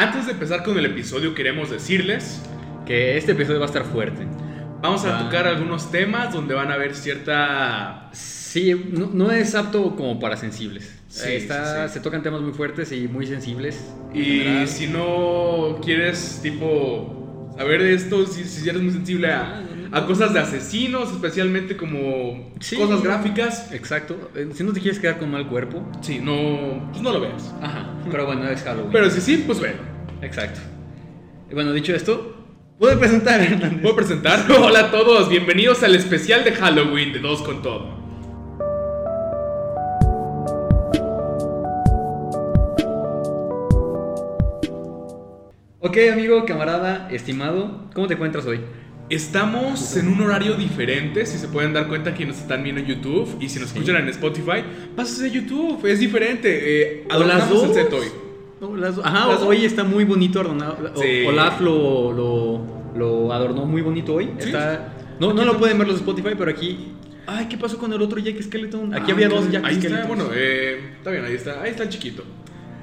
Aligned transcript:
Antes 0.00 0.24
de 0.24 0.32
empezar 0.32 0.62
con 0.62 0.78
el 0.78 0.86
episodio, 0.86 1.34
queremos 1.34 1.68
decirles 1.68 2.40
que 2.86 3.18
este 3.18 3.32
episodio 3.32 3.58
va 3.60 3.66
a 3.66 3.68
estar 3.68 3.84
fuerte. 3.84 4.26
Vamos 4.80 5.04
a 5.04 5.18
tocar 5.18 5.46
algunos 5.46 5.90
temas 5.90 6.32
donde 6.32 6.54
van 6.54 6.70
a 6.70 6.74
haber 6.74 6.94
cierta... 6.94 8.08
Sí, 8.12 8.74
no, 9.12 9.30
es 9.30 9.54
apto 9.54 9.94
como 9.96 10.18
para 10.18 10.38
sensibles. 10.38 10.90
Sí, 11.06 11.32
Está, 11.32 11.86
Se 11.88 12.00
tocan 12.00 12.22
temas 12.22 12.40
muy 12.40 12.54
fuertes 12.54 12.92
y 12.92 13.08
muy 13.08 13.26
sensibles. 13.26 13.92
Y 14.14 14.66
si 14.68 14.86
no 14.86 15.78
quieres, 15.84 16.40
tipo, 16.42 17.52
saber 17.58 17.82
de 17.82 17.92
esto, 17.92 18.26
si, 18.26 18.44
si 18.44 18.66
eres 18.70 18.80
muy 18.80 18.92
sensible 18.92 19.30
a, 19.30 19.62
a 19.92 20.06
cosas 20.06 20.32
de 20.32 20.40
asesinos, 20.40 21.12
especialmente 21.12 21.76
como 21.76 22.54
cosas 22.74 23.02
gráficas. 23.02 23.70
Exacto. 23.70 24.30
Eh, 24.34 24.48
si 24.54 24.64
no 24.64 24.72
te 24.72 24.80
quieres 24.80 24.98
quedar 24.98 25.18
con 25.18 25.30
mal 25.30 25.46
cuerpo. 25.46 25.86
Sí, 26.00 26.20
no, 26.22 26.88
pues 26.90 27.02
no 27.02 27.12
lo 27.12 27.20
veas. 27.20 27.54
Ajá. 27.60 27.92
Pero 28.10 28.24
bueno, 28.24 28.48
es 28.48 28.62
Halloween. 28.62 28.92
Pero 28.92 29.10
si 29.10 29.20
sí, 29.20 29.44
pues 29.46 29.60
ve. 29.60 29.89
Exacto. 30.22 30.60
Y 31.50 31.54
bueno, 31.54 31.72
dicho 31.72 31.94
esto, 31.94 32.36
¿puedo 32.78 32.98
presentar, 32.98 33.40
¿Puedo 33.80 33.96
presentar? 33.96 34.46
Hola 34.62 34.80
a 34.80 34.90
todos, 34.90 35.28
bienvenidos 35.28 35.82
al 35.82 35.94
especial 35.94 36.44
de 36.44 36.52
Halloween 36.52 37.12
de 37.12 37.20
Dos 37.20 37.42
con 37.42 37.62
Todo. 37.62 37.98
Ok, 45.80 45.96
amigo, 46.12 46.44
camarada, 46.44 47.08
estimado, 47.10 47.88
¿cómo 47.94 48.06
te 48.06 48.14
encuentras 48.14 48.44
hoy? 48.46 48.60
Estamos 49.08 49.96
en 49.96 50.06
un 50.06 50.20
horario 50.20 50.54
diferente, 50.54 51.26
si 51.26 51.38
se 51.38 51.48
pueden 51.48 51.72
dar 51.72 51.88
cuenta 51.88 52.14
que 52.14 52.26
nos 52.26 52.38
están 52.38 52.62
viendo 52.62 52.80
en 52.82 52.86
YouTube 52.86 53.38
y 53.40 53.48
si 53.48 53.58
nos 53.58 53.70
escuchan 53.70 53.96
en 53.96 54.08
Spotify, 54.08 54.62
pasas 54.94 55.22
a 55.22 55.26
YouTube, 55.26 55.84
es 55.86 55.98
diferente. 55.98 57.00
Eh, 57.00 57.06
las 57.08 57.48
dos. 57.48 57.64
el 57.64 57.74
set 57.74 57.92
hoy. 57.92 58.29
Ajá, 59.02 59.38
hoy 59.38 59.64
está 59.64 59.84
muy 59.84 60.04
bonito 60.04 60.40
adornado. 60.40 60.76
Olaf 61.26 61.60
lo, 61.60 62.12
lo, 62.94 63.32
adornó 63.32 63.64
muy 63.64 63.82
bonito 63.82 64.14
hoy. 64.14 64.30
Está, 64.38 64.94
no, 65.18 65.32
no 65.32 65.44
lo 65.44 65.56
pueden 65.58 65.78
ver 65.78 65.88
los 65.88 65.96
Spotify, 65.96 66.34
pero 66.36 66.50
aquí 66.50 66.94
Ay, 67.26 67.46
¿qué 67.46 67.56
pasó 67.56 67.78
con 67.78 67.92
el 67.92 68.02
otro 68.02 68.18
Jack 68.18 68.40
Skeleton? 68.42 68.92
Aquí 68.92 69.12
había 69.12 69.28
dos 69.28 69.50
Jack 69.50 69.64
ahí 69.64 69.76
Está, 69.76 70.04
bueno, 70.06 70.24
eh, 70.34 70.94
está 70.98 71.10
bien, 71.10 71.24
ahí 71.24 71.34
está. 71.34 71.62
Ahí 71.62 71.70
está 71.70 71.84
el 71.84 71.88
chiquito. 71.88 72.24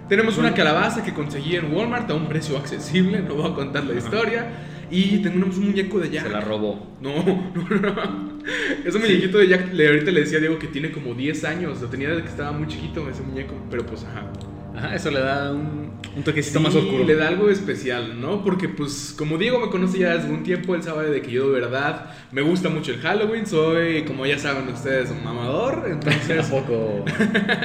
Tenemos 0.08 0.38
una 0.38 0.54
calabaza 0.54 1.04
que 1.04 1.14
conseguí 1.14 1.58
en 1.58 1.74
Walmart 1.74 2.10
a 2.10 2.14
un 2.14 2.28
precio 2.28 2.58
accesible. 2.58 3.20
No 3.28 3.36
voy 3.36 3.52
a 3.52 3.54
contar 3.54 3.84
la 3.84 3.96
historia. 3.96 4.48
Y 4.90 5.18
tenemos 5.18 5.58
un 5.58 5.68
muñeco 5.68 6.00
de 6.00 6.10
Jack. 6.10 6.28
Se 6.28 6.30
la 6.30 6.40
robó. 6.40 6.88
No, 7.02 7.26
no, 7.56 7.78
no. 7.78 8.40
Es 8.86 8.96
un 8.96 9.02
muñequito 9.02 9.38
de 9.38 9.50
Jack. 9.50 9.72
ahorita 9.74 10.12
le 10.12 10.22
decía 10.22 10.38
a 10.38 10.42
Diego 10.42 10.58
que 10.58 10.68
tiene 10.68 10.92
como 10.92 11.14
10 11.14 11.44
años. 11.44 11.82
Lo 11.82 11.90
tenía 11.90 12.08
desde 12.10 12.24
que 12.24 12.30
estaba 12.30 12.54
muy 12.54 12.68
chiquito 12.68 13.10
ese 13.10 13.24
muñeco. 13.24 13.54
Pero 13.70 13.86
pues, 13.86 14.06
ajá. 14.06 14.32
Ajá, 14.78 14.96
eso 14.96 15.10
le 15.10 15.20
da 15.20 15.52
un, 15.52 15.92
un 16.16 16.24
toquecito 16.24 16.60
más 16.60 16.76
oscuro. 16.76 17.04
Le 17.04 17.16
da 17.16 17.30
algo 17.30 17.50
especial, 17.50 18.22
¿no? 18.22 18.44
Porque, 18.44 18.70
pues, 18.70 19.14
como 19.18 19.38
Diego 19.40 19.60
me 19.60 19.70
conoce 19.70 20.00
ya 20.00 20.16
desde 20.16 20.30
un 20.30 20.44
tiempo, 20.44 20.76
él 20.76 20.84
sabe 20.84 21.10
de 21.10 21.22
que 21.22 21.32
yo 21.32 21.52
de 21.52 21.60
verdad 21.60 22.12
me 22.32 22.42
gusta 22.42 22.70
mucho 22.70 22.92
el 22.92 23.00
Halloween. 23.00 23.48
Soy, 23.48 24.04
como 24.04 24.26
ya 24.26 24.38
saben 24.38 24.68
ustedes, 24.68 25.10
un 25.10 25.24
mamador. 25.24 25.86
Entonces. 25.92 26.46
un 26.46 26.62
poco. 26.62 27.06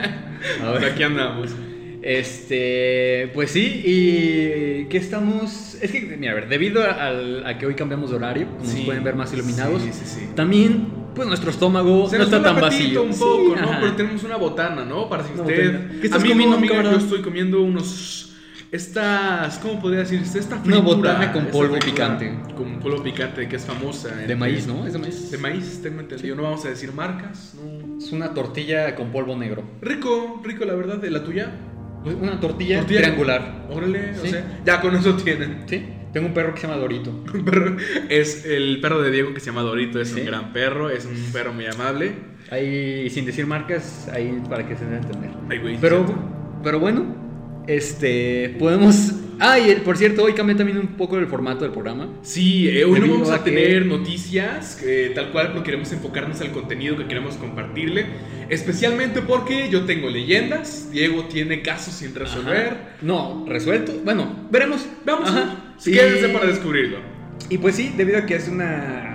A 0.63 0.71
ver. 0.71 0.85
aquí 0.87 1.03
andamos. 1.03 1.51
Este, 2.03 3.31
pues 3.33 3.51
sí, 3.51 3.83
y 3.85 4.85
que 4.87 4.97
estamos. 4.97 5.77
Es 5.81 5.93
que, 5.93 6.01
mira, 6.01 6.33
a 6.33 6.35
ver, 6.35 6.49
debido 6.49 6.83
a, 6.83 7.59
que 7.59 7.67
hoy 7.67 7.75
cambiamos 7.75 8.11
de 8.11 8.17
horario, 8.17 8.49
como 8.59 8.65
sí, 8.65 8.83
pueden 8.85 9.05
ver 9.05 9.15
más 9.15 9.33
iluminados, 9.33 9.83
también, 10.35 10.89
pues 11.15 11.29
nuestro 11.29 11.51
estómago 11.51 12.09
no 12.11 12.23
está 12.23 12.43
tan 12.43 12.61
vacío. 12.61 13.03
un 13.03 13.19
poco, 13.19 13.57
¿no? 13.61 13.71
Pero 13.81 13.95
tenemos 13.95 14.23
una 14.25 14.37
botana, 14.37 14.85
¿no? 14.85 15.09
Para 15.09 15.25
si 15.25 15.33
usted. 15.35 16.01
¿Qué 16.01 16.07
estás 16.07 16.25
comiendo, 16.25 16.57
amiga, 16.57 16.83
Yo 16.83 16.97
estoy 16.97 17.23
comiendo 17.23 17.63
unos. 17.63 18.29
Estas, 18.71 19.59
¿cómo 19.59 19.83
podría 19.83 20.01
decirse? 20.01 20.39
Esta 20.39 20.57
fritura, 20.57 20.79
Una 20.79 20.87
botana 20.87 21.33
con 21.33 21.47
polvo 21.49 21.79
picante. 21.79 22.35
Con 22.57 22.81
polvo 22.81 23.03
picante 23.03 23.47
que 23.47 23.57
es 23.57 23.67
famosa. 23.67 24.09
De 24.17 24.35
maíz, 24.35 24.67
¿no? 24.67 24.87
¿Es 24.87 24.95
de 24.95 24.99
maíz? 24.99 25.31
De 25.31 25.37
maíz, 25.37 25.81
tengo 25.83 26.01
entendido. 26.01 26.35
No 26.35 26.45
vamos 26.45 26.65
a 26.65 26.71
decir 26.71 26.91
marcas. 26.95 27.55
Es 27.99 28.13
una 28.13 28.33
tortilla 28.33 28.95
con 28.95 29.13
polvo 29.13 29.37
negro. 29.37 29.63
Rico, 29.83 30.41
rico, 30.43 30.65
la 30.65 30.75
verdad. 30.75 30.97
¿De 30.97 31.11
la 31.11 31.23
tuya? 31.23 31.53
Una 32.05 32.41
tortilla, 32.41 32.85
triangular. 32.87 33.67
Órale, 33.71 34.19
o 34.19 34.27
sea, 34.27 34.61
ya 34.65 34.81
con 34.81 34.97
eso 34.97 35.15
tienen. 35.17 35.65
Sí. 35.67 35.85
Tengo 36.13 36.27
un 36.27 36.35
perro 36.35 36.55
que 36.55 36.61
se 36.61 36.67
llama 36.67 36.79
Dorito. 36.79 37.13
Es 38.09 38.45
el 38.45 38.81
perro 38.81 39.01
de 39.01 39.11
Diego 39.11 39.33
que 39.33 39.41
se 39.41 39.47
llama 39.47 39.63
Dorito, 39.63 40.01
es 40.01 40.13
un 40.13 40.27
gran 40.27 40.53
perro, 40.53 40.91
es 40.91 41.07
un 41.07 41.33
perro 41.33 41.53
muy 41.53 41.67
amable. 41.67 42.13
Ahí, 42.51 43.09
sin 43.09 43.25
decir 43.25 43.47
marcas, 43.47 44.09
ahí 44.13 44.43
para 44.49 44.69
que 44.69 44.77
se 44.77 44.85
den 44.85 44.95
a 44.95 44.99
entender. 44.99 45.79
pero, 45.81 46.05
pero 46.63 46.79
bueno, 46.79 47.17
este, 47.67 48.57
podemos 48.59 49.15
Ah, 49.45 49.59
y 49.59 49.75
por 49.81 49.97
cierto, 49.97 50.23
hoy 50.23 50.35
cambié 50.35 50.55
también 50.55 50.79
un 50.79 50.87
poco 50.89 51.19
el 51.19 51.27
formato 51.27 51.65
del 51.65 51.73
programa. 51.73 52.09
Sí, 52.23 52.69
eh, 52.69 52.85
hoy 52.85 53.01
no 53.01 53.09
vamos 53.09 53.31
a, 53.31 53.43
tener 53.43 53.87
noticias, 53.87 54.81
eh, 54.85 55.11
tal 55.17 55.33
cual, 55.33 55.49
pero 55.49 55.65
queremos 55.65 55.91
enfocarnos 55.91 56.41
al 56.41 56.53
contenido 56.53 56.97
que 56.97 57.07
queremos 57.07 57.35
compartirle. 57.35 58.07
Especialmente 58.49 59.21
porque 59.21 59.69
yo 59.69 59.85
tengo 59.85 60.09
leyendas, 60.09 60.93
Diego 60.93 61.25
tiene 61.25 61.61
casos 61.61 61.95
sin 61.95 62.15
resolver. 62.15 62.77
No, 63.01 63.45
resuelto. 63.49 63.93
Bueno, 64.05 64.47
veremos. 64.49 64.87
Vamos. 65.05 65.29
Ajá. 65.29 65.72
Quédense 65.85 66.29
para 66.29 66.47
descubrirlo. 66.47 66.99
Y 67.49 67.59
pues 67.59 67.77
sí, 67.77 67.93
debido 67.97 68.19
a 68.19 68.27
que 68.27 68.37
es 68.37 68.49
una 68.49 69.13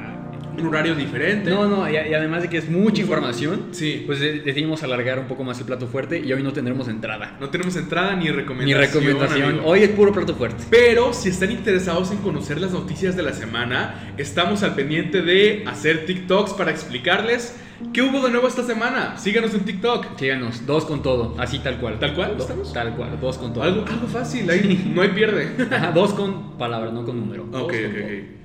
un 0.59 0.67
horario 0.67 0.95
diferente. 0.95 1.49
No, 1.49 1.67
no, 1.67 1.89
y, 1.89 1.95
además 1.97 2.41
de 2.41 2.49
que 2.49 2.57
es 2.57 2.69
mucha 2.69 3.01
información, 3.01 3.67
sí. 3.71 4.03
pues 4.05 4.19
decidimos 4.19 4.83
alargar 4.83 5.19
un 5.19 5.27
poco 5.27 5.43
más 5.43 5.59
el 5.59 5.65
plato 5.65 5.87
fuerte 5.87 6.19
y 6.19 6.31
hoy 6.33 6.43
no 6.43 6.53
tendremos 6.53 6.87
entrada. 6.87 7.37
No 7.39 7.49
tenemos 7.49 7.75
entrada 7.75 8.15
ni 8.15 8.29
recomendación. 8.29 8.79
Ni 8.79 8.85
recomendación. 8.85 9.61
Hoy 9.63 9.83
es 9.83 9.89
puro 9.89 10.11
plato 10.11 10.35
fuerte. 10.35 10.63
Pero 10.69 11.13
si 11.13 11.29
están 11.29 11.51
interesados 11.51 12.11
en 12.11 12.17
conocer 12.17 12.59
las 12.59 12.71
noticias 12.71 13.15
de 13.15 13.23
la 13.23 13.33
semana, 13.33 14.13
estamos 14.17 14.63
al 14.63 14.75
pendiente 14.75 15.21
de 15.21 15.63
hacer 15.67 16.05
TikToks 16.05 16.53
para 16.53 16.71
explicarles 16.71 17.55
¿Qué 17.93 18.01
hubo 18.01 18.21
de 18.21 18.31
nuevo 18.31 18.47
esta 18.47 18.63
semana? 18.63 19.17
Síganos 19.17 19.53
en 19.53 19.61
TikTok. 19.61 20.17
Síganos, 20.17 20.65
dos 20.65 20.85
con 20.85 21.01
todo, 21.01 21.35
así 21.37 21.59
tal 21.59 21.77
cual. 21.79 21.99
¿Tal 21.99 22.15
cual? 22.15 22.35
¿Estamos? 22.37 22.73
Tal 22.73 22.95
cual, 22.95 23.19
dos 23.19 23.37
con 23.37 23.53
todo. 23.53 23.63
Algo, 23.63 23.85
algo 23.87 24.07
fácil, 24.07 24.49
ahí 24.49 24.91
no 24.93 25.01
hay 25.01 25.09
pierde. 25.09 25.51
dos 25.93 26.13
con 26.13 26.57
palabras, 26.57 26.93
no 26.93 27.05
con 27.05 27.19
número. 27.19 27.43
Ok, 27.43 27.73
ok, 27.73 27.73
ok. 27.73 28.37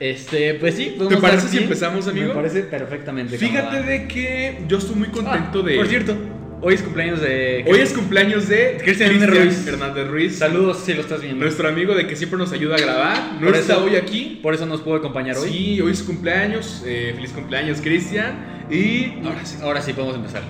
Este, 0.00 0.54
pues 0.54 0.74
sí. 0.74 0.96
¿Te 1.08 1.16
parece 1.18 1.48
si 1.48 1.58
empezamos, 1.58 2.08
amigo? 2.08 2.28
Me 2.28 2.34
parece 2.34 2.62
perfectamente. 2.62 3.38
Fíjate 3.38 3.82
de 3.82 4.08
que 4.08 4.64
yo 4.68 4.78
estoy 4.78 4.96
muy 4.96 5.08
contento 5.08 5.60
ah, 5.60 5.66
de. 5.66 5.76
Por 5.76 5.86
cierto, 5.86 6.16
hoy 6.64 6.74
es 6.74 6.82
cumpleaños 6.82 7.20
de. 7.20 7.64
Hoy 7.66 7.78
es 7.78 7.92
cumpleaños 7.92 8.48
de 8.48 8.78
Cristian 8.82 9.26
Ruiz. 9.28 9.66
Hernández 9.66 10.08
Ruiz. 10.08 10.38
Saludos 10.38 10.82
si 10.84 10.94
lo 10.94 11.02
estás 11.02 11.20
viendo. 11.20 11.44
Nuestro 11.44 11.68
amigo 11.68 11.94
de 11.94 12.06
que 12.06 12.16
siempre 12.16 12.38
nos 12.38 12.52
ayuda 12.52 12.76
a 12.76 12.78
grabar. 12.78 13.38
No 13.40 13.50
está 13.50 13.78
hoy 13.78 13.96
aquí. 13.96 14.40
Por 14.42 14.54
eso 14.54 14.66
nos 14.66 14.80
pudo 14.80 14.96
acompañar 14.96 15.36
hoy. 15.36 15.50
Sí, 15.50 15.80
hoy 15.80 15.92
es 15.92 16.02
cumpleaños. 16.02 16.82
Eh, 16.86 17.12
feliz 17.14 17.32
cumpleaños, 17.32 17.80
Cristian. 17.80 18.66
Y. 18.70 19.12
Ahora 19.24 19.44
sí. 19.44 19.56
Ahora 19.62 19.82
sí 19.82 19.92
podemos 19.92 20.16
empezar. 20.16 20.42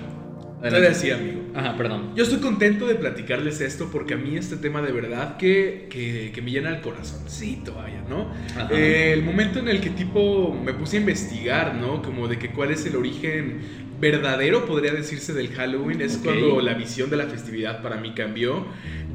Te 0.61 0.81
decía, 0.81 1.15
amigo. 1.15 1.41
Ajá, 1.53 1.77
perdón. 1.77 2.13
Yo 2.15 2.23
estoy 2.23 2.39
contento 2.39 2.87
de 2.87 2.95
platicarles 2.95 3.61
esto 3.61 3.89
porque 3.91 4.15
a 4.15 4.17
mí 4.17 4.35
este 4.35 4.57
tema 4.57 4.81
de 4.81 4.91
verdad 4.91 5.37
que, 5.37 5.87
que, 5.89 6.41
me 6.41 6.51
llena 6.51 6.69
el 6.69 6.81
corazoncito, 6.81 7.75
vaya, 7.75 8.03
¿no? 8.09 8.31
Eh, 8.71 9.11
el 9.13 9.21
momento 9.21 9.59
en 9.59 9.67
el 9.67 9.79
que 9.79 9.91
tipo 9.91 10.53
me 10.53 10.73
puse 10.73 10.97
a 10.97 10.99
investigar, 11.01 11.75
¿no? 11.75 12.01
Como 12.01 12.27
de 12.27 12.39
que 12.39 12.49
cuál 12.49 12.71
es 12.71 12.85
el 12.85 12.95
origen 12.95 13.84
verdadero, 13.99 14.65
podría 14.65 14.93
decirse, 14.93 15.33
del 15.33 15.49
Halloween, 15.49 16.01
es 16.01 16.17
cuando 16.17 16.61
la 16.61 16.73
visión 16.73 17.09
de 17.09 17.17
la 17.17 17.25
festividad 17.25 17.81
para 17.81 17.97
mí 17.97 18.13
cambió, 18.13 18.65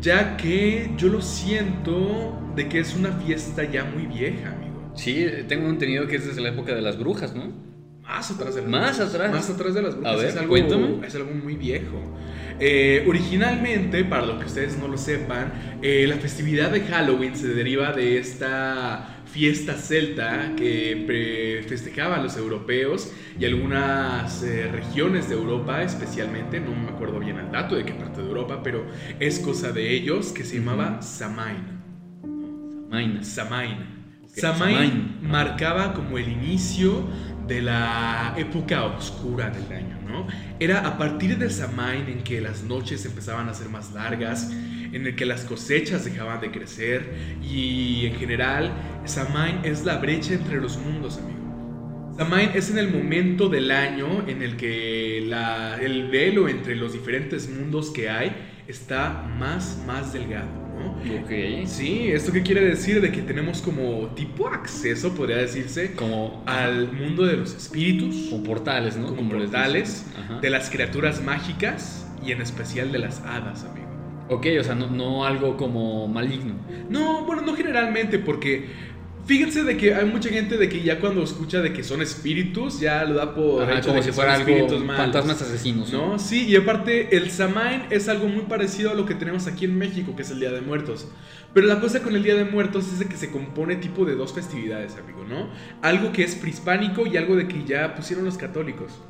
ya 0.01 0.37
que 0.37 0.91
yo 0.97 1.09
lo 1.09 1.23
siento 1.23 2.39
de 2.57 2.69
que 2.69 2.81
es 2.81 2.95
una 2.95 3.13
fiesta 3.13 3.65
ya 3.65 3.85
muy 3.85 4.07
vieja, 4.07 4.53
amigo. 4.53 4.93
Sí, 4.95 5.27
tengo 5.49 5.69
entendido 5.69 6.07
que 6.07 6.17
es 6.17 6.27
desde 6.27 6.41
la 6.41 6.51
época 6.51 6.75
de 6.75 6.83
las 6.83 6.99
brujas, 6.99 7.35
¿no? 7.35 7.53
Más 8.03 8.31
atrás 8.31 8.55
de 8.55 8.63
las 8.63 8.71
Más 8.71 9.01
atrás. 9.01 9.31
Más 9.31 9.51
atrás 9.51 9.75
de 9.75 9.83
las 9.83 9.95
brujas. 9.95 10.13
A 10.13 10.17
ver, 10.17 10.27
es 10.27 10.37
algo, 10.37 10.49
cuéntame. 10.49 11.07
Es 11.07 11.15
algo 11.15 11.33
muy 11.33 11.55
viejo. 11.55 11.97
Eh, 12.59 13.05
originalmente, 13.09 14.05
para 14.05 14.27
lo 14.27 14.39
que 14.39 14.47
ustedes 14.47 14.77
no 14.77 14.89
lo 14.89 14.99
sepan, 14.99 15.79
eh, 15.81 16.07
la 16.07 16.17
festividad 16.17 16.71
de 16.71 16.81
Halloween 16.83 17.35
se 17.37 17.49
deriva 17.49 17.93
de 17.93 18.19
esta 18.19 19.19
fiesta 19.32 19.75
celta 19.75 20.55
que 20.56 21.65
festejaba 21.69 22.17
a 22.17 22.23
los 22.23 22.37
europeos 22.37 23.12
y 23.38 23.44
algunas 23.44 24.43
eh, 24.43 24.69
regiones 24.71 25.29
de 25.29 25.35
Europa 25.35 25.82
especialmente, 25.82 26.61
no 26.61 26.75
me 26.75 26.91
acuerdo 26.91 27.21
bien 27.21 27.38
el 27.38 27.50
dato 27.50 27.77
de 27.77 27.85
qué 27.85 27.93
parte 27.93 28.21
de 28.21 28.29
Europa, 28.29 28.61
pero 28.62 28.87
es 29.19 29.38
cosa 29.38 29.73
de 29.73 29.94
ellos 29.94 30.32
que 30.32 30.44
se 30.44 30.59
llamaba 30.59 31.00
Samain. 31.00 31.81
Samain. 32.91 33.25
Samain. 33.25 34.00
Samain 34.27 35.19
marcaba 35.23 35.93
como 35.94 36.19
el 36.19 36.29
inicio 36.29 37.05
de 37.47 37.62
la 37.62 38.35
época 38.37 38.85
oscura 38.85 39.50
del 39.50 39.73
año, 39.73 39.99
¿no? 40.06 40.26
Era 40.59 40.87
a 40.87 40.97
partir 40.99 41.37
de 41.37 41.50
Samain 41.50 42.09
en 42.09 42.23
que 42.23 42.41
las 42.41 42.62
noches 42.62 43.05
empezaban 43.05 43.49
a 43.49 43.55
ser 43.55 43.69
más 43.69 43.93
largas, 43.93 44.50
en 44.92 45.06
el 45.06 45.14
que 45.16 45.26
las 45.26 45.44
cosechas 45.44 46.04
dejaban 46.04 46.40
de 46.40 46.50
crecer 46.50 47.02
y 47.42 48.06
en 48.06 48.14
general 48.16 48.72
Samain 49.04 49.60
es 49.64 49.84
la 49.84 49.98
brecha 49.98 50.34
entre 50.34 50.60
los 50.60 50.76
mundos, 50.78 51.19
amigo. 51.19 51.40
Samain 52.16 52.50
es 52.54 52.70
en 52.70 52.78
el 52.78 52.90
momento 52.90 53.48
del 53.48 53.70
año 53.70 54.25
en 54.26 54.42
el 54.42 54.56
que 54.56 55.19
el 55.19 56.08
velo 56.10 56.48
entre 56.48 56.76
los 56.76 56.92
diferentes 56.92 57.48
mundos 57.48 57.90
que 57.90 58.10
hay 58.10 58.32
está 58.69 59.25
más, 59.38 59.82
más 59.87 60.12
delgado. 60.12 60.48
¿no? 60.78 60.92
Ok. 61.22 61.66
Sí, 61.66 62.10
¿esto 62.10 62.32
qué 62.32 62.42
quiere 62.42 62.64
decir? 62.64 63.00
De 63.00 63.10
que 63.10 63.22
tenemos 63.22 63.60
como 63.62 64.08
tipo 64.14 64.48
acceso, 64.48 65.14
podría 65.14 65.38
decirse, 65.38 65.94
como 65.94 66.42
al 66.46 66.92
mundo 66.92 67.25
de 67.26 67.37
los 67.37 67.54
espíritus. 67.54 68.28
Como 68.31 68.42
portales, 68.42 68.96
¿no? 68.96 69.14
Como, 69.14 69.31
portales, 69.31 70.06
de 70.40 70.50
las 70.50 70.70
criaturas 70.70 71.22
mágicas 71.22 72.06
y 72.25 72.32
en 72.32 72.42
especial 72.42 72.92
de 72.92 72.98
las 72.98 73.20
hadas, 73.20 73.64
amigo. 73.64 73.80
Ok, 74.31 74.47
o 74.59 74.65
sea, 74.65 74.75
no, 74.75 74.87
no 74.87 75.25
algo 75.25 75.56
como 75.56 76.09
maligno. 76.09 76.55
No, 76.88 77.25
bueno, 77.25 77.43
no 77.43 77.55
generalmente, 77.55 78.19
porque 78.19 78.69
Fíjense 79.31 79.62
de 79.62 79.77
que 79.77 79.94
hay 79.94 80.06
mucha 80.06 80.29
gente 80.29 80.56
de 80.56 80.69
que 80.69 80.82
ya 80.82 80.99
cuando 80.99 81.23
escucha 81.23 81.61
de 81.61 81.73
que 81.73 81.85
son 81.85 82.03
espíritus, 82.03 82.81
ya 82.81 83.05
lo 83.05 83.15
da 83.15 83.32
por 83.32 83.65
como 83.82 84.03
si 84.03 84.12
fueran 84.12 84.41
espíritus 84.41 84.82
fantasmas 84.85 85.41
asesinos. 85.41 85.93
¿no? 85.93 86.19
Sí, 86.19 86.47
y 86.49 86.56
aparte 86.56 87.17
el 87.17 87.31
Samain 87.31 87.82
es 87.91 88.09
algo 88.09 88.27
muy 88.27 88.43
parecido 88.43 88.91
a 88.91 88.94
lo 88.94 89.06
que 89.06 89.15
tenemos 89.15 89.47
aquí 89.47 89.67
en 89.67 89.79
México, 89.79 90.17
que 90.17 90.23
es 90.23 90.31
el 90.31 90.41
Día 90.41 90.50
de 90.50 90.61
Muertos. 90.61 91.06
Pero 91.55 91.67
la 91.67 91.81
cosa 91.81 92.03
con 92.03 92.17
el 92.17 92.23
Día 92.23 92.35
de 92.35 92.44
Muertos 92.44 92.93
es 92.93 92.99
de 92.99 93.06
que 93.06 93.17
se 93.17 93.31
compone 93.31 93.76
tipo 93.76 94.05
de 94.05 94.17
dos 94.17 94.33
festividades, 94.33 94.97
amigo, 94.97 95.25
¿no? 95.29 95.49
Algo 95.83 96.12
que 96.12 96.25
es 96.25 96.35
prehispánico 96.35 97.06
y 97.06 97.17
algo 97.17 97.37
de 97.37 97.47
que 97.47 97.65
ya 97.65 97.94
pusieron 97.94 98.25
los 98.25 98.37
católicos. 98.37 99.00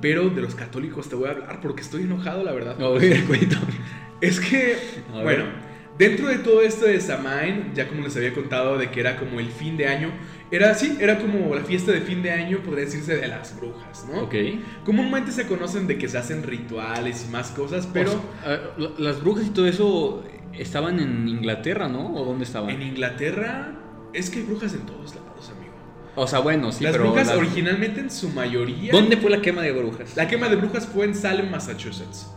Pero 0.00 0.28
de 0.28 0.42
los 0.42 0.54
católicos 0.54 1.08
te 1.08 1.16
voy 1.16 1.28
a 1.28 1.32
hablar 1.32 1.60
porque 1.60 1.82
estoy 1.82 2.02
enojado, 2.02 2.44
la 2.44 2.52
verdad. 2.52 2.76
No, 2.78 2.90
cuéntame. 3.26 3.72
Es 4.20 4.40
que, 4.40 4.76
bueno, 5.12 5.44
Dentro 5.98 6.28
de 6.28 6.38
todo 6.38 6.60
esto 6.60 6.84
de 6.84 7.00
Samain, 7.00 7.72
ya 7.74 7.88
como 7.88 8.02
les 8.02 8.14
había 8.16 8.34
contado 8.34 8.76
de 8.76 8.90
que 8.90 9.00
era 9.00 9.16
como 9.16 9.40
el 9.40 9.48
fin 9.48 9.78
de 9.78 9.86
año, 9.86 10.10
era 10.50 10.70
así, 10.70 10.96
era 11.00 11.18
como 11.18 11.54
la 11.54 11.62
fiesta 11.62 11.90
de 11.90 12.02
fin 12.02 12.22
de 12.22 12.32
año, 12.32 12.58
podría 12.62 12.84
decirse, 12.84 13.16
de 13.16 13.26
las 13.26 13.58
brujas, 13.58 14.06
¿no? 14.06 14.24
Ok. 14.24 14.34
Comúnmente 14.84 15.32
se 15.32 15.46
conocen 15.46 15.86
de 15.86 15.96
que 15.96 16.08
se 16.08 16.18
hacen 16.18 16.42
rituales 16.42 17.24
y 17.26 17.32
más 17.32 17.50
cosas, 17.50 17.88
pero... 17.90 18.12
las 18.98 19.22
brujas 19.22 19.46
y 19.46 19.50
todo 19.50 19.66
eso 19.66 20.22
estaban 20.52 21.00
en 21.00 21.28
Inglaterra, 21.28 21.88
¿no? 21.88 22.14
¿O 22.14 22.26
dónde 22.26 22.44
estaban? 22.44 22.70
En 22.70 22.82
Inglaterra 22.82 23.72
es 24.12 24.28
que 24.28 24.40
hay 24.40 24.44
brujas 24.44 24.74
en 24.74 24.80
todos 24.80 25.14
lados, 25.14 25.50
amigo. 25.56 25.72
O 26.14 26.26
sea, 26.26 26.40
bueno, 26.40 26.72
sí, 26.72 26.84
las 26.84 26.98
brujas 26.98 27.30
originalmente 27.30 28.00
en 28.00 28.10
su 28.10 28.28
mayoría... 28.28 28.92
¿Dónde 28.92 29.16
fue 29.16 29.30
la 29.30 29.40
quema 29.40 29.62
de 29.62 29.72
brujas? 29.72 30.14
La 30.14 30.28
quema 30.28 30.50
de 30.50 30.56
brujas 30.56 30.86
fue 30.86 31.06
en 31.06 31.14
Salem, 31.14 31.50
Massachusetts. 31.50 32.30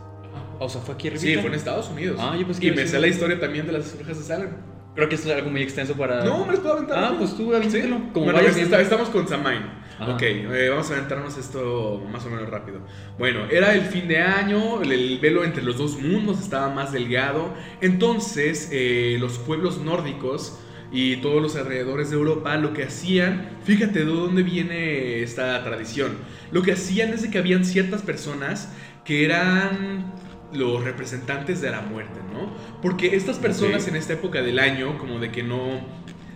O 0.60 0.68
sea, 0.68 0.80
fue 0.82 0.94
aquí 0.94 1.08
arriba. 1.08 1.22
Sí, 1.22 1.34
fue 1.36 1.46
en 1.46 1.54
Estados 1.54 1.88
Unidos. 1.88 2.18
Ah, 2.20 2.36
yo 2.36 2.46
Y 2.60 2.70
me 2.70 2.86
sé 2.86 3.00
la 3.00 3.08
historia 3.08 3.40
también 3.40 3.66
de 3.66 3.72
las 3.72 3.96
brujas 3.96 4.18
de 4.18 4.24
Salem. 4.24 4.50
Creo 4.94 5.08
que 5.08 5.14
esto 5.14 5.28
es 5.28 5.34
algo 5.34 5.50
muy 5.50 5.62
extenso 5.62 5.94
para. 5.94 6.22
No, 6.22 6.44
me 6.44 6.52
les 6.52 6.60
puedo 6.60 6.74
aventar. 6.74 6.98
Ah, 7.02 7.14
pues 7.16 7.34
tú 7.34 7.54
avíntalo. 7.54 7.96
¿Sí? 7.96 8.02
Como 8.12 8.26
bueno, 8.26 8.40
estamos 8.40 9.08
con 9.08 9.26
Samain. 9.26 9.62
Ok, 10.00 10.22
eh, 10.22 10.68
vamos 10.70 10.90
a 10.90 10.94
aventarnos 10.94 11.36
esto 11.36 12.02
más 12.10 12.24
o 12.26 12.30
menos 12.30 12.48
rápido. 12.48 12.80
Bueno, 13.18 13.40
era 13.50 13.74
el 13.74 13.82
fin 13.82 14.08
de 14.08 14.18
año, 14.18 14.82
el, 14.82 15.18
velo 15.18 15.44
entre 15.44 15.62
los 15.62 15.76
dos 15.78 15.98
mundos 15.98 16.40
estaba 16.40 16.70
más 16.70 16.92
delgado. 16.92 17.54
Entonces, 17.80 18.68
eh, 18.72 19.16
los 19.20 19.38
pueblos 19.38 19.78
nórdicos 19.78 20.58
y 20.90 21.16
todos 21.16 21.40
los 21.40 21.54
alrededores 21.56 22.10
de 22.10 22.16
Europa 22.16 22.56
lo 22.56 22.72
que 22.72 22.84
hacían, 22.84 23.58
fíjate 23.64 24.00
de 24.00 24.04
dónde 24.06 24.42
viene 24.42 25.22
esta 25.22 25.62
tradición. 25.62 26.16
Lo 26.50 26.62
que 26.62 26.72
hacían 26.72 27.10
es 27.10 27.22
de 27.22 27.30
que 27.30 27.38
habían 27.38 27.64
ciertas 27.64 28.02
personas 28.02 28.72
que 29.04 29.24
eran 29.24 30.12
los 30.52 30.84
representantes 30.84 31.60
de 31.60 31.70
la 31.70 31.80
muerte, 31.80 32.20
¿no? 32.32 32.52
Porque 32.82 33.14
estas 33.16 33.38
personas 33.38 33.86
en 33.88 33.96
esta 33.96 34.14
época 34.14 34.42
del 34.42 34.58
año, 34.58 34.98
como 34.98 35.18
de 35.18 35.30
que 35.30 35.42
no 35.42 35.80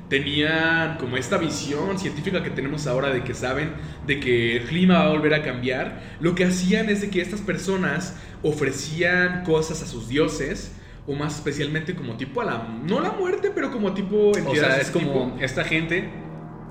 tenían 0.08 0.98
como 0.98 1.16
esta 1.16 1.38
visión 1.38 1.98
científica 1.98 2.42
que 2.42 2.50
tenemos 2.50 2.86
ahora 2.86 3.10
de 3.10 3.24
que 3.24 3.34
saben 3.34 3.72
de 4.06 4.20
que 4.20 4.58
el 4.58 4.64
clima 4.64 4.98
va 4.98 5.06
a 5.06 5.08
volver 5.08 5.34
a 5.34 5.42
cambiar, 5.42 6.02
lo 6.20 6.34
que 6.34 6.44
hacían 6.44 6.88
es 6.90 7.00
de 7.00 7.10
que 7.10 7.20
estas 7.20 7.40
personas 7.40 8.16
ofrecían 8.42 9.42
cosas 9.44 9.82
a 9.82 9.86
sus 9.86 10.08
dioses, 10.08 10.72
o 11.06 11.14
más 11.14 11.36
especialmente 11.36 11.94
como 11.94 12.16
tipo 12.16 12.40
a 12.40 12.44
la, 12.44 12.68
no 12.86 13.00
la 13.00 13.12
muerte, 13.12 13.50
pero 13.54 13.70
como 13.70 13.92
tipo... 13.92 14.30
O 14.30 14.54
sea, 14.54 14.78
es 14.78 14.90
como 14.90 15.36
esta 15.40 15.64
gente 15.64 16.08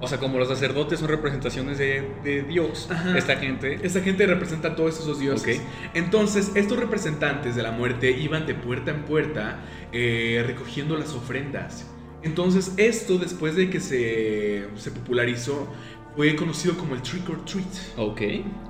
o 0.02 0.08
sea, 0.08 0.18
como 0.18 0.38
los 0.38 0.50
sacerdotes 0.50 1.00
son 1.00 1.08
representaciones 1.08 1.78
de, 1.78 2.46
Dios, 2.48 2.90
esta 3.16 3.38
gente. 3.38 3.80
Esta 3.84 4.02
gente 4.02 4.26
representa 4.26 4.70
a 4.70 4.76
todos 4.76 5.00
esos 5.00 5.20
dioses. 5.20 5.62
Entonces, 5.94 6.52
estos 6.56 6.78
representantes 6.78 7.56
de 7.56 7.64
la 7.64 7.72
muerte 7.72 8.12
iban 8.12 8.46
de 8.46 8.54
puerta 8.54 8.92
en 8.92 9.04
puerta 9.04 9.60
eh, 9.92 10.44
recogiendo 10.46 10.98
las 10.98 11.14
ofrendas. 11.14 11.88
Entonces, 12.22 12.74
esto 12.78 13.18
después 13.18 13.56
de 13.56 13.70
que 13.70 13.80
se, 13.80 14.68
se 14.76 14.92
popularizó, 14.92 15.70
fue 16.16 16.36
conocido 16.36 16.78
como 16.78 16.96
el 16.96 17.02
trick 17.02 17.30
or 17.30 17.44
treat. 17.44 17.66
Ok. 17.98 18.22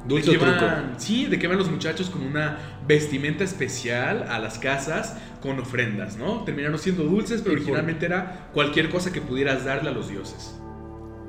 Dulce 0.07 0.37
truco. 0.37 0.65
Sí, 0.97 1.25
de 1.25 1.37
que 1.37 1.47
van 1.47 1.57
los 1.57 1.69
muchachos 1.69 2.09
con 2.09 2.23
una 2.23 2.57
vestimenta 2.87 3.43
especial 3.43 4.25
a 4.29 4.39
las 4.39 4.57
casas 4.57 5.17
con 5.41 5.59
ofrendas, 5.59 6.15
¿no? 6.15 6.43
Terminaron 6.43 6.79
siendo 6.79 7.03
dulces, 7.03 7.41
pero 7.41 7.55
originalmente 7.55 8.05
era 8.05 8.49
cualquier 8.53 8.89
cosa 8.89 9.11
que 9.11 9.21
pudieras 9.21 9.65
darle 9.65 9.89
a 9.89 9.93
los 9.93 10.09
dioses. 10.09 10.57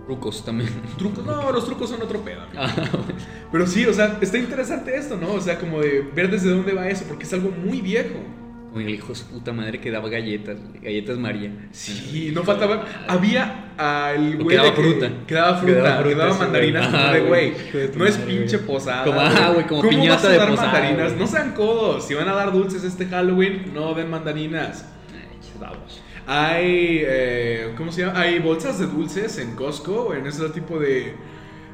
Trucos 0.07 0.45
también. 0.45 0.71
Trucos, 0.99 1.25
no, 1.25 1.51
los 1.51 1.65
trucos 1.65 1.91
son 1.91 2.03
otro 2.03 2.21
pedo. 2.21 2.43
Ah, 2.57 2.71
Pero 3.51 3.67
sí, 3.67 3.87
o 3.87 3.93
sea, 3.93 4.19
está 4.21 4.39
interesante 4.39 4.95
esto, 4.97 5.17
¿no? 5.17 5.33
O 5.33 5.41
sea, 5.41 5.59
como 5.59 5.81
de 5.81 6.07
ver 6.15 6.31
desde 6.31 6.51
dónde 6.51 6.75
va 6.75 6.89
eso, 6.89 7.05
porque 7.09 7.25
es 7.25 7.33
algo 7.33 7.51
muy 7.51 7.81
viejo. 7.81 8.19
Como 8.69 8.81
el 8.81 8.93
hijo 8.93 9.09
de 9.09 9.15
su 9.15 9.27
puta 9.27 9.53
madre 9.53 9.81
que 9.81 9.91
daba 9.91 10.09
galletas, 10.09 10.59
galletas 10.83 11.17
María. 11.17 11.53
Sí, 11.71 12.33
no 12.35 12.43
faltaba. 12.43 12.85
Había 13.07 13.73
al 13.79 14.37
güey. 14.37 14.49
Que 14.49 14.57
daba 14.57 14.73
fruta. 14.73 15.13
Que 15.27 15.35
daba 15.35 15.59
fruta, 15.59 16.03
que 16.03 16.15
daba 16.17 16.35
mandarinas. 16.35 16.91
Ah, 16.93 17.13
de 17.13 17.21
güey, 17.21 17.53
no 17.97 18.05
es 18.05 18.17
pinche 18.19 18.59
posada. 18.59 19.05
Como, 19.05 19.21
ah, 19.21 19.51
güey, 19.55 19.67
como 19.67 19.89
piñata 19.89 20.29
de 20.29 20.39
posada. 20.39 20.73
mandarinas? 20.73 21.17
No 21.17 21.27
sean 21.27 21.53
codos. 21.53 22.05
Si 22.07 22.15
van 22.15 22.29
a 22.29 22.35
dar 22.35 22.53
dulces 22.53 22.83
este 22.83 23.07
Halloween, 23.07 23.73
no 23.73 23.95
den 23.95 24.11
mandarinas. 24.11 24.85
Vamos. 25.61 26.03
Hay, 26.27 27.03
eh, 27.03 27.75
¿cómo 27.77 27.93
se 27.93 28.03
llama? 28.03 28.21
Hay 28.21 28.39
bolsas 28.39 28.79
de 28.79 28.87
dulces 28.87 29.39
en 29.39 29.55
Costco, 29.55 30.15
en 30.15 30.27
ese 30.27 30.49
tipo 30.51 30.79
de, 30.79 31.15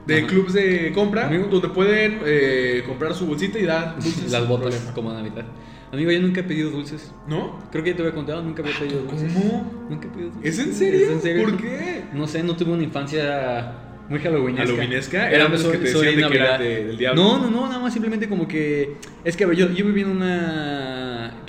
de 0.06 0.26
clubs 0.26 0.52
de 0.52 0.92
compra, 0.92 1.28
donde 1.28 1.68
pueden 1.68 2.20
eh, 2.24 2.82
comprar 2.86 3.14
su 3.14 3.26
bolsita 3.26 3.58
y 3.58 3.64
dar 3.64 3.94
dulces. 4.02 4.30
Las 4.32 4.48
botas 4.48 4.74
como 4.94 5.12
Navidad. 5.12 5.44
Amigo, 5.92 6.12
yo 6.12 6.20
nunca 6.20 6.40
he 6.40 6.44
pedido 6.44 6.70
dulces. 6.70 7.12
¿No? 7.26 7.58
Creo 7.72 7.82
que 7.82 7.90
ya 7.90 7.96
te 7.96 8.02
había 8.02 8.14
contado, 8.14 8.42
nunca 8.42 8.62
había 8.62 8.78
pedido 8.78 9.02
dulces. 9.02 9.32
¿Cómo? 9.32 9.86
Nunca 9.88 10.06
he 10.06 10.10
pedido 10.10 10.30
dulces. 10.30 10.58
¿Es 10.58 10.66
en 10.66 10.74
serio? 10.74 11.00
¿Es 11.06 11.10
en 11.10 11.22
serio? 11.22 11.42
¿Por 11.42 11.56
qué? 11.56 12.04
No 12.12 12.26
sé, 12.26 12.42
no 12.42 12.56
tuve 12.56 12.72
una 12.72 12.84
infancia 12.84 13.72
muy 14.08 14.18
halloweenesca. 14.18 14.66
¿Halloweenesca? 14.66 15.30
¿Eran 15.30 15.52
los 15.52 15.64
que 15.64 15.78
te 15.78 15.84
decían 15.84 16.16
de 16.16 16.28
que 16.28 16.36
era 16.36 16.58
del 16.58 16.98
diablo? 16.98 17.22
No, 17.22 17.38
no, 17.38 17.50
no, 17.50 17.66
nada 17.68 17.80
más 17.80 17.92
simplemente 17.92 18.28
como 18.28 18.48
que... 18.48 18.96
Es 19.24 19.36
que, 19.36 19.44
a 19.44 19.46
ver, 19.46 19.56
yo, 19.56 19.70
yo 19.70 19.86
viví 19.86 20.00
en 20.00 20.10
una... 20.10 20.89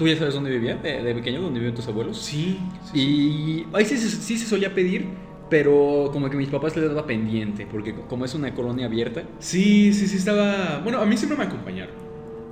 ¿Tú 0.02 0.08
ya 0.08 0.18
sabes 0.18 0.34
dónde 0.34 0.50
vivía? 0.50 0.78
De, 0.78 1.14
pequeño, 1.14 1.42
¿dónde 1.42 1.60
vivían 1.60 1.76
tus 1.76 1.88
abuelos? 1.88 2.18
Sí. 2.18 2.60
y 2.92 3.68
ahí 3.72 3.86
sí, 3.86 4.00
sí, 4.00 4.36
se 4.36 4.48
solía 4.48 4.74
pedir, 4.74 5.06
pero 5.48 6.10
como 6.12 6.28
que 6.28 6.38
mis 6.38 6.50
papás 6.50 6.76
les 6.76 6.88
daba 6.88 7.06
pendiente, 7.06 7.68
porque 7.70 7.94
como 7.94 8.26
es 8.26 8.34
una 8.34 8.52
colonia 8.56 8.88
abierta. 8.88 9.22
Sí, 9.38 9.94
sí, 9.94 10.08
sí 10.08 10.18
estaba... 10.18 10.80
Bueno, 10.80 11.00
a 11.02 11.06
mí 11.06 11.16
siempre 11.18 11.38
me 11.38 11.44
acompañaron. 11.44 11.94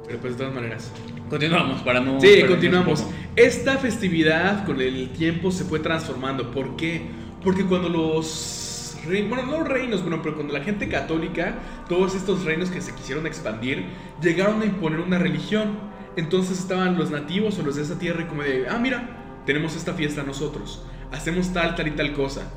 Pero 0.06 0.20
pues 0.20 0.34
de 0.34 0.38
todas 0.38 0.54
maneras. 0.54 0.92
Continuamos 1.28 1.82
para 1.82 2.00
no... 2.02 2.22
Sí, 2.22 2.44
continuamos. 2.48 3.04
Esta 3.36 3.80
festividad 3.80 4.64
con 4.68 4.80
el 4.80 5.10
tiempo 5.10 5.50
se 5.50 5.64
fue 5.64 5.80
transformando. 5.80 6.52
¿Por 6.52 6.76
qué? 6.76 7.02
Porque 7.44 7.66
cuando 7.66 7.90
los 7.90 8.70
bueno, 9.06 9.44
no 9.46 9.64
reinos, 9.64 10.02
bueno, 10.02 10.22
pero 10.22 10.36
cuando 10.36 10.54
la 10.54 10.64
gente 10.64 10.88
católica, 10.88 11.56
todos 11.88 12.16
estos 12.16 12.44
reinos 12.44 12.70
que 12.70 12.82
se 12.82 12.94
quisieron 12.94 13.26
expandir, 13.26 13.86
llegaron 14.22 14.62
a 14.62 14.66
imponer 14.66 15.00
una 15.00 15.18
religión. 15.18 15.89
Entonces 16.20 16.60
estaban 16.60 16.98
los 16.98 17.12
nativos 17.12 17.58
o 17.60 17.64
los 17.64 17.78
de 17.78 17.84
esa 17.84 17.98
tierra 17.98 18.24
y 18.24 18.26
como 18.26 18.44
de, 18.44 18.68
ah, 18.68 18.78
mira, 18.78 19.42
tenemos 19.46 19.78
esta 19.78 19.94
fiesta 19.94 20.22
nosotros, 20.22 20.84
hacemos 21.14 21.54
tal, 21.54 21.76
tal 21.76 21.88
y 21.88 21.92
tal 21.92 22.12
cosa. 22.12 22.52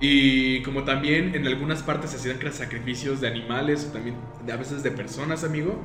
Y 0.00 0.62
como 0.62 0.84
también 0.84 1.34
en 1.34 1.46
algunas 1.46 1.82
partes 1.82 2.10
se 2.10 2.16
hacían 2.16 2.52
sacrificios 2.52 3.20
de 3.20 3.28
animales 3.28 3.86
o 3.88 3.92
también 3.92 4.16
a 4.50 4.56
veces 4.56 4.82
de 4.82 4.90
personas, 4.90 5.44
amigo, 5.44 5.84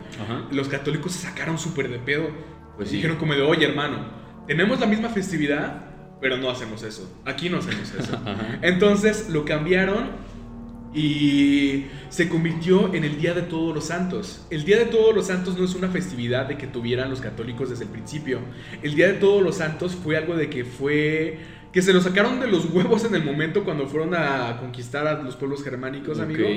los 0.52 0.70
católicos 0.70 1.12
se 1.12 1.28
sacaron 1.28 1.60
súper 1.60 1.90
de 1.90 2.00
pedo. 2.00 2.30
Pues 2.78 2.92
dijeron 2.92 3.18
como 3.18 3.34
de, 3.34 3.42
oye 3.42 3.66
hermano, 3.66 4.08
tenemos 4.48 4.80
la 4.80 4.88
misma 4.88 5.10
festividad, 5.10 5.84
pero 6.22 6.38
no 6.38 6.50
hacemos 6.50 6.82
eso. 6.84 7.14
Aquí 7.26 7.50
no 7.50 7.58
hacemos 7.58 7.94
eso. 7.94 8.18
Entonces 8.62 9.30
lo 9.30 9.44
cambiaron 9.44 10.12
y 10.94 11.86
se 12.10 12.30
convirtió 12.30 12.94
en 12.94 13.04
el 13.04 13.20
Día 13.20 13.34
de 13.34 13.44
Todos 13.44 13.76
los 13.76 13.86
Santos. 13.86 14.46
El 14.50 14.66
Día 14.66 14.78
de 14.78 14.86
Todos 14.86 15.16
los 15.16 15.28
Santos 15.28 15.58
no 15.58 15.66
es 15.66 15.76
una 15.76 15.90
festividad 15.90 16.48
de 16.48 16.58
que 16.58 16.68
tuvieran 16.68 17.10
los 17.10 17.22
católicos 17.22 17.70
desde 17.70 17.84
el 17.84 17.90
principio. 17.90 18.40
El 18.82 18.96
Día 18.96 19.08
de 19.08 19.14
Todos 19.14 19.44
los 19.44 19.58
Santos 19.58 19.96
fue 19.96 20.18
algo 20.18 20.36
de 20.36 20.50
que 20.50 20.66
fue 20.66 21.40
que 21.72 21.82
se 21.82 21.94
lo 21.94 22.02
sacaron 22.02 22.40
de 22.40 22.48
los 22.48 22.66
huevos 22.72 23.04
en 23.06 23.14
el 23.14 23.24
momento 23.24 23.64
cuando 23.64 23.88
fueron 23.88 24.16
a 24.16 24.58
conquistar 24.60 25.06
a 25.06 25.22
los 25.22 25.36
pueblos 25.36 25.64
germánicos, 25.64 26.20
amigo. 26.20 26.48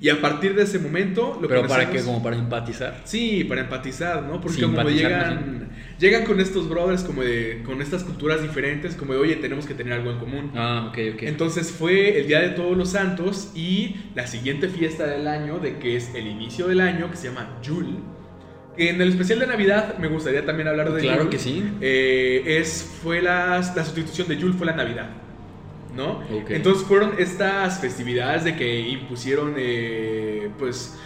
Y 0.00 0.08
a 0.08 0.20
partir 0.20 0.54
de 0.54 0.62
ese 0.62 0.78
momento 0.78 1.38
lo 1.40 1.48
Pero 1.48 1.66
para 1.66 1.90
qué, 1.90 2.02
como 2.02 2.22
para 2.22 2.36
empatizar. 2.36 3.02
Sí, 3.04 3.44
para 3.44 3.62
empatizar, 3.62 4.22
¿no? 4.22 4.40
Porque 4.40 4.62
como 4.62 4.88
llegan 4.88 5.68
llegan 6.00 6.24
con 6.24 6.40
estos 6.40 6.68
brothers 6.68 7.04
como 7.04 7.22
de 7.22 7.62
con 7.64 7.82
estas 7.82 8.02
culturas 8.02 8.42
diferentes, 8.42 8.94
como 8.96 9.12
de, 9.12 9.18
"Oye, 9.20 9.36
tenemos 9.36 9.66
que 9.66 9.74
tener 9.74 9.92
algo 9.92 10.10
en 10.10 10.18
común." 10.18 10.50
Ah, 10.56 10.86
ok, 10.88 10.98
ok. 11.14 11.22
Entonces 11.22 11.70
fue 11.70 12.18
el 12.18 12.26
Día 12.26 12.40
de 12.40 12.48
Todos 12.50 12.76
los 12.76 12.90
Santos 12.90 13.52
y 13.54 13.96
la 14.14 14.26
siguiente 14.26 14.68
fiesta 14.68 15.06
del 15.06 15.28
año 15.28 15.58
de 15.58 15.78
que 15.78 15.96
es 15.96 16.14
el 16.14 16.26
inicio 16.26 16.66
del 16.66 16.80
año 16.80 17.10
que 17.10 17.16
se 17.16 17.28
llama 17.28 17.58
Yule 17.62 17.98
Que 18.76 18.90
en 18.90 19.00
el 19.00 19.10
especial 19.10 19.38
de 19.40 19.46
Navidad 19.46 19.98
me 19.98 20.08
gustaría 20.08 20.44
también 20.46 20.68
hablar 20.68 20.92
de 20.92 21.02
Claro 21.02 21.28
que 21.28 21.38
sí. 21.38 21.62
Eh, 21.80 22.42
es, 22.46 22.98
fue 23.02 23.20
la, 23.20 23.58
la 23.58 23.84
sustitución 23.84 24.26
de 24.28 24.36
Yule 24.36 24.54
fue 24.54 24.66
la 24.66 24.74
Navidad. 24.76 25.10
¿No? 25.94 26.22
Entonces 26.48 26.86
fueron 26.86 27.14
estas 27.18 27.80
festividades 27.80 28.44
de 28.44 28.54
que 28.54 28.88
impusieron, 28.88 29.54
eh, 29.58 30.48
pues, 30.56 30.96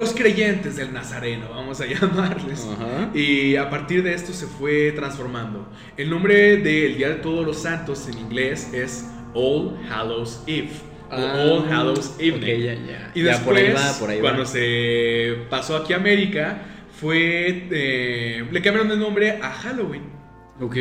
los 0.00 0.14
creyentes 0.14 0.76
del 0.76 0.92
Nazareno, 0.92 1.50
vamos 1.50 1.80
a 1.80 1.86
llamarles. 1.86 2.66
Y 3.14 3.56
a 3.56 3.68
partir 3.68 4.02
de 4.02 4.14
esto 4.14 4.32
se 4.32 4.46
fue 4.46 4.92
transformando. 4.92 5.68
El 5.96 6.08
nombre 6.08 6.56
del 6.56 6.96
Día 6.96 7.10
de 7.10 7.16
Todos 7.16 7.46
los 7.46 7.62
Santos 7.62 8.08
en 8.08 8.18
inglés 8.18 8.72
es 8.72 9.06
All 9.34 9.78
Hallows 9.90 10.42
Eve. 10.46 10.70
o 11.10 11.14
ah, 11.14 11.34
All 11.44 11.70
Hallows 11.70 12.16
Evening. 12.18 12.78
Y 13.14 13.20
después, 13.20 13.76
cuando 14.20 14.46
se 14.46 15.36
pasó 15.50 15.76
aquí 15.76 15.92
a 15.92 15.96
América, 15.96 16.62
fue. 16.98 17.68
Eh, 17.70 18.46
le 18.50 18.62
cambiaron 18.62 18.90
el 18.90 18.98
nombre 18.98 19.38
a 19.42 19.50
Halloween. 19.50 20.04
Ok. 20.60 20.76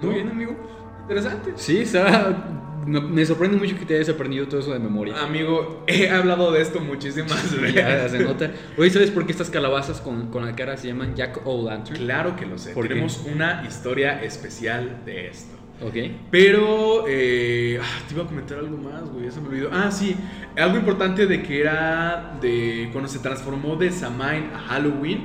Muy 0.00 0.14
bien, 0.14 0.28
amigo. 0.30 0.56
Interesante. 1.02 1.52
Sí, 1.56 1.78
está 1.78 2.57
me 2.88 3.24
sorprende 3.26 3.56
mucho 3.56 3.78
que 3.78 3.84
te 3.84 3.96
hayas 3.96 4.08
aprendido 4.08 4.46
todo 4.48 4.60
eso 4.60 4.72
de 4.72 4.78
memoria. 4.78 5.20
Amigo, 5.22 5.84
he 5.86 6.08
hablado 6.08 6.52
de 6.52 6.62
esto 6.62 6.80
muchísimas 6.80 7.56
veces. 7.60 7.74
Ya 7.74 8.08
se 8.08 8.18
nota. 8.20 8.50
Oye, 8.76 8.90
¿sabes 8.90 9.10
por 9.10 9.26
qué 9.26 9.32
estas 9.32 9.50
calabazas 9.50 10.00
con, 10.00 10.30
con 10.30 10.44
la 10.44 10.54
cara 10.56 10.76
se 10.76 10.88
llaman 10.88 11.14
Jack 11.14 11.46
O'Lantern? 11.46 11.98
Claro 11.98 12.36
que 12.36 12.46
lo 12.46 12.58
sé. 12.58 12.74
Tenemos 12.74 13.24
una 13.32 13.64
historia 13.66 14.22
especial 14.22 15.02
de 15.04 15.28
esto. 15.28 15.56
Ok. 15.80 15.94
Pero, 16.30 17.04
eh, 17.06 17.78
ah, 17.80 18.02
te 18.08 18.14
iba 18.14 18.24
a 18.24 18.26
comentar 18.26 18.58
algo 18.58 18.76
más, 18.76 19.08
güey, 19.10 19.26
ya 19.26 19.30
se 19.30 19.40
me 19.40 19.48
olvidó. 19.48 19.70
Ah, 19.72 19.90
sí, 19.92 20.16
algo 20.56 20.76
importante 20.76 21.26
de 21.26 21.42
que 21.42 21.60
era 21.60 22.36
de 22.40 22.88
cuando 22.92 23.08
se 23.08 23.20
transformó 23.20 23.76
de 23.76 23.92
Samhain 23.92 24.50
a 24.54 24.58
Halloween, 24.58 25.22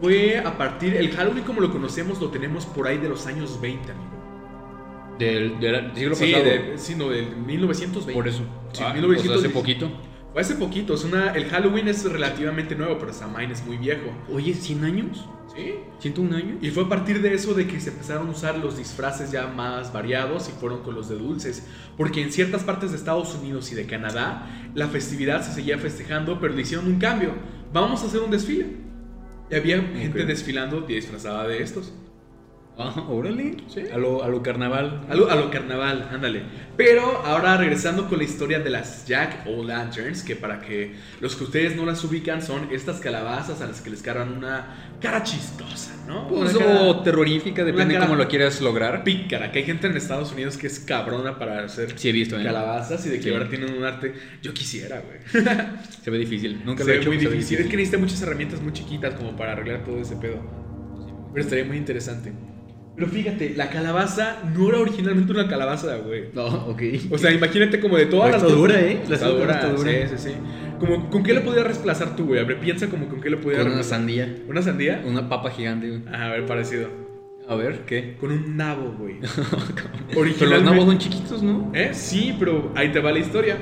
fue 0.00 0.38
a 0.38 0.56
partir, 0.56 0.94
el 0.96 1.10
Halloween 1.10 1.42
como 1.42 1.60
lo 1.60 1.72
conocemos 1.72 2.20
lo 2.20 2.28
tenemos 2.28 2.64
por 2.64 2.86
ahí 2.86 2.98
de 2.98 3.08
los 3.08 3.26
años 3.26 3.60
20, 3.60 3.90
amigo. 3.90 4.17
Del, 5.18 5.58
del 5.58 5.94
siglo 5.94 6.14
sí, 6.14 6.32
pasado. 6.32 6.44
De, 6.44 6.72
sí, 6.76 6.94
no, 6.94 7.08
del 7.08 7.36
1920. 7.36 8.12
Por 8.12 8.28
eso. 8.28 8.42
Sí, 8.72 8.82
ah, 8.84 8.92
1920. 8.92 9.34
hace 9.34 9.48
poquito. 9.48 9.90
Fue 10.32 10.42
hace 10.42 10.54
poquito. 10.54 10.94
Es 10.94 11.04
una, 11.04 11.32
el 11.32 11.46
Halloween 11.46 11.88
es 11.88 12.04
relativamente 12.04 12.74
nuevo, 12.74 12.98
pero 12.98 13.12
Samhain 13.12 13.50
es 13.50 13.64
muy 13.64 13.76
viejo. 13.78 14.10
Oye, 14.32 14.52
¿100 14.52 14.84
años? 14.84 15.26
Sí. 15.54 15.74
¿101 16.02 16.34
años? 16.34 16.58
Y 16.62 16.70
fue 16.70 16.84
a 16.84 16.88
partir 16.88 17.20
de 17.22 17.34
eso 17.34 17.54
de 17.54 17.66
que 17.66 17.80
se 17.80 17.90
empezaron 17.90 18.28
a 18.28 18.30
usar 18.30 18.58
los 18.58 18.76
disfraces 18.76 19.32
ya 19.32 19.46
más 19.48 19.92
variados 19.92 20.48
y 20.48 20.52
fueron 20.52 20.82
con 20.82 20.94
los 20.94 21.08
de 21.08 21.16
dulces. 21.16 21.66
Porque 21.96 22.22
en 22.22 22.30
ciertas 22.30 22.62
partes 22.62 22.90
de 22.90 22.98
Estados 22.98 23.34
Unidos 23.34 23.72
y 23.72 23.74
de 23.74 23.86
Canadá, 23.86 24.46
la 24.74 24.88
festividad 24.88 25.42
se 25.42 25.52
seguía 25.52 25.78
festejando, 25.78 26.38
pero 26.38 26.54
le 26.54 26.62
hicieron 26.62 26.86
un 26.86 26.98
cambio. 26.98 27.32
Vamos 27.72 28.02
a 28.02 28.06
hacer 28.06 28.20
un 28.20 28.30
desfile. 28.30 28.66
Y 29.50 29.54
había 29.54 29.80
gente 29.80 30.24
desfilando 30.26 30.82
disfrazada 30.82 31.48
de 31.48 31.62
estos. 31.62 31.92
Ah, 32.80 32.94
órale. 33.08 33.56
Sí. 33.66 33.82
A 33.92 33.98
lo, 33.98 34.22
a 34.22 34.28
lo 34.28 34.40
carnaval. 34.40 35.04
A 35.10 35.16
lo, 35.16 35.28
a 35.28 35.34
lo, 35.34 35.50
carnaval, 35.50 36.08
ándale. 36.12 36.42
Pero 36.76 37.02
ahora 37.24 37.56
regresando 37.56 38.08
con 38.08 38.18
la 38.18 38.24
historia 38.24 38.60
de 38.60 38.70
las 38.70 39.04
Jack 39.04 39.48
O' 39.48 39.64
Lanterns, 39.64 40.22
que 40.22 40.36
para 40.36 40.60
que 40.60 40.94
los 41.20 41.34
que 41.34 41.42
ustedes 41.42 41.74
no 41.74 41.84
las 41.84 42.04
ubican 42.04 42.40
son 42.40 42.68
estas 42.70 43.00
calabazas 43.00 43.60
a 43.62 43.66
las 43.66 43.80
que 43.80 43.90
les 43.90 44.00
cargan 44.00 44.32
una 44.32 44.94
cara 45.00 45.24
chistosa, 45.24 45.92
¿no? 46.06 46.28
Pues, 46.28 46.54
o 46.54 47.02
terrorífica, 47.02 47.64
depende 47.64 47.94
de 47.94 48.00
cómo 48.00 48.14
lo 48.14 48.28
quieras 48.28 48.60
lograr. 48.60 49.02
Pícara, 49.02 49.50
que 49.50 49.58
hay 49.58 49.64
gente 49.64 49.88
en 49.88 49.96
Estados 49.96 50.30
Unidos 50.30 50.56
que 50.56 50.68
es 50.68 50.78
cabrona 50.78 51.36
para 51.36 51.64
hacer 51.64 51.98
sí, 51.98 52.10
he 52.10 52.12
visto, 52.12 52.38
¿eh? 52.38 52.44
calabazas 52.44 53.04
y 53.06 53.08
de 53.08 53.18
que 53.18 53.32
ahora 53.32 53.48
tienen 53.48 53.74
un 53.74 53.82
arte. 53.82 54.14
Yo 54.40 54.54
quisiera, 54.54 55.00
güey. 55.00 55.18
se 56.00 56.10
ve 56.12 56.18
difícil. 56.18 56.62
Nunca 56.64 56.84
se 56.84 56.90
lo 56.90 56.94
he 56.94 57.00
hecho. 57.00 57.08
Muy 57.08 57.16
difícil. 57.16 57.38
difícil. 57.38 57.58
Es 57.58 57.66
que 57.66 57.76
necesita 57.76 57.98
muchas 57.98 58.22
herramientas 58.22 58.62
muy 58.62 58.72
chiquitas 58.72 59.14
como 59.14 59.36
para 59.36 59.50
arreglar 59.50 59.82
todo 59.82 60.00
ese 60.00 60.14
pedo. 60.14 60.36
Pero 61.32 61.42
estaría 61.44 61.64
muy 61.64 61.76
interesante. 61.76 62.32
Pero 62.98 63.12
fíjate, 63.12 63.54
la 63.54 63.70
calabaza 63.70 64.42
no 64.52 64.68
era 64.70 64.78
originalmente 64.80 65.30
una 65.30 65.46
calabaza, 65.46 65.98
güey. 65.98 66.24
No, 66.34 66.46
ok. 66.66 66.82
O 67.10 67.16
sea, 67.16 67.30
imagínate 67.30 67.78
como 67.78 67.96
de 67.96 68.06
todas 68.06 68.32
las. 68.32 68.42
dura, 68.42 68.80
¿eh? 68.80 69.00
La 69.08 69.18
dura. 69.18 69.76
Sí, 69.76 70.16
sí, 70.16 70.30
sí. 70.30 70.34
Como, 70.80 71.08
¿Con 71.08 71.22
qué 71.22 71.32
lo 71.32 71.44
podías 71.44 71.64
reemplazar 71.64 72.16
tú, 72.16 72.26
güey? 72.26 72.40
A 72.40 72.44
ver, 72.44 72.58
piensa 72.58 72.88
como 72.88 73.08
con 73.08 73.20
qué 73.20 73.30
lo 73.30 73.40
podías 73.40 73.62
Con 73.62 73.72
una 73.72 73.84
sandía. 73.84 74.42
¿Una 74.48 74.62
sandía? 74.62 75.02
Una 75.06 75.28
papa 75.28 75.50
gigante, 75.50 75.88
güey. 75.88 76.02
a 76.12 76.28
ver, 76.28 76.46
parecido. 76.46 76.88
A 77.48 77.54
ver, 77.54 77.84
¿qué? 77.86 78.16
Con 78.18 78.32
un 78.32 78.56
nabo, 78.56 78.92
güey. 78.98 79.20
Pero 80.38 80.50
los 80.50 80.62
nabos 80.64 80.84
son 80.84 80.98
chiquitos, 80.98 81.40
¿no? 81.40 81.70
¿Eh? 81.74 81.90
Sí, 81.92 82.34
pero 82.38 82.72
ahí 82.74 82.90
te 82.90 83.00
va 83.00 83.12
la 83.12 83.20
historia. 83.20 83.56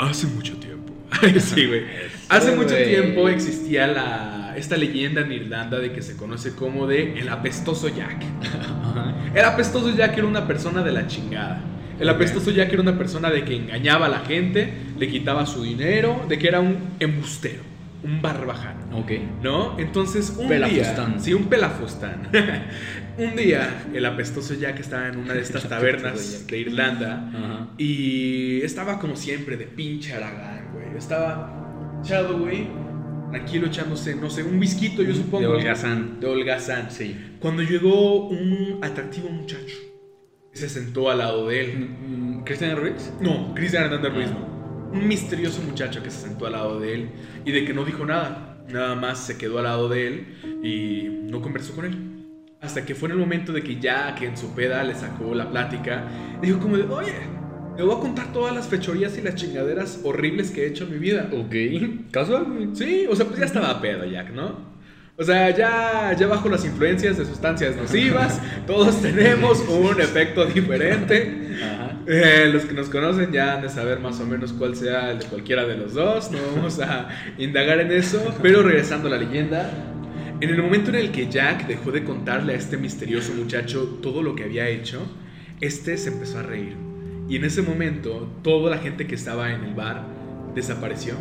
Hace 0.00 0.26
mucho 0.26 0.56
tiempo. 0.56 0.94
sí, 1.40 1.66
güey. 1.66 1.84
Hace 2.28 2.52
mucho 2.56 2.74
tiempo 2.74 3.28
existía 3.28 3.86
la 3.86 4.54
esta 4.56 4.76
leyenda 4.76 5.20
en 5.22 5.32
Irlanda 5.32 5.78
de 5.78 5.92
que 5.92 6.02
se 6.02 6.16
conoce 6.16 6.54
como 6.54 6.86
de 6.86 7.18
el 7.18 7.28
apestoso 7.28 7.88
Jack. 7.88 8.22
el 9.34 9.44
apestoso 9.44 9.94
Jack 9.94 10.16
era 10.18 10.26
una 10.26 10.46
persona 10.46 10.82
de 10.82 10.92
la 10.92 11.06
chingada. 11.06 11.60
El 11.98 12.08
apestoso 12.08 12.50
Jack 12.50 12.72
era 12.72 12.82
una 12.82 12.96
persona 12.96 13.30
de 13.30 13.44
que 13.44 13.54
engañaba 13.54 14.06
a 14.06 14.08
la 14.08 14.20
gente, 14.20 14.72
le 14.98 15.08
quitaba 15.08 15.44
su 15.44 15.62
dinero, 15.62 16.24
de 16.28 16.38
que 16.38 16.48
era 16.48 16.60
un 16.60 16.78
embustero, 16.98 17.62
un 18.02 18.22
barbajano. 18.22 18.98
Ok. 18.98 19.12
¿No? 19.42 19.78
Entonces, 19.78 20.34
un 20.38 20.48
día. 20.48 21.18
Sí, 21.18 21.34
un 21.34 21.46
pelafustán. 21.46 22.28
un 23.18 23.36
día, 23.36 23.84
el 23.92 24.04
apestoso 24.06 24.54
Jack 24.54 24.80
estaba 24.80 25.08
en 25.08 25.18
una 25.18 25.34
de 25.34 25.40
estas 25.40 25.68
tabernas 25.68 26.46
de 26.46 26.58
Irlanda 26.58 27.68
y 27.78 28.60
estaba 28.62 28.98
como 28.98 29.16
siempre 29.16 29.56
de 29.56 29.66
pinche 29.66 30.14
aragán, 30.14 30.70
güey. 30.72 30.96
Estaba 30.96 32.00
echado, 32.02 32.38
güey 32.38 32.68
tranquilo 33.30 33.68
echándose, 33.68 34.14
no 34.16 34.28
sé, 34.28 34.42
un 34.42 34.58
whiskito, 34.58 35.02
yo 35.02 35.14
supongo. 35.14 35.42
De 35.42 35.46
holgazán. 35.46 36.20
De 36.20 36.26
holgazán. 36.26 36.90
Sí. 36.90 37.16
Cuando 37.38 37.62
llegó 37.62 38.28
un 38.28 38.80
atractivo 38.82 39.28
muchacho, 39.30 39.76
se 40.52 40.68
sentó 40.68 41.10
al 41.10 41.18
lado 41.18 41.48
de 41.48 41.60
él. 41.60 41.78
Mm, 41.78 42.38
mm, 42.38 42.44
¿Cristian 42.44 42.76
Ruiz? 42.76 43.12
No, 43.20 43.54
Cristian 43.54 43.84
Hernández 43.84 44.12
Ruiz 44.12 44.30
no. 44.30 44.59
Un 44.92 45.06
misterioso 45.06 45.62
muchacho 45.62 46.02
que 46.02 46.10
se 46.10 46.28
sentó 46.28 46.46
al 46.46 46.52
lado 46.52 46.80
de 46.80 46.94
él 46.94 47.10
y 47.44 47.52
de 47.52 47.64
que 47.64 47.72
no 47.72 47.84
dijo 47.84 48.04
nada. 48.04 48.64
Nada 48.68 48.94
más 48.94 49.18
se 49.18 49.36
quedó 49.38 49.58
al 49.58 49.64
lado 49.64 49.88
de 49.88 50.06
él 50.06 50.26
y 50.62 51.08
no 51.30 51.40
conversó 51.40 51.74
con 51.74 51.84
él. 51.84 51.96
Hasta 52.60 52.84
que 52.84 52.94
fue 52.94 53.08
en 53.08 53.12
el 53.12 53.18
momento 53.18 53.52
de 53.52 53.62
que 53.62 53.80
ya 53.80 54.14
que 54.14 54.26
en 54.26 54.36
su 54.36 54.54
peda 54.54 54.84
le 54.84 54.94
sacó 54.94 55.34
la 55.34 55.50
plática, 55.50 56.04
dijo 56.42 56.58
como 56.58 56.76
de, 56.76 56.84
oye, 56.84 57.14
te 57.76 57.82
voy 57.82 57.96
a 57.96 58.00
contar 58.00 58.32
todas 58.32 58.54
las 58.54 58.68
fechorías 58.68 59.16
y 59.16 59.22
las 59.22 59.36
chingaderas 59.36 60.00
horribles 60.04 60.50
que 60.50 60.64
he 60.64 60.66
hecho 60.66 60.84
en 60.84 60.92
mi 60.92 60.98
vida. 60.98 61.30
Ok. 61.32 62.10
¿Casual? 62.10 62.70
Sí, 62.74 63.06
o 63.08 63.16
sea, 63.16 63.26
pues 63.26 63.38
ya 63.38 63.46
estaba 63.46 63.80
pedo, 63.80 64.04
Jack, 64.04 64.32
¿no? 64.32 64.79
O 65.20 65.24
sea, 65.24 65.50
ya, 65.50 66.16
ya 66.18 66.26
bajo 66.26 66.48
las 66.48 66.64
influencias 66.64 67.18
de 67.18 67.26
sustancias 67.26 67.76
nocivas, 67.76 68.40
todos 68.66 69.02
tenemos 69.02 69.60
un 69.68 70.00
efecto 70.00 70.46
diferente. 70.46 71.58
Ajá. 71.62 71.98
Eh, 72.06 72.48
los 72.50 72.64
que 72.64 72.72
nos 72.72 72.88
conocen 72.88 73.30
ya 73.30 73.56
han 73.56 73.60
de 73.60 73.68
saber 73.68 74.00
más 74.00 74.18
o 74.18 74.24
menos 74.24 74.54
cuál 74.54 74.74
sea 74.74 75.10
el 75.10 75.18
de 75.18 75.26
cualquiera 75.26 75.66
de 75.66 75.76
los 75.76 75.92
dos. 75.92 76.30
No 76.30 76.38
vamos 76.56 76.80
a 76.80 77.10
indagar 77.36 77.80
en 77.80 77.92
eso. 77.92 78.34
Pero 78.40 78.62
regresando 78.62 79.08
a 79.08 79.10
la 79.10 79.18
leyenda, 79.18 79.70
en 80.40 80.48
el 80.48 80.62
momento 80.62 80.88
en 80.88 80.96
el 80.96 81.12
que 81.12 81.28
Jack 81.28 81.66
dejó 81.66 81.92
de 81.92 82.02
contarle 82.02 82.54
a 82.54 82.56
este 82.56 82.78
misterioso 82.78 83.34
muchacho 83.34 83.98
todo 84.02 84.22
lo 84.22 84.34
que 84.34 84.44
había 84.44 84.70
hecho, 84.70 85.02
este 85.60 85.98
se 85.98 86.08
empezó 86.08 86.38
a 86.38 86.44
reír. 86.44 86.78
Y 87.28 87.36
en 87.36 87.44
ese 87.44 87.60
momento, 87.60 88.26
toda 88.42 88.70
la 88.70 88.78
gente 88.78 89.06
que 89.06 89.16
estaba 89.16 89.52
en 89.52 89.64
el 89.64 89.74
bar 89.74 90.02
desapareció. 90.54 91.12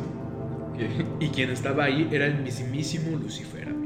Y 1.20 1.28
quien 1.28 1.50
estaba 1.50 1.84
ahí 1.84 2.08
era 2.10 2.26
el 2.26 2.36
mismísimo 2.36 3.18
Lucifer. 3.18 3.79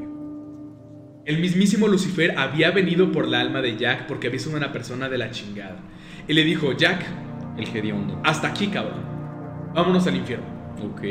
El 1.26 1.38
mismísimo 1.38 1.88
Lucifer 1.88 2.34
había 2.36 2.70
venido 2.70 3.10
por 3.10 3.26
la 3.26 3.40
alma 3.40 3.62
de 3.62 3.78
Jack 3.78 4.06
porque 4.06 4.26
había 4.26 4.38
sido 4.38 4.58
una 4.58 4.72
persona 4.72 5.08
de 5.08 5.16
la 5.16 5.30
chingada. 5.30 5.78
Y 6.28 6.34
le 6.34 6.44
dijo, 6.44 6.72
Jack, 6.72 7.02
el 7.56 7.66
hediondo, 7.66 8.20
hasta 8.22 8.48
aquí, 8.48 8.66
cabrón. 8.66 9.00
Vámonos 9.74 10.06
al 10.06 10.16
infierno. 10.16 10.44
Ok. 10.82 11.02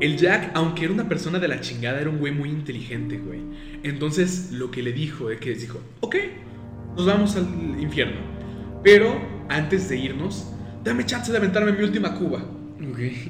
El 0.00 0.18
Jack, 0.18 0.50
aunque 0.52 0.84
era 0.84 0.92
una 0.92 1.08
persona 1.08 1.38
de 1.38 1.48
la 1.48 1.60
chingada, 1.60 1.98
era 1.98 2.10
un 2.10 2.18
güey 2.18 2.32
muy 2.32 2.50
inteligente, 2.50 3.16
güey. 3.16 3.40
Entonces, 3.84 4.52
lo 4.52 4.70
que 4.70 4.82
le 4.82 4.92
dijo 4.92 5.30
es 5.30 5.40
que 5.40 5.54
dijo, 5.54 5.80
ok, 6.00 6.16
nos 6.94 7.06
vamos 7.06 7.34
al 7.36 7.46
infierno. 7.80 8.20
Pero 8.84 9.18
antes 9.48 9.88
de 9.88 9.96
irnos, 9.96 10.52
dame 10.84 11.06
chance 11.06 11.32
de 11.32 11.38
aventarme 11.38 11.72
mi 11.72 11.82
última 11.84 12.14
cuba. 12.14 12.44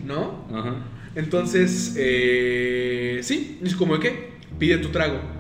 ¿No? 0.05 0.47
Ajá. 0.53 0.75
Entonces, 1.15 1.95
eh, 1.97 3.21
sí, 3.23 3.61
es 3.63 3.77
como 3.77 3.95
de 3.95 4.01
qué, 4.01 4.31
pide 4.59 4.79
tu 4.79 4.89
trago. 4.89 5.38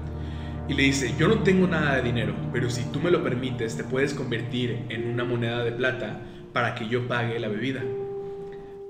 Y 0.69 0.75
le 0.75 0.83
dice, 0.83 1.15
yo 1.19 1.29
no 1.29 1.43
tengo 1.43 1.67
nada 1.67 1.97
de 1.97 2.03
dinero, 2.03 2.35
pero 2.53 2.69
si 2.69 2.83
tú 2.93 3.01
me 3.01 3.11
lo 3.11 3.25
permites, 3.25 3.77
te 3.77 3.85
puedes 3.85 4.13
convertir 4.13 4.81
en 4.91 5.09
una 5.09 5.25
moneda 5.25 5.65
de 5.65 5.73
plata 5.73 6.21
para 6.53 6.75
que 6.75 6.89
yo 6.89 7.09
pague 7.09 7.41
la 7.41 7.49
bebida. 7.49 7.83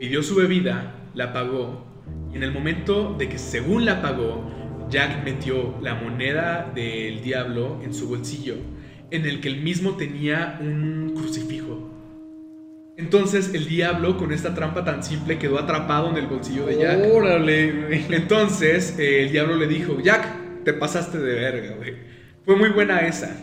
Pidió 0.01 0.25
su 0.25 0.35
bebida, 0.35 0.95
la 1.15 1.33
pagó, 1.33 1.87
y 2.33 2.37
en 2.37 2.43
el 2.43 2.51
momento 2.51 3.15
de 3.17 3.29
que 3.29 3.39
según 3.39 3.85
la 3.85 4.03
pagó, 4.03 4.51
Jack 4.91 5.25
metió 5.25 5.77
la 5.81 5.95
moneda 5.95 6.71
del 6.75 7.23
diablo 7.23 7.81
en 7.85 7.95
su 7.95 8.09
bolsillo, 8.09 8.57
en 9.11 9.25
el 9.25 9.41
que 9.41 9.49
él 9.49 9.63
mismo 9.63 9.97
tenía 9.97 10.59
un 10.61 11.15
crucifijo 11.15 11.91
Entonces 12.97 13.55
el 13.55 13.67
diablo 13.69 14.19
con 14.19 14.33
esta 14.33 14.55
trampa 14.55 14.85
tan 14.85 15.03
simple 15.03 15.39
quedó 15.39 15.59
atrapado 15.59 16.11
en 16.11 16.17
el 16.17 16.27
bolsillo 16.27 16.67
de 16.67 16.79
Jack. 16.79 17.07
Órale, 17.13 18.05
Entonces 18.11 18.99
eh, 18.99 19.23
el 19.23 19.33
diablo 19.33 19.57
le 19.57 19.69
dijo, 19.69 20.01
Jack, 20.01 20.48
te 20.69 20.75
pasaste 20.75 21.17
de 21.17 21.35
verga, 21.35 21.77
güey. 21.77 21.95
Fue 22.45 22.55
muy 22.55 22.69
buena 22.69 23.01
esa. 23.01 23.35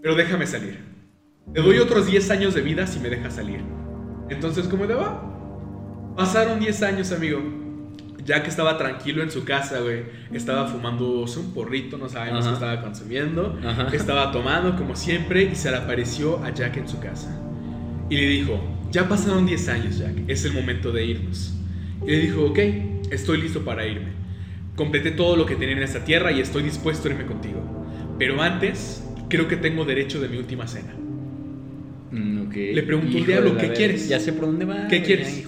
Pero 0.00 0.14
déjame 0.14 0.46
salir. 0.46 0.78
Te 1.52 1.60
doy 1.60 1.78
otros 1.78 2.06
10 2.06 2.30
años 2.30 2.54
de 2.54 2.60
vida 2.60 2.86
si 2.86 3.00
me 3.00 3.10
dejas 3.10 3.34
salir. 3.34 3.60
Entonces, 4.28 4.68
¿cómo 4.68 4.84
le 4.84 4.94
va? 4.94 6.14
Pasaron 6.16 6.60
10 6.60 6.82
años, 6.84 7.10
amigo. 7.10 7.42
Jack 8.24 8.46
estaba 8.46 8.78
tranquilo 8.78 9.24
en 9.24 9.32
su 9.32 9.44
casa, 9.44 9.80
güey. 9.80 10.04
Estaba 10.32 10.68
fumando 10.68 11.24
un 11.24 11.52
porrito, 11.52 11.98
no 11.98 12.08
sabemos 12.08 12.46
qué 12.46 12.52
estaba 12.52 12.82
consumiendo. 12.82 13.58
Estaba 13.92 14.30
tomando, 14.30 14.76
como 14.76 14.94
siempre, 14.94 15.42
y 15.42 15.56
se 15.56 15.72
le 15.72 15.78
apareció 15.78 16.44
a 16.44 16.54
Jack 16.54 16.76
en 16.76 16.86
su 16.86 17.00
casa. 17.00 17.36
Y 18.08 18.16
le 18.16 18.28
dijo, 18.28 18.62
ya 18.92 19.08
pasaron 19.08 19.44
10 19.44 19.68
años, 19.70 19.98
Jack. 19.98 20.14
Es 20.28 20.44
el 20.44 20.52
momento 20.52 20.92
de 20.92 21.04
irnos. 21.04 21.52
Y 22.06 22.12
le 22.12 22.18
dijo, 22.20 22.44
ok, 22.44 22.58
estoy 23.10 23.40
listo 23.40 23.64
para 23.64 23.84
irme. 23.84 24.27
Completé 24.78 25.10
todo 25.10 25.34
lo 25.34 25.44
que 25.44 25.56
tenía 25.56 25.76
en 25.76 25.82
esta 25.82 26.04
tierra 26.04 26.30
y 26.30 26.40
estoy 26.40 26.62
dispuesto 26.62 27.08
a 27.08 27.10
irme 27.10 27.26
contigo. 27.26 27.60
Pero 28.16 28.40
antes, 28.40 29.04
creo 29.28 29.48
que 29.48 29.56
tengo 29.56 29.84
derecho 29.84 30.20
de 30.20 30.28
mi 30.28 30.36
última 30.36 30.68
cena. 30.68 30.94
Mm, 32.12 32.48
Le 32.52 32.82
preguntó 32.84 33.18
al 33.18 33.26
diablo, 33.26 33.56
¿qué 33.56 33.72
quieres? 33.72 34.08
Ya 34.08 34.20
sé 34.20 34.32
por 34.32 34.46
dónde 34.46 34.64
va. 34.64 34.86
¿Qué 34.86 35.02
quieres? 35.02 35.44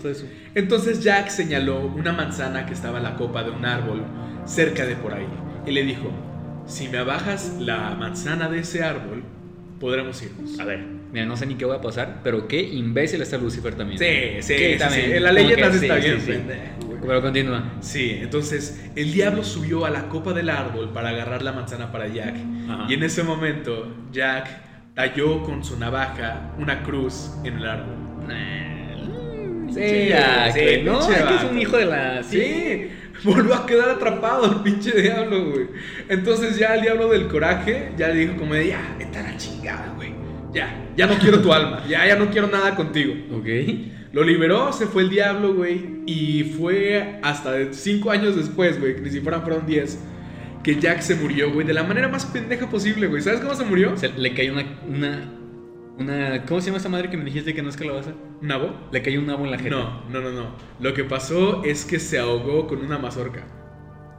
Entonces 0.57 1.05
Jack 1.05 1.29
señaló 1.29 1.87
una 1.87 2.13
manzana 2.13 2.67
que 2.67 2.75
estaba 2.75 2.99
en 2.99 3.05
la 3.05 3.15
copa 3.15 3.45
de 3.45 3.53
un 3.53 3.65
árbol 3.65 4.03
cerca 4.47 4.85
de 4.85 4.97
por 4.97 5.15
ahí 5.15 5.27
y 5.65 5.71
le 5.71 5.85
dijo, 5.85 6.11
si 6.67 6.89
me 6.89 6.99
abajas 6.99 7.57
la 7.61 7.95
manzana 7.95 8.49
de 8.49 8.59
ese 8.59 8.83
árbol, 8.83 9.23
podremos 9.79 10.21
irnos. 10.25 10.59
A 10.59 10.65
ver, 10.65 10.81
mira, 11.13 11.25
no 11.25 11.37
sé 11.37 11.47
ni 11.47 11.55
qué 11.55 11.67
va 11.67 11.77
a 11.77 11.81
pasar, 11.81 12.21
pero 12.25 12.49
qué 12.49 12.61
imbécil 12.61 13.23
está 13.23 13.39
Lucifer 13.39 13.77
también. 13.77 13.97
Sí, 13.97 14.43
sí, 14.43 14.77
también. 14.77 15.13
En 15.13 15.23
la 15.23 15.31
leyenda 15.31 15.69
está 15.69 15.95
bien. 15.95 16.19
Pero 17.11 17.23
continúa. 17.23 17.65
Sí, 17.81 18.19
entonces 18.23 18.89
el 18.95 19.13
diablo 19.13 19.43
subió 19.43 19.85
a 19.85 19.91
la 19.91 20.09
copa 20.09 20.33
del 20.33 20.49
árbol 20.49 20.91
para 20.91 21.09
agarrar 21.09 21.43
la 21.43 21.51
manzana 21.51 21.91
para 21.91 22.07
Jack. 22.07 22.37
Y 22.89 22.95
en 22.95 23.03
ese 23.03 23.25
momento, 23.25 23.93
Jack 24.13 24.47
talló 24.95 25.43
con 25.43 25.65
su 25.65 25.77
navaja 25.77 26.53
una 26.57 26.85
cruz 26.85 27.33
en 27.43 27.57
el 27.57 27.67
árbol. 27.67 27.97
Sí, 29.75 30.07
ya, 30.09 30.53
sí, 30.53 30.83
no, 30.85 31.01
es 31.01 31.23
que 31.23 31.35
es 31.35 31.51
un 31.51 31.59
hijo 31.59 31.79
de 31.79 31.87
la. 31.87 32.23
Sí, 32.23 32.91
volvió 33.25 33.57
a 33.57 33.67
quedar 33.67 33.91
atrapado 33.91 34.47
el 34.47 34.61
pinche 34.63 34.93
diablo, 34.93 35.51
güey. 35.51 35.67
Entonces 36.09 36.57
ya 36.59 36.77
el 36.77 36.83
diablo 36.83 37.09
del 37.09 37.27
coraje 37.27 37.91
ya 37.99 38.11
dijo 38.11 38.37
como 38.37 38.55
de, 38.55 38.69
ya, 38.69 38.97
está 39.01 39.21
la 39.23 39.37
chingada, 39.37 39.95
güey. 39.97 40.15
Ya, 40.53 40.93
ya 40.97 41.09
no 41.09 41.19
quiero 41.19 41.41
tu 41.41 41.53
alma, 41.53 41.83
ya, 41.89 42.07
ya 42.07 42.15
no 42.15 42.31
quiero 42.31 42.47
nada 42.47 42.77
contigo. 42.77 43.15
Ok. 43.37 43.49
Lo 44.13 44.25
liberó, 44.25 44.73
se 44.73 44.87
fue 44.87 45.03
el 45.03 45.11
diablo, 45.11 45.55
güey. 45.55 46.01
Y 46.07 46.55
fue 46.57 47.21
hasta 47.23 47.73
cinco 47.73 48.11
años 48.11 48.37
después, 48.37 48.81
güey, 48.81 49.01
ni 49.01 49.11
si 49.11 49.21
fueran 49.21 49.43
fueron 49.43 49.67
diez 49.67 49.99
que 50.63 50.79
Jack 50.79 51.01
se 51.01 51.15
murió, 51.15 51.53
güey, 51.53 51.67
de 51.67 51.73
la 51.73 51.85
manera 51.85 52.09
más 52.09 52.27
pendeja 52.27 52.69
posible, 52.69 53.07
güey. 53.07 53.23
¿Sabes 53.23 53.41
cómo 53.41 53.55
se 53.55 53.65
murió? 53.65 53.97
Se 53.97 54.09
le 54.09 54.35
cayó 54.35 54.53
una, 54.53 54.65
una, 54.87 55.33
una, 55.99 56.45
¿Cómo 56.45 56.61
se 56.61 56.67
llama 56.67 56.79
esa 56.79 56.89
madre 56.89 57.09
que 57.09 57.17
me 57.17 57.25
dijiste 57.25 57.55
que 57.55 57.63
no 57.63 57.71
es 57.71 57.77
calabaza? 57.77 58.13
¿Un 58.41 58.49
nabo? 58.49 58.75
Le 58.93 59.03
cayó 59.03 59.21
un 59.21 59.27
nabo 59.27 59.45
en 59.45 59.53
la 59.53 59.59
jeta. 59.59 59.71
No, 59.71 60.03
no, 60.11 60.21
no, 60.21 60.31
no. 60.31 60.57
Lo 60.79 60.93
que 60.93 61.05
pasó 61.05 61.63
es 61.65 61.85
que 61.85 61.99
se 61.99 62.19
ahogó 62.19 62.67
con 62.67 62.85
una 62.85 62.99
mazorca. 62.99 63.47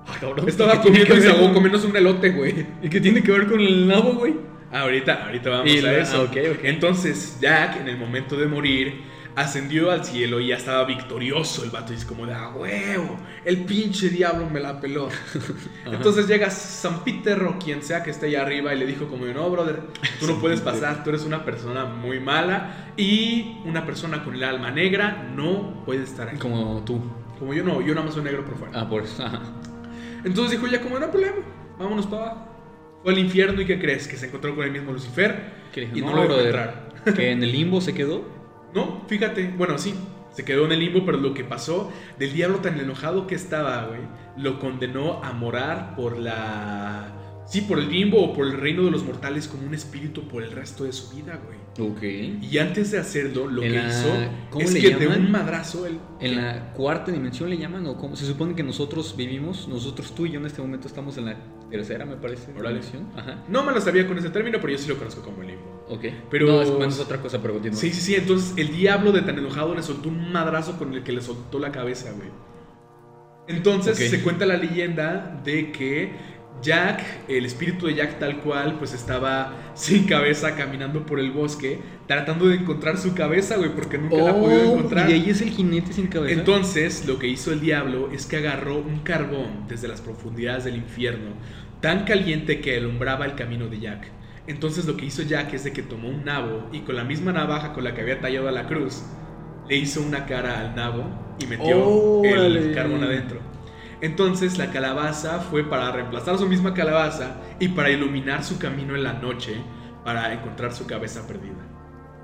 Ah, 0.07 0.17
cabrón. 0.19 0.50
Estaba 0.50 0.81
comiendo 0.81 1.15
y 1.15 1.21
se 1.21 1.29
ahogó 1.29 1.53
comiéndose 1.53 1.86
un 1.86 1.95
elote, 1.95 2.31
güey. 2.31 2.65
¿Y 2.81 2.89
qué 2.89 3.00
tiene 3.00 3.21
que 3.21 3.31
ver 3.31 3.48
con 3.48 3.60
el 3.60 3.88
nabo, 3.88 4.13
güey? 4.13 4.33
ahorita, 4.71 5.25
ahorita 5.25 5.50
vamos 5.50 5.83
a 5.83 5.98
eso. 5.98 6.29
Ah, 6.31 6.39
Entonces, 6.63 7.38
Jack, 7.41 7.81
en 7.81 7.89
el 7.89 7.98
momento 7.98 8.38
de 8.38 8.48
morir 8.48 9.01
ascendió 9.35 9.91
al 9.91 10.03
cielo 10.03 10.39
y 10.39 10.47
ya 10.47 10.57
estaba 10.57 10.85
victorioso 10.85 11.63
el 11.63 11.69
vato. 11.69 11.93
Y 11.93 11.95
es 11.95 12.05
como 12.05 12.25
de, 12.25 12.33
ah, 12.33 12.50
huevo, 12.50 13.17
el 13.45 13.63
pinche 13.65 14.09
diablo 14.09 14.50
me 14.50 14.59
la 14.59 14.79
peló. 14.79 15.09
Entonces 15.85 16.27
llega 16.27 16.50
San 16.50 17.03
Peter 17.03 17.41
o 17.43 17.57
quien 17.57 17.81
sea 17.81 18.03
que 18.03 18.11
esté 18.11 18.27
allá 18.27 18.41
arriba 18.43 18.73
y 18.73 18.79
le 18.79 18.85
dijo 18.85 19.07
como, 19.07 19.25
no, 19.25 19.50
brother, 19.50 19.81
tú 20.19 20.27
no 20.27 20.39
puedes 20.39 20.61
pasar, 20.61 21.03
tú 21.03 21.09
eres 21.09 21.23
una 21.23 21.45
persona 21.45 21.85
muy 21.85 22.19
mala 22.19 22.93
y 22.97 23.57
una 23.65 23.85
persona 23.85 24.23
con 24.23 24.35
el 24.35 24.43
alma 24.43 24.71
negra 24.71 25.29
no 25.35 25.83
puede 25.85 26.03
estar 26.03 26.29
aquí. 26.29 26.37
Como 26.37 26.83
tú. 26.85 27.01
Como 27.39 27.53
yo 27.53 27.63
no, 27.63 27.81
yo 27.81 27.96
nada 27.96 28.05
más 28.05 28.13
soy 28.13 28.24
negro 28.24 28.46
por 28.46 28.57
fuera. 28.57 28.79
Ah, 28.79 28.87
por 28.87 29.03
eso. 29.03 29.24
Entonces 30.24 30.51
dijo 30.51 30.72
ya 30.72 30.81
como, 30.81 31.00
no 31.00 31.09
problema, 31.09 31.37
vámonos 31.79 32.05
para 32.05 32.24
abajo. 32.24 32.48
Fue 33.01 33.13
al 33.13 33.20
infierno 33.20 33.59
y 33.61 33.65
¿qué 33.65 33.79
crees? 33.79 34.07
Que 34.07 34.15
se 34.15 34.27
encontró 34.27 34.55
con 34.55 34.63
el 34.63 34.72
mismo 34.72 34.91
Lucifer 34.91 35.53
y 35.75 36.01
no, 36.01 36.13
lo 36.13 36.22
dejó 36.22 36.39
entrar. 36.41 36.89
¿Que 37.15 37.31
en 37.31 37.41
el 37.41 37.51
limbo 37.51 37.81
se 37.81 37.96
quedó? 37.96 38.24
No, 38.74 39.01
fíjate, 39.07 39.53
bueno, 39.57 39.77
sí, 39.77 39.94
se 40.34 40.46
quedó 40.46 40.66
en 40.66 40.72
el 40.72 40.79
limbo, 40.79 41.05
pero 41.05 41.18
lo 41.18 41.34
que 41.34 41.44
pasó, 41.44 41.92
del 42.18 42.34
diablo 42.34 42.60
tan 42.60 42.79
enojado 42.79 43.27
que 43.27 43.36
estaba, 43.36 43.86
güey, 43.86 44.01
lo 44.38 44.60
condenó 44.60 45.24
a 45.24 45.34
morar 45.34 45.96
por 45.96 46.18
la... 46.18 47.18
Sí, 47.46 47.62
por 47.62 47.79
el 47.79 47.90
limbo 47.90 48.24
o 48.24 48.34
por 48.34 48.46
el 48.46 48.53
reino 48.53 48.84
de 48.84 48.92
los 48.92 49.03
mortales 49.03 49.48
como 49.50 49.68
un 49.68 49.74
espíritu 49.74 50.25
por 50.27 50.42
el 50.42 50.51
resto 50.51 50.86
de 50.86 50.94
su 50.94 51.14
vida, 51.14 51.38
güey. 51.44 51.90
Ok. 51.90 52.42
Y 52.42 52.57
antes 52.60 52.92
de 52.92 53.00
hacerlo, 53.00 53.48
lo 53.48 53.62
que 53.62 53.75
hizo 53.75 54.60
es 54.60 54.74
que 54.74 54.96
de 54.96 55.07
un 55.07 55.29
madrazo 55.31 55.86
él. 55.86 56.00
¿En 56.22 56.38
la 56.38 56.72
cuarta 56.72 57.12
dimensión 57.12 57.50
le 57.50 57.57
llaman? 57.57 57.86
¿O 57.88 57.98
cómo? 57.98 58.16
Se 58.16 58.25
supone 58.25 58.55
que 58.55 58.64
nosotros 58.64 59.16
vivimos, 59.18 59.68
nosotros 59.68 60.14
tú 60.16 60.27
y 60.27 60.31
yo 60.31 60.40
en 60.40 60.46
este 60.46 60.62
momento 60.62 60.88
estamos 60.88 61.18
en 61.18 61.25
la 61.25 61.36
tercera, 61.72 62.05
me 62.05 62.18
parece. 62.18 62.53
Dimensión. 62.53 63.12
Ajá. 63.16 63.44
No 63.48 63.64
me 63.64 63.72
lo 63.72 63.81
sabía 63.81 64.07
con 64.07 64.18
ese 64.18 64.29
término, 64.29 64.60
pero 64.62 64.74
yo 64.74 64.77
sí 64.77 64.88
lo 64.88 64.98
conozco 64.98 65.22
como 65.22 65.42
el 65.42 65.48
limbo. 65.48 65.86
Ok. 65.90 66.05
Pero. 66.29 66.48
No, 66.48 66.86
es, 66.86 67.00
otra 67.00 67.20
cosa, 67.20 67.42
pero 67.42 67.53
continúa. 67.55 67.79
Sí, 67.79 67.92
sí, 67.92 68.01
sí. 68.01 68.16
Entonces 68.16 68.53
el 68.57 68.75
diablo 68.75 69.12
de 69.12 69.22
tan 69.22 69.38
enojado 69.40 69.74
le 69.74 69.81
soltó 69.81 70.10
un 70.10 70.31
madrazo 70.31 70.77
con 70.77 70.94
el 70.94 71.03
que 71.03 71.12
le 71.12 71.22
soltó 71.22 71.57
la 71.57 71.72
cabeza, 71.72 72.12
güey. 72.12 72.29
Entonces 73.48 73.98
se 73.98 74.22
cuenta 74.22 74.46
la 74.46 74.57
leyenda 74.57 75.42
de 75.44 75.72
que 75.72 76.12
Jack, 76.61 77.03
el 77.27 77.45
espíritu 77.45 77.87
de 77.87 77.95
Jack 77.95 78.19
tal 78.19 78.37
cual, 78.39 78.75
pues 78.77 78.93
estaba 78.93 79.53
sin 79.74 80.05
cabeza 80.05 80.55
caminando 80.55 81.05
por 81.05 81.19
el 81.19 81.31
bosque, 81.31 81.79
tratando 82.07 82.47
de 82.47 82.55
encontrar 82.55 82.97
su 82.97 83.15
cabeza, 83.15 83.57
güey, 83.57 83.74
porque 83.74 83.97
nunca 83.97 84.17
la 84.17 84.31
ha 84.31 84.39
podido 84.39 84.69
oh, 84.69 84.75
encontrar. 84.75 85.09
Y 85.09 85.13
ahí 85.13 85.29
es 85.29 85.41
el 85.41 85.50
jinete 85.50 85.93
sin 85.93 86.07
cabeza. 86.07 86.39
Entonces, 86.39 87.05
lo 87.07 87.17
que 87.17 87.27
hizo 87.27 87.51
el 87.51 87.61
diablo 87.61 88.11
es 88.11 88.25
que 88.25 88.37
agarró 88.37 88.77
un 88.77 89.00
carbón 89.00 89.67
desde 89.67 89.87
las 89.87 90.01
profundidades 90.01 90.63
del 90.65 90.75
infierno, 90.75 91.31
tan 91.81 92.05
caliente 92.05 92.61
que 92.61 92.77
alumbraba 92.77 93.25
el 93.25 93.35
camino 93.35 93.67
de 93.67 93.79
Jack. 93.79 94.07
Entonces, 94.47 94.85
lo 94.85 94.97
que 94.97 95.05
hizo 95.05 95.24
Jack 95.24 95.53
es 95.53 95.63
de 95.63 95.74
que 95.74 95.81
tomó 95.81 96.09
un 96.09 96.25
nabo 96.25 96.69
y 96.71 96.81
con 96.81 96.95
la 96.95 97.03
misma 97.03 97.31
navaja 97.31 97.74
con 97.74 97.83
la 97.83 97.93
que 97.93 98.01
había 98.01 98.19
tallado 98.19 98.47
a 98.47 98.51
la 98.51 98.67
cruz, 98.67 99.03
le 99.67 99.77
hizo 99.77 100.01
una 100.01 100.25
cara 100.25 100.59
al 100.59 100.75
nabo 100.75 101.05
y 101.39 101.45
metió 101.45 102.24
el 102.24 102.74
carbón 102.74 103.03
adentro. 103.03 103.50
Entonces 104.01 104.57
la 104.57 104.72
calabaza 104.72 105.40
fue 105.40 105.64
para 105.64 105.92
reemplazar 105.92 106.37
su 106.37 106.48
misma 106.48 106.74
calabaza 106.74 107.35
y 107.59 107.70
para 107.70 107.92
iluminar 107.92 108.44
su 108.44 108.57
camino 108.57 108.96
en 108.96 109.03
la 109.03 109.14
noche 109.14 109.61
para 110.03 110.33
encontrar 110.33 110.74
su 110.74 110.87
cabeza 110.87 111.27
perdida. 111.27 111.72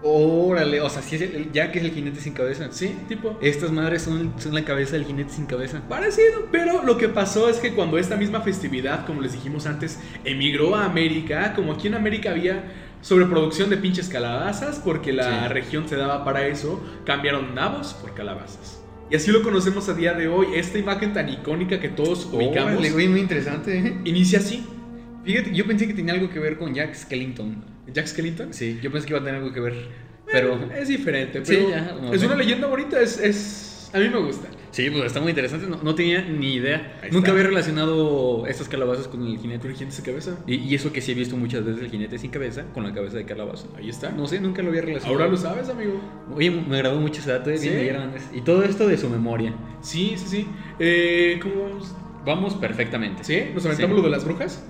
Órale, 0.04 0.80
o 0.80 0.90
sea, 0.90 1.02
si 1.02 1.16
es 1.16 1.22
el, 1.24 1.52
ya 1.52 1.72
que 1.72 1.80
es 1.80 1.86
el 1.86 1.92
jinete 1.92 2.20
sin 2.20 2.34
cabeza. 2.34 2.68
Sí, 2.72 2.96
tipo. 3.08 3.38
Estas 3.42 3.72
madres 3.72 4.04
son, 4.04 4.34
son, 4.38 4.54
la 4.54 4.64
cabeza 4.64 4.94
del 4.94 5.06
jinete 5.06 5.32
sin 5.32 5.48
cabeza. 5.48 5.82
Parecido, 5.90 6.48
pero 6.52 6.84
lo 6.84 6.98
que 6.98 7.10
pasó 7.10 7.50
es 7.50 7.58
que 7.58 7.74
cuando 7.74 7.98
esta 7.98 8.16
misma 8.16 8.42
festividad, 8.42 9.06
como 9.08 9.22
les 9.22 9.34
dijimos 9.34 9.66
antes, 9.66 10.00
emigró 10.24 10.76
a 10.76 10.86
América, 10.86 11.54
como 11.56 11.74
aquí 11.74 11.88
en 11.88 11.96
América 11.96 12.30
había 12.30 12.64
sobreproducción 13.02 13.70
de 13.70 13.78
pinches 13.78 14.08
calabazas, 14.08 14.80
porque 14.84 15.14
la 15.14 15.48
región 15.48 15.90
se 15.90 15.96
daba 15.96 16.24
para 16.24 16.46
eso, 16.46 16.80
cambiaron 17.06 17.56
nabos 17.56 17.96
por 17.96 18.14
calabazas. 18.14 18.87
Y 19.10 19.16
así 19.16 19.32
lo 19.32 19.42
conocemos 19.42 19.88
a 19.88 19.94
día 19.94 20.14
de 20.14 20.28
hoy. 20.28 20.48
Esta 20.56 20.78
imagen 20.78 21.14
tan 21.14 21.30
icónica 21.30 21.80
que 21.80 21.90
todos 21.90 22.26
ubicamos. 22.26 22.92
güey, 22.92 23.08
muy 23.08 23.22
interesante. 23.22 23.78
¿eh? 23.80 23.98
Inicia 24.04 24.40
así. 24.40 24.66
Fíjate, 25.24 25.54
yo 25.54 25.66
pensé 25.66 25.88
que 25.88 25.94
tenía 25.94 26.14
algo 26.14 26.30
que 26.30 26.40
ver 26.40 26.58
con 26.58 26.74
Jack 26.74 26.94
Skellington. 26.94 27.64
¿Jack 27.94 28.08
Skellington? 28.08 28.54
Sí, 28.54 28.80
yo 28.82 28.92
pensé 28.92 29.08
que 29.08 29.14
iba 29.14 29.20
a 29.20 29.24
tener 29.24 29.40
algo 29.40 29.54
que 29.54 29.60
ver. 29.60 29.74
Pero. 30.30 30.56
Eh, 30.56 30.80
es 30.82 30.90
diferente. 30.90 31.42
Pero 31.46 32.14
es 32.14 32.24
una 32.24 32.36
leyenda 32.36 32.68
bonita. 32.68 33.00
Es, 33.00 33.20
es, 33.20 33.90
A 33.94 34.00
mí 34.00 34.10
me 34.10 34.20
gusta. 34.20 34.50
Sí, 34.78 34.92
pues 34.92 35.06
está 35.06 35.20
muy 35.22 35.32
interesante. 35.32 35.66
No, 35.66 35.96
tenía 35.96 36.22
ni 36.22 36.54
idea. 36.54 37.00
Nunca 37.12 37.32
había 37.32 37.46
relacionado 37.46 38.46
estas 38.46 38.70
calabazas 38.70 39.08
con 39.08 39.26
el 39.26 39.40
jinete. 39.40 39.62
¿Con 39.62 39.72
el 39.72 39.76
jinete 39.76 39.96
sin 39.96 40.06
cabeza? 40.06 40.38
Y, 40.46 40.76
eso 40.76 40.94
que 40.94 41.02
sí 41.02 41.14
he 41.14 41.16
visto 41.16 41.36
muchas 41.36 41.66
veces 41.66 41.82
el 41.82 41.90
jinete 41.90 42.20
sin 42.20 42.30
cabeza 42.30 42.64
con 42.76 42.84
la 42.84 42.94
cabeza 42.94 43.18
de 43.18 43.26
calabaza. 43.26 43.66
Ahí 43.76 43.90
está. 43.90 44.12
No 44.12 44.28
sé, 44.28 44.40
nunca 44.40 44.62
lo 44.62 44.70
había 44.70 44.82
relacionado. 44.82 45.20
Ahora 45.20 45.32
lo 45.32 45.38
sabes, 45.38 45.68
amigo. 45.70 46.00
Oye, 46.32 46.52
me 46.52 46.76
agradó 46.76 47.00
mucho 47.00 47.22
ese 47.22 47.32
dato. 47.32 47.50
¿Sí? 47.58 47.72
Y 48.36 48.42
todo 48.42 48.62
esto 48.62 48.88
de 48.88 49.00
su 49.00 49.10
memoria. 49.10 49.52
Sí, 49.82 50.14
sí, 50.16 50.28
sí. 50.28 50.48
Eh, 50.78 51.40
¿Cómo 51.42 51.56
vamos? 51.64 51.96
Vamos 52.24 52.54
perfectamente. 52.54 53.24
¿Sí? 53.24 53.46
¿Nos 53.56 53.66
aventamos 53.66 53.98
lo 53.98 54.04
de 54.04 54.12
las 54.12 54.26
brujas? 54.26 54.64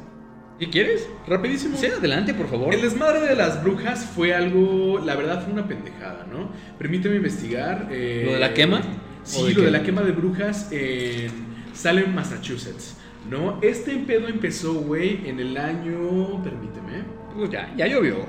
¿Qué 0.58 0.70
quieres? 0.70 1.10
Rapidísimo. 1.28 1.76
Sí, 1.78 1.88
adelante, 1.88 2.34
por 2.34 2.48
favor. 2.48 2.74
El 2.74 2.82
desmadre 2.82 3.28
de 3.28 3.36
las 3.36 3.62
brujas 3.62 4.06
fue 4.06 4.34
algo, 4.34 5.00
la 5.06 5.18
verdad 5.18 5.44
fue 5.44 5.52
una 5.52 5.68
pendejada, 5.68 6.26
¿no? 6.32 6.50
Permíteme 6.80 7.18
investigar. 7.18 7.90
Eh, 7.92 8.24
¿Lo 8.26 8.32
de 8.32 8.40
la 8.40 8.54
quema? 8.54 8.82
Sí, 9.28 9.54
lo 9.54 9.64
de 9.64 9.72
la 9.72 9.84
quema 9.84 10.02
de 10.02 10.12
brujas 10.12 10.70
en 10.72 11.32
Salem, 11.74 12.14
Massachusetts. 12.14 12.96
¿No? 13.30 13.60
Este 13.62 13.98
pedo 13.98 14.30
empezó, 14.30 14.74
güey, 14.76 15.28
en 15.28 15.40
el 15.40 15.58
año. 15.58 16.42
Permíteme. 16.42 17.04
Pues 17.36 17.50
ya, 17.50 17.74
ya 17.76 17.86
llovió. 17.86 18.26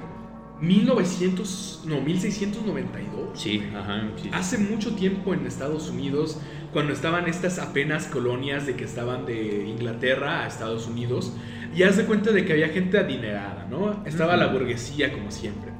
1900, 0.60 1.84
no, 1.86 2.00
1692. 2.00 3.28
Sí, 3.34 3.62
ajá. 3.76 4.08
Hace 4.32 4.58
mucho 4.58 4.96
tiempo 4.96 5.32
en 5.34 5.46
Estados 5.46 5.88
Unidos, 5.88 6.40
cuando 6.72 6.92
estaban 6.92 7.28
estas 7.28 7.60
apenas 7.60 8.06
colonias 8.06 8.66
de 8.66 8.74
que 8.74 8.82
estaban 8.82 9.24
de 9.24 9.68
Inglaterra 9.68 10.42
a 10.42 10.48
Estados 10.48 10.88
Unidos, 10.88 11.32
y 11.76 11.84
haz 11.84 11.96
de 11.96 12.06
cuenta 12.06 12.32
de 12.32 12.44
que 12.44 12.54
había 12.54 12.70
gente 12.70 12.98
adinerada, 12.98 13.68
¿no? 13.70 14.04
Estaba 14.04 14.36
la 14.36 14.48
burguesía 14.48 15.12
como 15.12 15.30
siempre. 15.30 15.70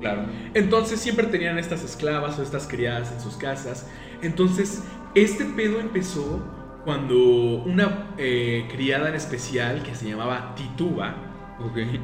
Claro. 0.00 0.26
Entonces 0.54 1.00
siempre 1.00 1.26
tenían 1.26 1.58
estas 1.58 1.84
esclavas 1.84 2.38
o 2.38 2.42
estas 2.42 2.66
criadas 2.66 3.12
en 3.12 3.20
sus 3.20 3.36
casas. 3.36 3.86
Entonces, 4.22 4.84
este 5.14 5.44
pedo 5.44 5.80
empezó 5.80 6.42
cuando 6.84 7.16
una 7.64 8.14
eh, 8.16 8.66
criada 8.70 9.08
en 9.08 9.16
especial 9.16 9.82
que 9.82 9.94
se 9.94 10.08
llamaba 10.08 10.54
Tituba, 10.54 11.16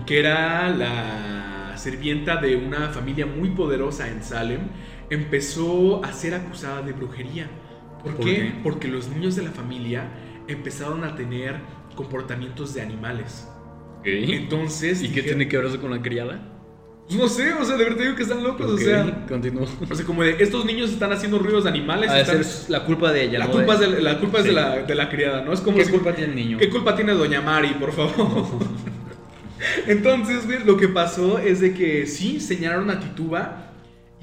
que 0.07 0.18
era 0.18 0.68
la 0.70 1.75
sirvienta 1.77 2.37
de 2.37 2.57
una 2.57 2.88
familia 2.88 3.27
muy 3.27 3.51
poderosa 3.51 4.09
en 4.09 4.22
Salem, 4.22 4.61
empezó 5.11 6.05
a 6.05 6.12
ser 6.12 6.35
acusada 6.35 6.83
de 6.83 6.92
brujería. 6.92 7.48
¿Por, 8.03 8.18
qué? 8.18 8.55
Porque 8.62 8.88
los 8.88 9.09
niños 9.09 9.37
de 9.37 9.42
la 9.42 9.51
familia 9.51 10.09
empezaron 10.48 11.05
a 11.05 11.14
tener 11.14 11.61
comportamientos 11.94 12.75
de 12.75 12.83
animales. 12.83 13.48
Entonces. 14.05 15.03
¿Y 15.03 15.12
qué 15.12 15.22
tiene 15.22 15.48
que 15.48 15.57
ver 15.57 15.66
eso 15.66 15.81
con 15.81 15.90
la 15.90 16.03
criada? 16.03 16.40
Pues 17.07 17.19
no 17.19 17.29
sé, 17.29 17.53
o 17.53 17.65
sea, 17.65 17.77
de 17.77 17.85
verdad 17.85 17.99
digo 17.99 18.15
que 18.15 18.23
están 18.23 18.43
locos, 18.43 18.71
o 18.71 18.79
sea. 18.79 19.27
Continúo. 19.29 19.67
O 19.91 19.95
sea, 19.95 20.07
como 20.07 20.23
de 20.23 20.37
estos 20.38 20.65
niños 20.65 20.91
están 20.91 21.12
haciendo 21.12 21.38
ruidos 21.38 21.65
de 21.65 21.71
animales. 21.71 22.11
es 22.29 22.71
la 22.71 22.85
culpa 22.85 23.12
de 23.12 23.25
ella, 23.25 23.38
La 23.41 23.49
culpa, 23.49 23.75
es, 23.75 23.81
de, 23.81 24.01
la, 24.01 24.19
culpa 24.19 24.38
es 24.38 24.45
de, 24.45 24.53
la, 24.53 24.83
de 24.83 24.95
la 24.95 25.09
criada, 25.09 25.43
¿no? 25.43 25.53
Es 25.53 25.61
como 25.61 25.77
¿Qué 25.77 25.87
culpa 25.87 26.15
tiene 26.15 26.31
el 26.31 26.37
niño? 26.37 26.59
¿Qué 26.59 26.71
culpa 26.71 26.95
tiene 26.95 27.12
Doña 27.12 27.41
Mari, 27.41 27.75
por 27.75 27.93
favor? 27.93 28.47
Entonces, 29.87 30.47
güey, 30.47 30.65
lo 30.65 30.77
que 30.77 30.88
pasó 30.88 31.38
es 31.38 31.61
de 31.61 31.75
que 31.75 32.07
sí 32.07 32.41
señalaron 32.41 32.91
a 32.91 32.99
Tituba 32.99 33.72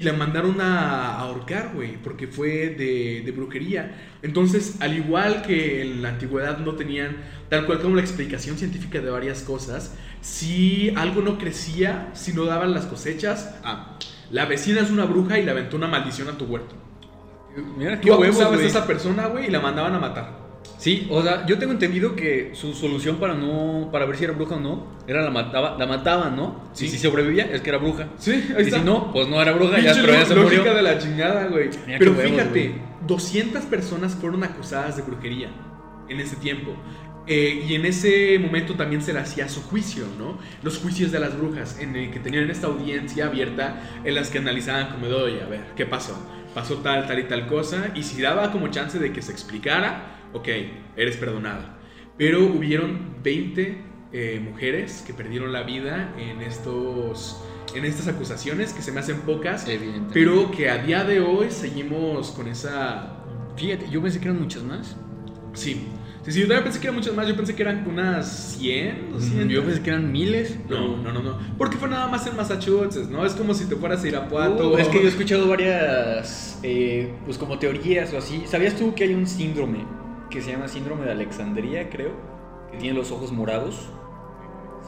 y 0.00 0.04
la 0.04 0.14
mandaron 0.14 0.60
a 0.62 1.18
ahorcar, 1.18 1.72
güey, 1.74 1.98
porque 2.02 2.26
fue 2.26 2.70
de, 2.70 3.22
de, 3.22 3.32
brujería. 3.32 3.94
Entonces, 4.22 4.76
al 4.80 4.96
igual 4.96 5.42
que 5.42 5.82
en 5.82 6.00
la 6.00 6.08
antigüedad 6.08 6.58
no 6.58 6.74
tenían 6.74 7.18
tal 7.50 7.66
cual 7.66 7.80
como 7.80 7.96
la 7.96 8.00
explicación 8.00 8.56
científica 8.56 9.00
de 9.00 9.10
varias 9.10 9.42
cosas, 9.42 9.94
si 10.22 10.90
algo 10.96 11.20
no 11.20 11.36
crecía, 11.36 12.08
si 12.14 12.32
no 12.32 12.46
daban 12.46 12.72
las 12.72 12.86
cosechas, 12.86 13.54
ah, 13.62 13.98
la 14.30 14.46
vecina 14.46 14.80
es 14.80 14.90
una 14.90 15.04
bruja 15.04 15.38
y 15.38 15.44
le 15.44 15.50
aventó 15.50 15.76
una 15.76 15.86
maldición 15.86 16.28
a 16.28 16.38
tu 16.38 16.46
huerto. 16.46 16.74
Mira, 17.76 18.00
qué 18.00 18.10
huevos, 18.10 18.40
a 18.40 18.54
esa 18.62 18.86
persona, 18.86 19.26
güey, 19.26 19.48
y 19.48 19.50
la 19.50 19.60
mandaban 19.60 19.94
a 19.94 19.98
matar. 19.98 20.39
Sí, 20.80 21.06
o 21.10 21.22
sea, 21.22 21.44
yo 21.44 21.58
tengo 21.58 21.72
entendido 21.72 22.16
que 22.16 22.52
su 22.54 22.72
solución 22.72 23.16
para 23.16 23.34
no 23.34 23.90
para 23.92 24.06
ver 24.06 24.16
si 24.16 24.24
era 24.24 24.32
bruja 24.32 24.54
o 24.54 24.60
no 24.60 24.86
era 25.06 25.20
la 25.20 25.30
mataba, 25.30 25.76
la 25.78 25.86
mataban, 25.86 26.34
¿no? 26.34 26.70
Sí. 26.72 26.86
Y 26.86 26.88
si 26.88 26.96
sobrevivía 26.96 27.44
es 27.52 27.60
que 27.60 27.68
era 27.68 27.76
bruja. 27.76 28.08
Sí, 28.16 28.32
ahí 28.56 28.66
y 28.66 28.70
si 28.70 28.80
no, 28.80 29.12
pues 29.12 29.28
no 29.28 29.42
era 29.42 29.52
bruja, 29.52 29.78
ya, 29.78 29.92
pero 29.92 30.14
ya 30.14 30.24
se 30.24 30.34
lógica 30.34 30.72
de 30.72 30.80
la 30.80 30.98
chingada, 30.98 31.48
güey. 31.48 31.68
Pero 31.98 32.14
fíjate, 32.14 32.76
200 33.06 33.62
personas 33.64 34.14
fueron 34.14 34.42
acusadas 34.42 34.96
de 34.96 35.02
brujería 35.02 35.50
en 36.08 36.18
ese 36.18 36.36
tiempo. 36.36 36.74
Eh, 37.26 37.66
y 37.68 37.74
en 37.74 37.84
ese 37.84 38.38
momento 38.38 38.74
también 38.74 39.02
se 39.02 39.12
le 39.12 39.18
hacía 39.18 39.50
su 39.50 39.62
juicio, 39.62 40.06
¿no? 40.18 40.38
Los 40.62 40.78
juicios 40.78 41.12
de 41.12 41.20
las 41.20 41.36
brujas, 41.36 41.78
en 41.78 41.94
el 41.94 42.10
que 42.10 42.20
tenían 42.20 42.48
esta 42.50 42.68
audiencia 42.68 43.26
abierta 43.26 43.82
en 44.02 44.14
las 44.14 44.30
que 44.30 44.38
analizaban 44.38 44.92
como 44.92 45.08
oye, 45.14 45.42
a 45.42 45.46
ver, 45.46 45.60
¿qué 45.76 45.84
pasó? 45.84 46.18
Pasó 46.54 46.76
tal, 46.76 47.06
tal 47.06 47.18
y 47.18 47.24
tal 47.24 47.46
cosa, 47.46 47.90
y 47.94 48.02
si 48.02 48.22
daba 48.22 48.50
como 48.50 48.68
chance 48.68 48.98
de 48.98 49.12
que 49.12 49.20
se 49.20 49.30
explicara, 49.30 50.19
ok, 50.32 50.48
eres 50.96 51.16
perdonada. 51.16 51.78
Pero 52.16 52.44
hubieron 52.44 53.16
20 53.22 53.78
eh, 54.12 54.40
mujeres 54.44 55.02
que 55.06 55.14
perdieron 55.14 55.52
la 55.52 55.62
vida 55.62 56.14
en 56.18 56.40
estos 56.42 57.42
en 57.74 57.84
estas 57.84 58.08
acusaciones 58.08 58.72
que 58.72 58.82
se 58.82 58.90
me 58.90 58.98
hacen 58.98 59.20
pocas, 59.20 59.66
pero 60.12 60.50
que 60.50 60.68
a 60.68 60.78
día 60.78 61.04
de 61.04 61.20
hoy 61.20 61.52
seguimos 61.52 62.32
con 62.32 62.48
esa... 62.48 63.16
Fíjate, 63.56 63.88
yo 63.88 64.02
pensé 64.02 64.18
que 64.18 64.26
eran 64.26 64.40
muchas 64.40 64.64
más. 64.64 64.96
Sí, 65.52 65.86
Sí, 66.22 66.32
sí, 66.32 66.40
yo 66.40 66.48
también 66.48 66.64
pensé 66.64 66.80
que 66.80 66.86
eran 66.86 66.96
muchas 66.96 67.14
más. 67.14 67.28
Yo 67.28 67.36
pensé 67.36 67.54
que 67.54 67.62
eran 67.62 67.88
unas 67.88 68.56
100, 68.58 69.12
200. 69.12 69.48
Yo 69.48 69.64
pensé 69.64 69.80
que 69.80 69.90
eran 69.90 70.12
miles. 70.12 70.58
No, 70.68 70.98
no, 70.98 71.12
no, 71.12 71.22
no. 71.22 71.38
Porque 71.56 71.78
fue 71.78 71.88
nada 71.88 72.08
más 72.08 72.26
en 72.26 72.36
Massachusetts, 72.36 73.08
¿no? 73.08 73.24
Es 73.24 73.32
como 73.32 73.54
si 73.54 73.64
te 73.64 73.74
fueras 73.74 74.04
a 74.04 74.08
Irapuato. 74.08 74.72
Uh, 74.72 74.76
es 74.76 74.88
que 74.88 74.98
yo 74.98 75.04
he 75.04 75.08
escuchado 75.08 75.48
varias, 75.48 76.58
eh, 76.62 77.14
pues 77.24 77.38
como 77.38 77.58
teorías 77.58 78.12
o 78.12 78.18
así. 78.18 78.42
¿Sabías 78.46 78.76
tú 78.76 78.94
que 78.94 79.04
hay 79.04 79.14
un 79.14 79.26
síndrome 79.26 79.86
que 80.30 80.40
se 80.40 80.52
llama 80.52 80.68
síndrome 80.68 81.04
de 81.04 81.12
Alexandría, 81.12 81.90
creo? 81.90 82.12
Que 82.70 82.78
tiene 82.78 82.96
los 82.96 83.10
ojos 83.10 83.32
morados. 83.32 83.88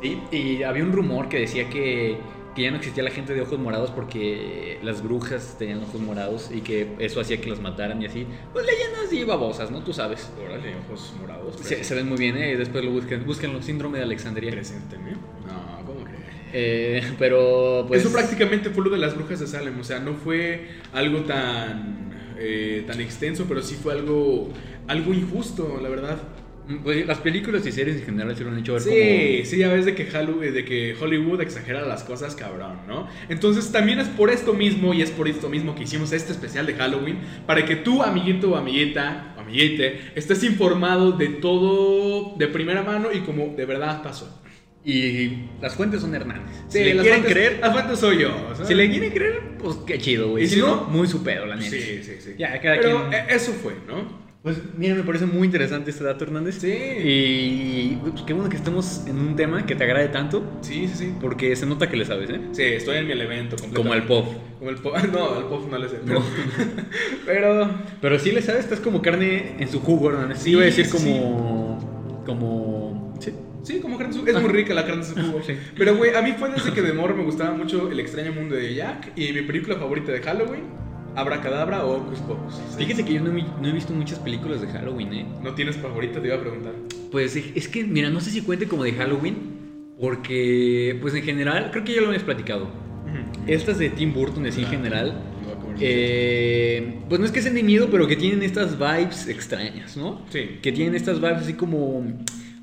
Sí, 0.01 0.23
y 0.31 0.63
había 0.63 0.85
un 0.85 0.93
rumor 0.93 1.29
que 1.29 1.41
decía 1.41 1.69
que 1.69 2.19
que 2.55 2.63
ya 2.63 2.71
no 2.71 2.77
existía 2.77 3.03
la 3.03 3.11
gente 3.11 3.35
de 3.35 3.41
ojos 3.41 3.59
morados 3.59 3.91
porque 3.91 4.79
las 4.83 5.03
brujas 5.03 5.57
tenían 5.59 5.83
ojos 5.83 6.01
morados 6.01 6.51
y 6.53 6.61
que 6.61 6.95
eso 6.99 7.21
hacía 7.21 7.41
que 7.41 7.49
las 7.49 7.61
mataran 7.61 8.03
y 8.03 8.07
así. 8.07 8.27
Pues 8.53 8.67
leyendas 8.67 9.13
y 9.13 9.25
babosas, 9.25 9.71
¿no? 9.71 9.83
Tú 9.83 9.93
sabes. 9.93 10.31
Órale, 10.45 10.75
ojos 10.87 11.15
morados. 11.19 11.57
Se, 11.57 11.95
ven 11.95 12.09
muy 12.09 12.19
bien, 12.19 12.37
¿eh? 12.37 12.57
Después 12.57 12.85
lo 12.85 12.91
busquen. 12.91 13.25
Búsquenlo, 13.25 13.63
síndrome 13.63 13.99
de 13.99 14.05
Alexandria. 14.05 14.51
No, 14.51 15.87
¿cómo 15.87 16.05
que? 16.05 16.13
Eh, 16.53 17.03
pero 17.19 17.87
pues... 17.89 18.03
Eso 18.03 18.13
prácticamente 18.13 18.69
fue 18.71 18.85
lo 18.85 18.91
de 18.91 18.99
las 18.99 19.15
brujas 19.15 19.41
de 19.41 19.47
Salem, 19.47 19.81
o 19.81 19.85
sea, 19.85 20.01
no 20.01 20.13
fue 20.13 20.69
algo 20.93 21.21
tan, 21.21 22.13
eh, 22.39 22.85
tan 22.87 23.01
extenso, 23.01 23.47
pero 23.49 23.63
sí 23.63 23.77
fue 23.77 23.95
algo, 23.95 24.51
algo 24.93 25.15
injusto, 25.15 25.81
la 25.83 25.89
verdad. 25.89 26.19
Pues, 26.85 27.07
las 27.07 27.19
películas 27.19 27.67
y 27.67 27.73
series 27.73 27.97
en 27.97 28.05
general 28.05 28.37
se 28.37 28.45
lo 28.45 28.51
han 28.51 28.59
hecho 28.59 28.75
ver 28.75 28.83
sí, 28.83 29.45
Sí, 29.45 29.63
a 29.65 29.69
veces 29.69 29.87
de 29.87 29.95
que, 29.97 30.17
Hollywood, 30.17 30.53
de 30.53 30.65
que 30.65 30.95
Hollywood 30.99 31.41
exagera 31.41 31.83
las 31.83 32.05
cosas, 32.05 32.37
cabrón, 32.37 32.79
¿no? 32.87 33.09
Entonces 33.29 33.73
también 33.73 33.99
es 33.99 34.07
por 34.07 34.31
esto 34.31 34.53
mismo 34.53 34.95
y 34.95 35.03
es 35.03 35.11
por 35.11 35.27
esto 35.27 35.49
mismo 35.49 35.75
que 35.75 35.83
hicimos 35.83 36.13
este 36.13 36.33
especial 36.33 36.67
de 36.67 36.75
Halloween, 36.75 37.19
para 37.47 37.65
que 37.65 37.75
tú, 37.75 38.03
amiguito 38.03 38.53
o 38.53 38.57
amiguita, 38.57 39.35
o 39.37 39.41
amiguite, 39.41 40.13
estés 40.15 40.45
informado 40.45 41.13
de 41.13 41.29
todo 41.29 42.37
de 42.37 42.47
primera 42.47 42.83
mano 42.83 43.13
y 43.13 43.21
como 43.21 43.55
de 43.57 43.67
verdad 43.67 44.03
pasó. 44.03 44.41
Y 44.85 45.49
las 45.61 45.75
fuentes 45.75 46.01
son 46.01 46.15
Hernández. 46.15 46.43
si 46.69 46.83
le 46.83 46.97
quieren 46.97 47.23
creer, 47.23 47.59
las 47.61 47.73
fuentes 47.73 47.99
soy 47.99 48.19
yo. 48.19 48.31
Si 48.65 48.75
le 48.75 48.91
quieren 48.91 49.13
creer, 49.13 49.41
pues 49.59 49.77
qué 49.87 49.99
chido, 49.99 50.31
güey. 50.31 50.45
Y 50.45 50.49
si, 50.49 50.59
no, 50.59 50.85
muy 50.85 51.07
su 51.07 51.23
pedo, 51.23 51.47
la 51.47 51.57
neta. 51.57 51.71
Sí, 51.71 52.01
sí, 52.03 52.17
sí. 52.19 52.35
Ya, 52.37 52.61
cada 52.61 52.81
Pero 52.81 53.13
e, 53.13 53.27
eso 53.35 53.53
fue, 53.53 53.75
¿no? 53.87 54.32
Pues 54.43 54.59
mira, 54.77 54.97
me 54.97 55.05
parece 55.05 55.25
muy 55.25 55.47
interesante 55.47 55.93
este 55.93 56.03
dato, 56.03 56.25
Hernández. 56.25 56.57
Sí. 56.57 56.73
Y 56.73 57.99
pues, 58.03 58.23
qué 58.23 58.33
bueno 58.33 58.51
que 58.51 58.57
estemos 58.57 59.05
en 59.07 59.21
un 59.21 59.37
tema 59.37 59.65
que 59.67 59.77
te 59.77 59.85
agrade 59.85 60.09
tanto. 60.09 60.43
Sí, 60.63 60.89
sí, 60.89 60.95
sí. 60.97 61.15
Porque 61.21 61.55
se 61.55 61.65
nota 61.65 61.89
que 61.89 61.97
le 61.97 62.05
sabes, 62.05 62.29
¿eh? 62.29 62.41
Sí, 62.51 62.63
estoy 62.63 62.97
en 62.97 63.07
mi 63.07 63.13
evento. 63.13 63.55
Como 63.73 63.95
el 63.95 64.03
pop. 64.03 64.27
Como 64.59 64.71
el 64.71 64.77
pop. 64.77 64.97
No, 65.13 65.37
al 65.37 65.45
pop 65.45 65.71
no 65.71 65.79
le 65.79 65.89
sé. 65.89 66.01
Pero... 67.27 67.71
pero... 68.01 68.19
sí 68.19 68.33
le 68.33 68.43
sabes, 68.43 68.65
estás 68.65 68.81
como 68.81 69.01
carne 69.01 69.55
en 69.61 69.69
su 69.69 69.81
jugo, 69.81 70.11
Hernández. 70.11 70.39
Sí, 70.39 70.51
iba 70.51 70.63
a 70.63 70.65
decir 70.65 70.89
como... 70.91 72.23
Como... 72.27 73.15
Sí. 73.21 73.33
Sí, 73.63 73.79
como 73.79 73.97
carne 73.97 74.13
su... 74.13 74.27
Es 74.27 74.41
muy 74.41 74.51
rica 74.51 74.75
la 74.75 74.85
carne 74.85 75.03
en 75.03 75.09
su 75.09 75.15
jugo. 75.15 75.41
sí. 75.47 75.55
Pero, 75.77 75.97
güey, 75.97 76.17
a 76.17 76.23
mí 76.23 76.35
fue 76.37 76.51
desde 76.51 76.73
que 76.73 76.83
de 76.83 76.93
morro 76.93 77.15
me 77.15 77.23
gustaba 77.23 77.53
mucho 77.53 77.93
El 77.93 78.01
extraño 78.01 78.33
mundo 78.33 78.57
de 78.57 78.75
Jack. 78.75 79.13
Y 79.15 79.33
mi 79.33 79.43
película 79.43 79.77
favorita 79.77 80.11
de 80.11 80.21
Halloween 80.21 80.82
Abracadabra 81.15 81.85
o 81.85 81.97
Hocus 81.97 82.21
Pocus. 82.21 82.55
Fíjese 82.77 83.05
que 83.05 83.15
yo 83.15 83.21
no, 83.21 83.31
he 83.31 83.73
visto 83.73 83.93
muchas 83.93 84.19
películas 84.19 84.61
de 84.61 84.69
Halloween, 84.69 85.13
¿eh? 85.13 85.27
¿No 85.43 85.55
tienes 85.55 85.77
favorita? 85.77 86.21
Te 86.21 86.29
iba 86.29 86.37
a 86.37 86.41
preguntar. 86.41 86.73
Pues 87.11 87.37
es 87.37 87.69
que, 87.69 87.85
mira, 87.85 88.11
no 88.11 88.21
sé 88.21 88.31
si 88.31 88.41
cuente 88.41 88.67
como 88.67 88.85
de 88.85 88.93
Halloween, 88.93 89.37
porque, 90.01 90.99
pues 91.01 91.15
en 91.15 91.23
general, 91.23 91.71
creo 91.71 91.85
que 91.85 91.95
ya 91.95 92.01
lo 92.01 92.09
habías 92.09 92.25
platicado. 92.25 92.69
Estas 93.47 93.79
de 93.79 93.91
Tim 93.91 94.15
Burton, 94.15 94.47
así 94.47 94.63
en 94.63 94.69
general, 94.69 95.21
eh, 95.81 97.01
pues 97.09 97.21
no 97.21 97.27
es 97.27 97.33
que 97.33 97.43
sean 97.43 97.55
de 97.55 97.63
miedo, 97.63 97.89
pero 97.91 98.07
que 98.07 98.17
tienen 98.17 98.43
estas 98.43 98.79
vibes 98.79 99.29
extrañas, 99.29 99.97
¿no? 99.97 100.23
Sí. 100.31 100.59
Que 100.63 100.73
tienen 100.73 100.95
estas 100.95 101.21
vibes 101.21 101.39
así 101.39 101.55
como, 101.55 102.05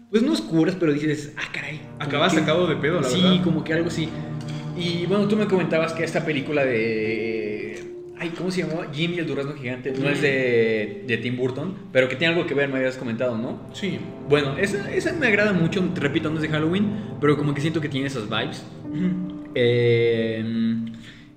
pues 0.10 0.24
no 0.24 0.32
oscuras, 0.32 0.76
pero 0.80 0.94
dices, 0.94 1.34
ah, 1.38 1.50
caray. 1.52 1.82
Acabas 2.00 2.34
sacado 2.34 2.66
de 2.66 2.78
pedo, 2.78 3.02
la 3.02 3.08
verdad. 3.08 3.34
Sí, 3.34 3.42
como 3.44 3.64
que 3.64 3.74
algo 3.74 3.90
así. 3.90 4.10
Y 4.78 5.06
bueno, 5.06 5.28
tú 5.28 5.36
me 5.36 5.46
comentabas 5.46 5.94
que 5.94 6.04
esta 6.04 6.26
película 6.26 6.66
de 6.66 7.49
Ay, 8.22 8.34
¿cómo 8.38 8.52
se 8.52 8.64
llamó? 8.64 8.84
Jimmy 8.92 9.20
el 9.20 9.28
durazno 9.28 9.54
gigante. 9.54 9.94
No 9.94 10.10
es 10.10 10.22
de, 10.22 11.06
de, 11.08 11.18
Tim 11.18 11.38
Burton, 11.38 11.74
pero 11.94 12.10
que 12.10 12.18
tiene 12.18 12.34
algo 12.34 12.46
que 12.46 12.54
ver, 12.54 12.68
me 12.68 12.78
habías 12.78 12.98
comentado, 12.98 13.38
¿no? 13.38 13.62
Sí. 13.74 13.98
Bueno, 14.28 14.58
esa, 14.58 14.94
esa 14.94 15.14
me 15.14 15.28
agrada 15.28 15.54
mucho, 15.54 15.82
te 15.94 16.02
repito, 16.02 16.30
no 16.30 16.36
es 16.36 16.42
de 16.42 16.50
Halloween, 16.50 17.16
pero 17.22 17.38
como 17.38 17.54
que 17.54 17.62
siento 17.62 17.80
que 17.80 17.88
tiene 17.88 18.08
esas 18.08 18.30
vibes. 18.30 18.66
Eh, 19.56 20.44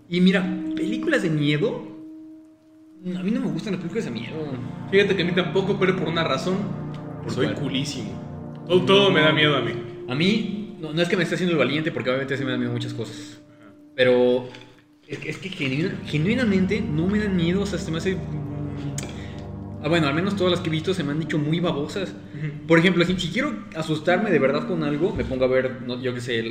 y 0.09 0.21
mira, 0.21 0.45
películas 0.75 1.23
de 1.23 1.31
miedo. 1.31 1.89
A 3.17 3.23
mí 3.23 3.31
no 3.31 3.41
me 3.41 3.47
gustan 3.47 3.75
las 3.75 3.81
películas 3.81 4.05
de 4.07 4.11
miedo. 4.11 4.35
Fíjate 4.91 5.15
que 5.15 5.23
a 5.23 5.25
mí 5.25 5.33
tampoco, 5.33 5.79
pero 5.79 5.95
por 5.95 6.09
una 6.09 6.25
razón. 6.25 6.57
Soy 7.29 7.47
culísimo. 7.55 8.65
Todo, 8.67 9.11
me 9.13 9.21
da 9.21 9.33
miedo 9.33 9.57
a 9.57 9.61
mí. 9.61 9.73
A 10.09 10.15
mí, 10.17 10.77
no, 10.81 10.93
no 10.93 11.01
es 11.01 11.09
que 11.09 11.17
me 11.17 11.23
esté 11.23 11.37
haciendo 11.37 11.53
el 11.53 11.59
valiente, 11.59 11.93
porque 11.93 12.11
obviamente 12.11 12.37
sí 12.37 12.45
me 12.45 12.51
da 12.51 12.57
miedo 12.57 12.73
muchas 12.73 12.93
cosas. 12.93 13.41
Pero 13.95 14.49
es 15.13 15.37
que, 15.37 15.51
genuinamente 16.07 16.81
no 16.81 17.07
me 17.07 17.19
dan 17.19 17.37
miedo, 17.37 17.63
o 17.63 17.67
sea, 17.67 17.79
se 17.79 17.91
me 17.91 17.99
hace... 17.99 18.17
Ah, 19.85 19.89
bueno, 19.89 20.07
al 20.07 20.15
menos 20.15 20.37
todas 20.37 20.53
las 20.53 20.61
que 20.61 20.69
he 20.69 20.73
visto 20.73 20.95
se 20.95 21.03
me 21.03 21.11
han 21.11 21.19
dicho 21.19 21.39
muy 21.39 21.61
babosas. 21.61 22.15
Por 22.67 22.79
ejemplo, 22.79 23.05
si, 23.05 23.15
quiero 23.15 23.53
asustarme 23.75 24.31
de 24.31 24.39
verdad 24.39 24.67
con 24.67 24.85
algo, 24.85 25.15
me 25.15 25.25
pongo 25.25 25.45
a 25.45 25.49
ver, 25.49 25.79
yo 26.01 26.15
qué 26.15 26.21
sé, 26.21 26.43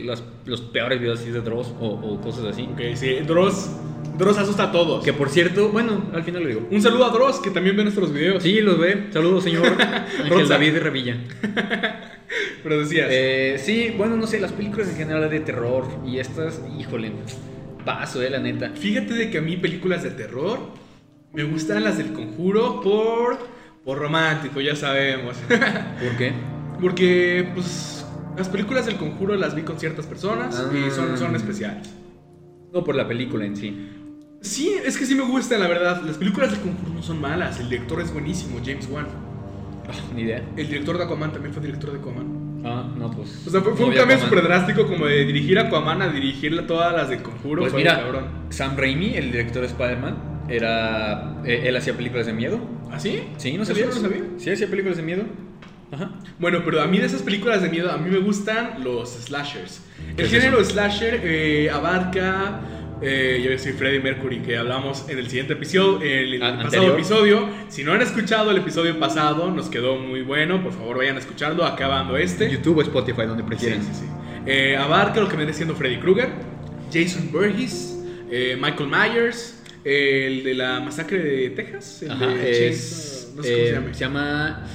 los 0.45 0.61
peores 0.61 0.99
videos 0.99 1.21
así 1.21 1.31
de 1.31 1.41
Dross 1.41 1.73
o, 1.79 2.19
cosas 2.21 2.45
así. 2.45 2.67
Ok, 2.71 2.95
sí, 2.95 3.15
Dross. 3.25 3.71
Dross 4.17 4.37
asusta 4.37 4.63
a 4.63 4.71
todos. 4.71 5.03
Que 5.03 5.13
por 5.13 5.29
cierto, 5.29 5.69
bueno, 5.69 6.11
al 6.13 6.23
final 6.23 6.43
lo 6.43 6.49
digo. 6.49 6.67
Un 6.69 6.81
saludo 6.81 7.05
a 7.05 7.09
Dross, 7.09 7.39
que 7.39 7.49
también 7.49 7.75
ve 7.75 7.83
nuestros 7.83 8.13
videos. 8.13 8.43
Sí, 8.43 8.59
los 8.59 8.77
ve. 8.77 9.07
Saludos, 9.11 9.43
señor 9.43 9.65
Ángel 10.23 10.47
David 10.47 10.77
Revilla. 10.77 11.17
Pero 12.63 12.79
decías. 12.79 13.07
Eh, 13.09 13.55
sí, 13.57 13.93
bueno, 13.97 14.17
no 14.17 14.27
sé, 14.27 14.39
las 14.39 14.51
películas 14.51 14.89
en 14.89 14.97
general 14.97 15.29
de 15.29 15.39
terror 15.39 15.85
y 16.05 16.19
estas, 16.19 16.61
híjole, 16.77 17.13
paso, 17.83 18.21
eh, 18.21 18.29
la 18.29 18.39
neta. 18.39 18.71
Fíjate 18.71 19.13
de 19.13 19.29
que 19.29 19.37
a 19.39 19.41
mí 19.41 19.57
películas 19.57 20.03
de 20.03 20.11
terror 20.11 20.59
me 21.33 21.43
gustan 21.43 21.83
las 21.83 21.97
del 21.97 22.13
conjuro 22.13 22.81
por, 22.81 23.39
por 23.83 23.97
romántico, 23.97 24.61
ya 24.61 24.75
sabemos. 24.75 25.37
¿Por 25.47 26.17
qué? 26.17 26.33
Porque, 26.79 27.49
pues, 27.53 28.05
las 28.37 28.49
películas 28.49 28.85
del 28.85 28.97
conjuro 28.97 29.35
las 29.35 29.55
vi 29.55 29.61
con 29.61 29.79
ciertas 29.79 30.05
personas 30.05 30.61
y 30.73 30.91
son, 30.91 31.17
son 31.17 31.33
ah. 31.33 31.37
especiales. 31.37 31.89
No 32.73 32.83
por 32.83 32.95
la 32.95 33.07
película 33.07 33.45
en 33.45 33.55
sí. 33.55 33.89
Sí, 34.41 34.73
es 34.83 34.97
que 34.97 35.05
sí 35.05 35.13
me 35.13 35.23
gustan, 35.23 35.59
la 35.59 35.67
verdad. 35.67 36.01
Las 36.03 36.17
películas 36.17 36.51
del 36.51 36.61
conjuro 36.61 36.93
no 36.93 37.03
son 37.03 37.21
malas. 37.21 37.59
El 37.59 37.69
director 37.69 38.01
es 38.01 38.11
buenísimo, 38.11 38.59
James 38.65 38.87
Wan. 38.89 39.05
Ah, 39.87 39.93
ni 40.15 40.23
idea. 40.23 40.43
El 40.57 40.67
director 40.67 40.97
de 40.97 41.03
Aquaman 41.03 41.31
también 41.31 41.53
fue 41.53 41.61
director 41.61 41.91
de 41.91 41.99
Aquaman. 41.99 42.40
Ah, 42.63 42.85
no, 42.95 43.09
pues. 43.11 43.47
O 43.47 43.49
sea, 43.49 43.61
fue, 43.61 43.71
un 43.73 43.93
cambio 43.93 44.19
súper 44.19 44.43
drástico 44.43 44.85
como 44.87 45.05
de 45.05 45.25
dirigir 45.25 45.57
Aquaman 45.57 46.01
a 46.01 46.09
dirigir 46.09 46.65
todas 46.67 46.93
las 46.93 47.09
de 47.09 47.21
Conjuro. 47.21 47.61
Pues 47.61 47.73
mira, 47.73 48.03
Sam 48.49 48.77
Raimi, 48.77 49.15
el 49.15 49.31
director 49.31 49.61
de 49.61 49.67
Spider-Man, 49.67 50.45
era. 50.49 51.41
Eh, 51.45 51.63
él 51.65 51.75
hacía 51.75 51.93
películas 51.93 52.25
de 52.27 52.33
miedo. 52.33 52.59
¿Ah, 52.91 52.99
sí? 52.99 53.23
Sí, 53.37 53.57
no 53.57 53.65
sabía. 53.65 53.87
no 53.87 53.91
sabía? 53.93 54.23
Sí, 54.37 54.51
hacía 54.51 54.67
películas 54.67 54.97
de 54.97 55.03
miedo. 55.03 55.23
Ajá. 55.91 56.11
Bueno, 56.39 56.61
pero 56.63 56.81
a 56.81 56.87
mí 56.87 56.99
de 56.99 57.05
esas 57.05 57.21
películas 57.21 57.61
de 57.61 57.69
miedo, 57.69 57.91
a 57.91 57.97
mí 57.97 58.09
me 58.09 58.19
gustan 58.19 58.83
los 58.83 59.09
slashers. 59.09 59.83
El 60.15 60.27
género 60.27 60.63
slasher 60.63 61.21
eh, 61.23 61.69
abarca 61.69 62.61
eh, 63.01 63.41
yo 63.43 63.57
soy 63.57 63.73
Freddie 63.73 63.99
Mercury, 63.99 64.41
que 64.41 64.57
hablamos 64.57 65.09
en 65.09 65.17
el 65.17 65.27
siguiente 65.27 65.53
episodio, 65.53 66.01
el 66.01 66.39
pasado 66.39 66.93
episodio. 66.93 67.49
Si 67.69 67.83
no 67.83 67.93
han 67.93 68.01
escuchado 68.01 68.51
el 68.51 68.57
episodio 68.57 68.99
pasado, 68.99 69.49
nos 69.49 69.69
quedó 69.69 69.97
muy 69.97 70.21
bueno. 70.21 70.61
Por 70.61 70.71
favor, 70.71 70.97
vayan 70.97 71.15
a 71.15 71.19
escucharlo 71.19 71.65
acabando 71.65 72.15
este. 72.17 72.49
YouTube 72.49 72.77
o 72.77 72.81
Spotify, 72.81 73.23
donde 73.23 73.43
prefieran. 73.43 73.81
Sí, 73.81 73.89
sí, 73.91 74.01
sí. 74.01 74.05
Eh, 74.45 74.77
abarca 74.77 75.19
lo 75.19 75.27
que 75.27 75.35
viene 75.35 75.53
siendo 75.53 75.75
Freddy 75.75 75.97
Krueger, 75.97 76.29
Jason 76.91 77.31
Burgess, 77.31 77.97
eh, 78.29 78.57
Michael 78.59 78.89
Myers, 78.89 79.61
el 79.83 80.43
de 80.43 80.53
la 80.53 80.79
masacre 80.79 81.19
de 81.19 81.49
Texas. 81.51 82.03
El 82.03 82.19
de 82.19 82.67
es, 82.69 83.33
no 83.35 83.43
sé 83.43 83.73
cómo 83.75 83.93
se 83.93 83.99
llama. 83.99 83.99
Se 83.99 83.99
llama. 83.99 84.67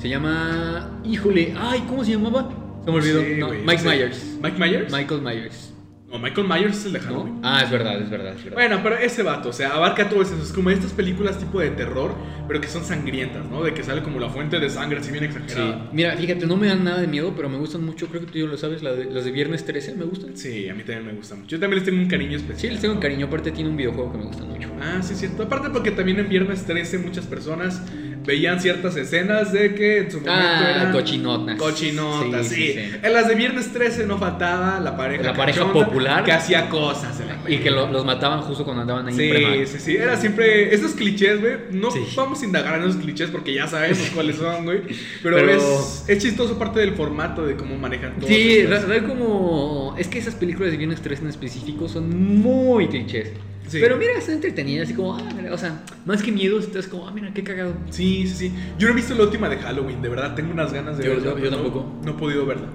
Se 0.00 0.08
llama. 0.08 1.00
Híjole, 1.04 1.54
ay, 1.56 1.84
¿cómo 1.88 2.04
se 2.04 2.12
llamaba? 2.12 2.50
Se 2.84 2.90
me 2.90 2.96
olvidó. 2.96 3.48
Mike 3.64 3.82
Myers. 3.82 4.38
Mike 4.40 4.58
Myers. 4.58 4.92
Michael 4.92 5.22
Myers. 5.22 5.73
Michael 6.18 6.46
Myers 6.46 6.78
es 6.78 6.86
el 6.86 6.92
de 6.92 7.00
Halloween. 7.00 7.40
Ah, 7.42 7.62
es 7.64 7.70
verdad, 7.70 8.00
es 8.00 8.10
verdad, 8.10 8.34
Bueno, 8.52 8.80
pero 8.82 8.96
ese 8.96 9.22
vato, 9.22 9.48
o 9.48 9.52
sea, 9.52 9.70
abarca 9.70 10.08
todo 10.08 10.22
eso. 10.22 10.34
Es 10.40 10.52
como 10.52 10.70
estas 10.70 10.92
películas 10.92 11.38
tipo 11.38 11.60
de 11.60 11.70
terror, 11.70 12.14
pero 12.46 12.60
que 12.60 12.68
son 12.68 12.84
sangrientas, 12.84 13.44
¿no? 13.46 13.62
De 13.62 13.74
que 13.74 13.82
sale 13.82 14.02
como 14.02 14.20
la 14.20 14.28
fuente 14.28 14.60
de 14.60 14.70
sangre, 14.70 14.98
así 14.98 15.10
bien 15.10 15.24
exagerada. 15.24 15.74
Sí. 15.74 15.88
Mira, 15.92 16.16
fíjate, 16.16 16.46
no 16.46 16.56
me 16.56 16.68
dan 16.68 16.84
nada 16.84 17.00
de 17.00 17.06
miedo, 17.06 17.32
pero 17.36 17.48
me 17.48 17.58
gustan 17.58 17.84
mucho. 17.84 18.06
Creo 18.08 18.20
que 18.20 18.30
tú 18.30 18.38
ya 18.38 18.46
lo 18.46 18.56
sabes, 18.56 18.82
las 18.82 18.96
de, 18.96 19.30
Viernes 19.32 19.64
13 19.64 19.96
me 19.96 20.04
gustan. 20.04 20.36
Sí, 20.36 20.68
a 20.68 20.74
mí 20.74 20.84
también 20.84 21.06
me 21.06 21.12
gustan 21.14 21.40
mucho. 21.40 21.50
Yo 21.56 21.60
también 21.60 21.82
les 21.82 21.84
tengo 21.84 22.00
un 22.00 22.08
cariño 22.08 22.36
especial. 22.36 22.60
Sí, 22.60 22.68
les 22.68 22.80
tengo 22.80 22.94
un 22.94 23.00
cariño. 23.00 23.26
Aparte, 23.26 23.50
tiene 23.50 23.70
un 23.70 23.76
videojuego 23.76 24.12
que 24.12 24.18
me 24.18 24.24
gusta 24.24 24.44
mucho. 24.44 24.68
Ah, 24.80 25.02
sí, 25.02 25.14
cierto. 25.14 25.42
Aparte, 25.42 25.70
porque 25.70 25.90
también 25.90 26.20
en 26.20 26.28
Viernes 26.28 26.64
13 26.64 26.98
muchas 26.98 27.26
personas 27.26 27.82
veían 28.24 28.60
ciertas 28.60 28.96
escenas 28.96 29.52
de 29.52 29.74
que 29.74 29.98
en 29.98 30.10
su 30.10 30.20
momento 30.20 30.40
ah, 30.40 30.70
eran 30.70 30.92
cochinotas. 30.92 31.56
Cochinotas, 31.56 32.48
sí, 32.48 32.74
En 33.02 33.12
las 33.12 33.28
de 33.28 33.34
Viernes 33.34 33.72
13 33.72 34.06
no 34.06 34.18
faltaba 34.18 34.80
la 34.80 34.96
pareja. 34.96 35.24
La 35.24 35.34
pareja 35.34 35.72
popular. 35.72 36.03
Que 36.24 36.32
hacía 36.32 36.68
cosas. 36.68 37.20
y 37.46 37.58
que 37.58 37.70
los 37.70 38.04
mataban 38.04 38.42
justo 38.42 38.64
cuando 38.64 38.82
andaban 38.82 39.08
ahí. 39.08 39.14
Sí, 39.14 39.66
sí, 39.66 39.78
sí. 39.78 39.96
Era 39.96 40.16
siempre. 40.16 40.74
Esos 40.74 40.92
clichés, 40.92 41.40
güey. 41.40 41.54
No 41.72 41.88
vamos 42.16 42.42
a 42.42 42.44
indagar 42.44 42.78
en 42.78 42.88
esos 42.88 43.02
clichés 43.02 43.30
porque 43.30 43.54
ya 43.54 43.66
sabemos 43.66 44.10
cuáles 44.14 44.36
son, 44.36 44.64
güey. 44.64 44.82
Pero, 45.22 45.38
Es, 45.38 46.04
es, 46.08 46.18
chistoso 46.22 46.58
parte 46.58 46.80
del 46.80 46.94
formato 46.94 47.44
de 47.44 47.56
cómo 47.56 47.76
manejan 47.76 48.18
todo. 48.18 48.28
Sí, 48.28 48.64
ver 48.64 49.04
como. 49.04 49.94
Es 49.98 50.08
que 50.08 50.18
esas 50.18 50.34
películas 50.34 50.70
de 50.70 50.76
Viernes 50.76 51.00
13 51.00 51.22
en 51.22 51.28
específico 51.28 51.88
son 51.88 52.40
muy 52.40 52.88
clichés. 52.88 53.32
Pero 53.72 53.96
mira, 53.96 54.12
está 54.18 54.32
entretenida, 54.32 54.82
así 54.82 54.94
como, 54.94 55.16
ah, 55.16 55.22
o 55.50 55.58
sea, 55.58 55.82
más 56.04 56.22
que 56.22 56.30
miedo, 56.30 56.58
estás 56.58 56.86
como, 56.86 57.08
ah, 57.08 57.12
mira, 57.12 57.32
qué 57.32 57.42
cagado. 57.42 57.74
Sí, 57.90 58.26
sí, 58.26 58.34
sí. 58.34 58.52
Yo 58.78 58.86
no 58.86 58.92
he 58.92 58.96
visto 58.96 59.14
la 59.14 59.24
última 59.24 59.48
de 59.48 59.56
Halloween, 59.56 60.02
de 60.02 60.08
verdad, 60.08 60.34
tengo 60.34 60.52
unas 60.52 60.72
ganas 60.72 60.98
de 60.98 61.08
verla. 61.08 61.40
Yo, 61.40 61.50
tampoco. 61.50 61.86
No, 62.04 62.12
he 62.12 62.14
podido 62.14 62.44
verla. 62.46 62.68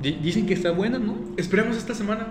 dicen 0.00 0.46
que 0.46 0.54
está 0.54 0.70
buena, 0.70 0.98
¿no? 0.98 1.18
Esperemos 1.36 1.76
esta 1.76 1.94
semana 1.94 2.28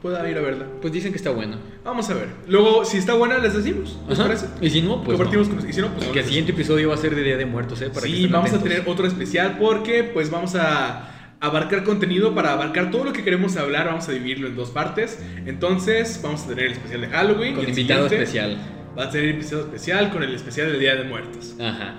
pueda 0.00 0.28
ir 0.28 0.36
a 0.38 0.40
verla. 0.40 0.66
Pues 0.80 0.92
dicen 0.92 1.12
que 1.12 1.18
está 1.18 1.30
buena. 1.30 1.58
Vamos 1.84 2.08
a 2.10 2.14
ver. 2.14 2.28
Luego, 2.46 2.84
si 2.84 2.98
está 2.98 3.14
buena, 3.14 3.38
les 3.38 3.54
decimos. 3.54 3.98
¿Les 4.08 4.18
parece? 4.18 4.46
Y 4.60 4.70
si 4.70 4.82
no, 4.82 5.02
pues. 5.02 5.16
Compartimos 5.16 5.48
con 5.48 5.68
Y 5.68 5.72
si 5.72 5.80
no, 5.80 5.88
pues. 5.94 6.06
Que 6.08 6.20
el 6.20 6.24
siguiente 6.24 6.52
episodio 6.52 6.88
va 6.88 6.94
a 6.94 6.98
ser 6.98 7.14
de 7.14 7.22
Día 7.22 7.36
de 7.36 7.46
Muertos, 7.46 7.80
¿eh? 7.82 7.90
Para 7.90 8.06
sí, 8.06 8.26
vamos 8.26 8.52
a 8.52 8.62
tener 8.62 8.84
otro 8.86 9.06
especial 9.06 9.56
porque, 9.58 10.04
pues, 10.04 10.30
vamos 10.30 10.54
a 10.54 11.36
abarcar 11.40 11.84
contenido 11.84 12.34
para 12.34 12.52
abarcar 12.52 12.90
todo 12.90 13.04
lo 13.04 13.12
que 13.12 13.22
queremos 13.22 13.56
hablar. 13.56 13.86
Vamos 13.86 14.08
a 14.08 14.12
dividirlo 14.12 14.48
en 14.48 14.56
dos 14.56 14.70
partes. 14.70 15.18
Entonces, 15.46 16.20
vamos 16.22 16.42
a 16.42 16.48
tener 16.48 16.66
el 16.66 16.72
especial 16.72 17.00
de 17.00 17.08
Halloween. 17.08 17.54
Con 17.54 17.68
invitado 17.68 18.06
especial. 18.06 18.58
Va 18.98 19.04
a 19.04 19.12
ser 19.12 19.24
el 19.24 19.30
episodio 19.30 19.64
especial 19.64 20.10
con 20.10 20.22
el 20.22 20.34
especial 20.34 20.72
del 20.72 20.80
Día 20.80 20.96
de 20.96 21.04
Muertos. 21.04 21.54
Ajá. 21.60 21.96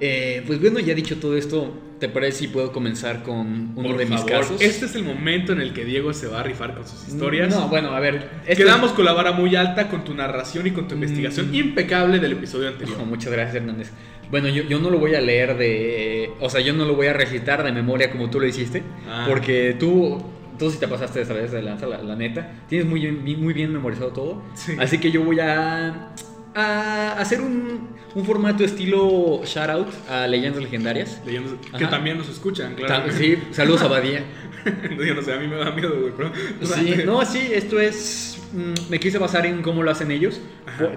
Eh, 0.00 0.42
pues 0.46 0.60
bueno, 0.60 0.80
ya 0.80 0.94
dicho 0.94 1.18
todo 1.18 1.36
esto, 1.36 1.74
¿te 2.02 2.08
parece 2.08 2.38
si 2.38 2.48
puedo 2.48 2.72
comenzar 2.72 3.22
con 3.22 3.74
uno 3.76 3.96
de 3.96 4.06
mis 4.06 4.22
casos? 4.22 4.60
Este 4.60 4.86
es 4.86 4.96
el 4.96 5.04
momento 5.04 5.52
en 5.52 5.60
el 5.60 5.72
que 5.72 5.84
Diego 5.84 6.12
se 6.12 6.26
va 6.26 6.40
a 6.40 6.42
rifar 6.42 6.74
con 6.74 6.84
sus 6.84 7.06
historias. 7.06 7.50
No, 7.54 7.68
bueno, 7.68 7.94
a 7.94 8.00
ver. 8.00 8.28
Este 8.44 8.64
Quedamos 8.64 8.90
con 8.90 9.04
la 9.04 9.12
vara 9.12 9.30
muy 9.30 9.54
alta 9.54 9.88
con 9.88 10.02
tu 10.02 10.12
narración 10.12 10.66
y 10.66 10.72
con 10.72 10.88
tu 10.88 10.96
investigación 10.96 11.52
mm. 11.52 11.54
impecable 11.54 12.18
del 12.18 12.32
episodio 12.32 12.66
anterior. 12.66 12.98
muchas 13.06 13.30
gracias, 13.30 13.54
Hernández. 13.54 13.92
Bueno, 14.32 14.48
yo, 14.48 14.64
yo, 14.64 14.80
no 14.80 14.90
lo 14.90 14.98
voy 14.98 15.14
a 15.14 15.20
leer 15.20 15.56
de. 15.56 16.32
O 16.40 16.50
sea, 16.50 16.60
yo 16.60 16.72
no 16.72 16.86
lo 16.86 16.96
voy 16.96 17.06
a 17.06 17.12
recitar 17.12 17.62
de 17.62 17.70
memoria 17.70 18.10
como 18.10 18.28
tú 18.30 18.40
lo 18.40 18.48
hiciste. 18.48 18.82
Ah. 19.08 19.26
Porque 19.28 19.76
tú. 19.78 20.20
Tú 20.58 20.70
sí 20.70 20.78
te 20.78 20.88
pasaste 20.88 21.22
esa 21.22 21.34
vez 21.34 21.52
de 21.52 21.62
lanza, 21.62 21.86
la, 21.86 22.16
neta. 22.16 22.52
Tienes 22.68 22.86
muy 22.86 23.00
bien, 23.00 23.40
muy 23.40 23.54
bien 23.54 23.72
memorizado 23.72 24.08
todo. 24.08 24.42
Así 24.76 24.98
que 24.98 25.12
yo 25.12 25.22
voy 25.22 25.38
a. 25.38 26.10
A 26.54 27.12
hacer 27.18 27.40
un, 27.40 27.88
un 28.14 28.24
formato 28.24 28.64
estilo 28.64 29.42
shout 29.44 29.70
out 29.70 29.88
a 30.08 30.26
leyendas 30.26 30.62
legendarias. 30.62 31.20
Leyendas 31.24 31.54
que 31.76 31.86
también 31.86 32.18
nos 32.18 32.28
escuchan, 32.28 32.74
claro. 32.74 33.10
Sí, 33.12 33.38
saludos 33.52 33.82
a 33.82 33.88
Badía. 33.88 34.24
yo 35.06 35.14
no 35.14 35.22
sé, 35.22 35.32
a 35.32 35.38
mí 35.38 35.48
me 35.48 35.56
da 35.56 35.70
miedo, 35.70 35.98
güey, 36.00 36.12
pero. 36.16 36.32
Sí, 36.62 36.94
no, 37.04 37.24
sí, 37.24 37.50
esto 37.52 37.80
es. 37.80 38.38
Mm, 38.52 38.90
me 38.90 39.00
quise 39.00 39.18
basar 39.18 39.46
en 39.46 39.62
cómo 39.62 39.82
lo 39.82 39.90
hacen 39.90 40.10
ellos, 40.10 40.40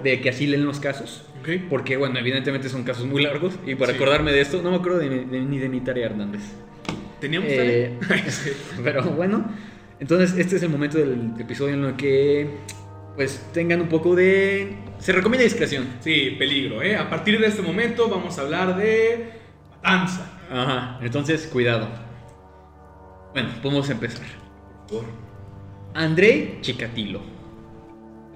de 0.02 0.20
que 0.20 0.28
así 0.28 0.46
leen 0.46 0.64
los 0.64 0.80
casos. 0.80 1.24
Porque, 1.70 1.96
bueno, 1.96 2.18
evidentemente 2.18 2.68
son 2.68 2.82
casos 2.82 3.06
muy 3.06 3.22
largos. 3.22 3.54
Y 3.64 3.76
para 3.76 3.92
acordarme 3.92 4.32
de 4.32 4.40
esto, 4.40 4.62
no 4.62 4.70
me 4.72 4.76
acuerdo 4.76 5.00
ni 5.00 5.58
de 5.58 5.68
mi 5.68 5.80
tarea 5.80 6.06
Hernández. 6.06 6.42
¿Teníamos 7.20 7.48
eh, 7.50 7.98
pero 8.84 9.02
bueno, 9.04 9.44
entonces 10.00 10.38
este 10.38 10.56
es 10.56 10.62
el 10.62 10.68
momento 10.68 10.98
del 10.98 11.32
episodio 11.38 11.74
en 11.74 11.84
el 11.84 11.96
que 11.96 12.50
pues 13.16 13.40
tengan 13.52 13.80
un 13.80 13.88
poco 13.88 14.14
de... 14.14 14.76
Se 14.98 15.12
recomienda 15.12 15.44
discreción. 15.44 15.88
Sí, 16.00 16.36
peligro, 16.38 16.82
¿eh? 16.82 16.96
A 16.96 17.08
partir 17.08 17.40
de 17.40 17.46
este 17.46 17.62
momento 17.62 18.08
vamos 18.08 18.38
a 18.38 18.42
hablar 18.42 18.76
de 18.76 19.30
matanza. 19.70 20.38
Ajá, 20.50 20.98
entonces 21.02 21.48
cuidado. 21.52 21.88
Bueno, 23.32 23.50
podemos 23.62 23.88
empezar. 23.90 24.26
Por. 24.88 25.04
André 25.94 26.58
Chikatilo. 26.60 27.36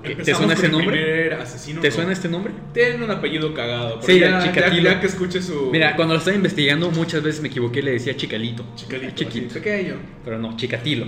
¿Te 0.03 0.35
suena 0.35 0.55
ese 0.55 0.69
nombre? 0.71 1.37
¿Te 1.81 1.91
suena 1.91 2.13
este 2.13 2.29
nombre? 2.29 2.55
Tiene 2.73 3.05
un 3.05 3.11
apellido 3.11 3.53
cagado. 3.53 4.01
Sí, 4.01 4.19
ya, 4.19 4.43
Chicatilo. 4.43 4.99
que 4.99 5.07
escuche 5.07 5.43
su. 5.43 5.71
Mira, 5.71 5.95
cuando 5.95 6.15
lo 6.15 6.19
estaba 6.19 6.37
investigando, 6.37 6.91
muchas 6.91 7.23
veces 7.23 7.43
me 7.43 7.49
equivoqué 7.49 7.81
y 7.81 7.83
le 7.83 7.91
decía 7.93 8.17
Chicalito. 8.17 8.65
Chicalito. 8.77 9.15
Chiquito. 9.15 9.55
pequeño. 9.55 9.97
Pero 10.25 10.39
no, 10.39 10.57
Chicatilo. 10.57 11.07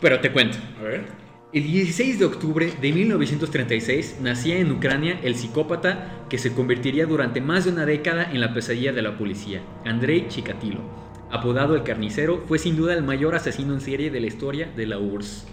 Pero 0.00 0.20
te 0.20 0.30
cuento. 0.30 0.58
A 0.80 0.84
ver. 0.84 1.23
El 1.54 1.62
16 1.62 2.18
de 2.18 2.24
octubre 2.24 2.72
de 2.82 2.92
1936 2.92 4.16
nacía 4.20 4.58
en 4.58 4.72
Ucrania 4.72 5.20
el 5.22 5.36
psicópata 5.36 6.26
que 6.28 6.36
se 6.36 6.52
convertiría 6.52 7.06
durante 7.06 7.40
más 7.40 7.64
de 7.64 7.70
una 7.70 7.86
década 7.86 8.28
en 8.28 8.40
la 8.40 8.52
pesadilla 8.52 8.92
de 8.92 9.02
la 9.02 9.16
policía, 9.16 9.62
Andrei 9.84 10.26
Chikatilo. 10.26 10.80
Apodado 11.30 11.76
el 11.76 11.84
carnicero, 11.84 12.42
fue 12.48 12.58
sin 12.58 12.74
duda 12.76 12.92
el 12.94 13.04
mayor 13.04 13.36
asesino 13.36 13.72
en 13.72 13.80
serie 13.80 14.10
de 14.10 14.18
la 14.18 14.26
historia 14.26 14.72
de 14.74 14.84
la 14.88 14.98
URSS. 14.98 15.46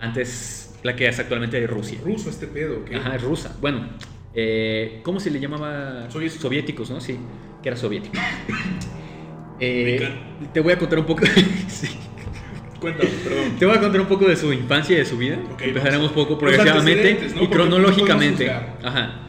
Antes 0.00 0.80
la 0.82 0.96
que 0.96 1.06
es 1.06 1.16
actualmente 1.20 1.60
de 1.60 1.68
Rusia. 1.68 2.00
Ruso 2.04 2.28
este 2.28 2.48
pedo, 2.48 2.84
¿qué? 2.84 2.96
Ajá, 2.96 3.14
es 3.14 3.22
rusa. 3.22 3.56
Bueno, 3.60 3.86
eh, 4.34 4.98
¿cómo 5.04 5.20
se 5.20 5.30
le 5.30 5.38
llamaba? 5.38 6.08
Soviéticos, 6.10 6.90
¿no? 6.90 7.00
Sí, 7.00 7.18
que 7.62 7.68
era 7.68 7.76
soviético. 7.76 8.18
Eh, 9.58 10.06
te 10.52 10.60
voy 10.60 10.74
a 10.74 10.78
contar 10.78 10.98
un 10.98 11.06
poco. 11.06 11.22
sí. 11.68 11.88
Cuéntame, 12.80 13.10
perdón. 13.24 13.56
Te 13.58 13.66
voy 13.66 13.76
a 13.76 13.80
contar 13.80 14.00
un 14.00 14.06
poco 14.06 14.26
de 14.26 14.36
su 14.36 14.52
infancia 14.52 14.94
y 14.94 14.98
de 14.98 15.04
su 15.04 15.16
vida. 15.16 15.38
Empezaremos 15.60 16.12
poco 16.12 16.38
progresivamente 16.38 17.28
y 17.40 17.46
cronológicamente. 17.48 18.50
Ajá. 18.50 19.22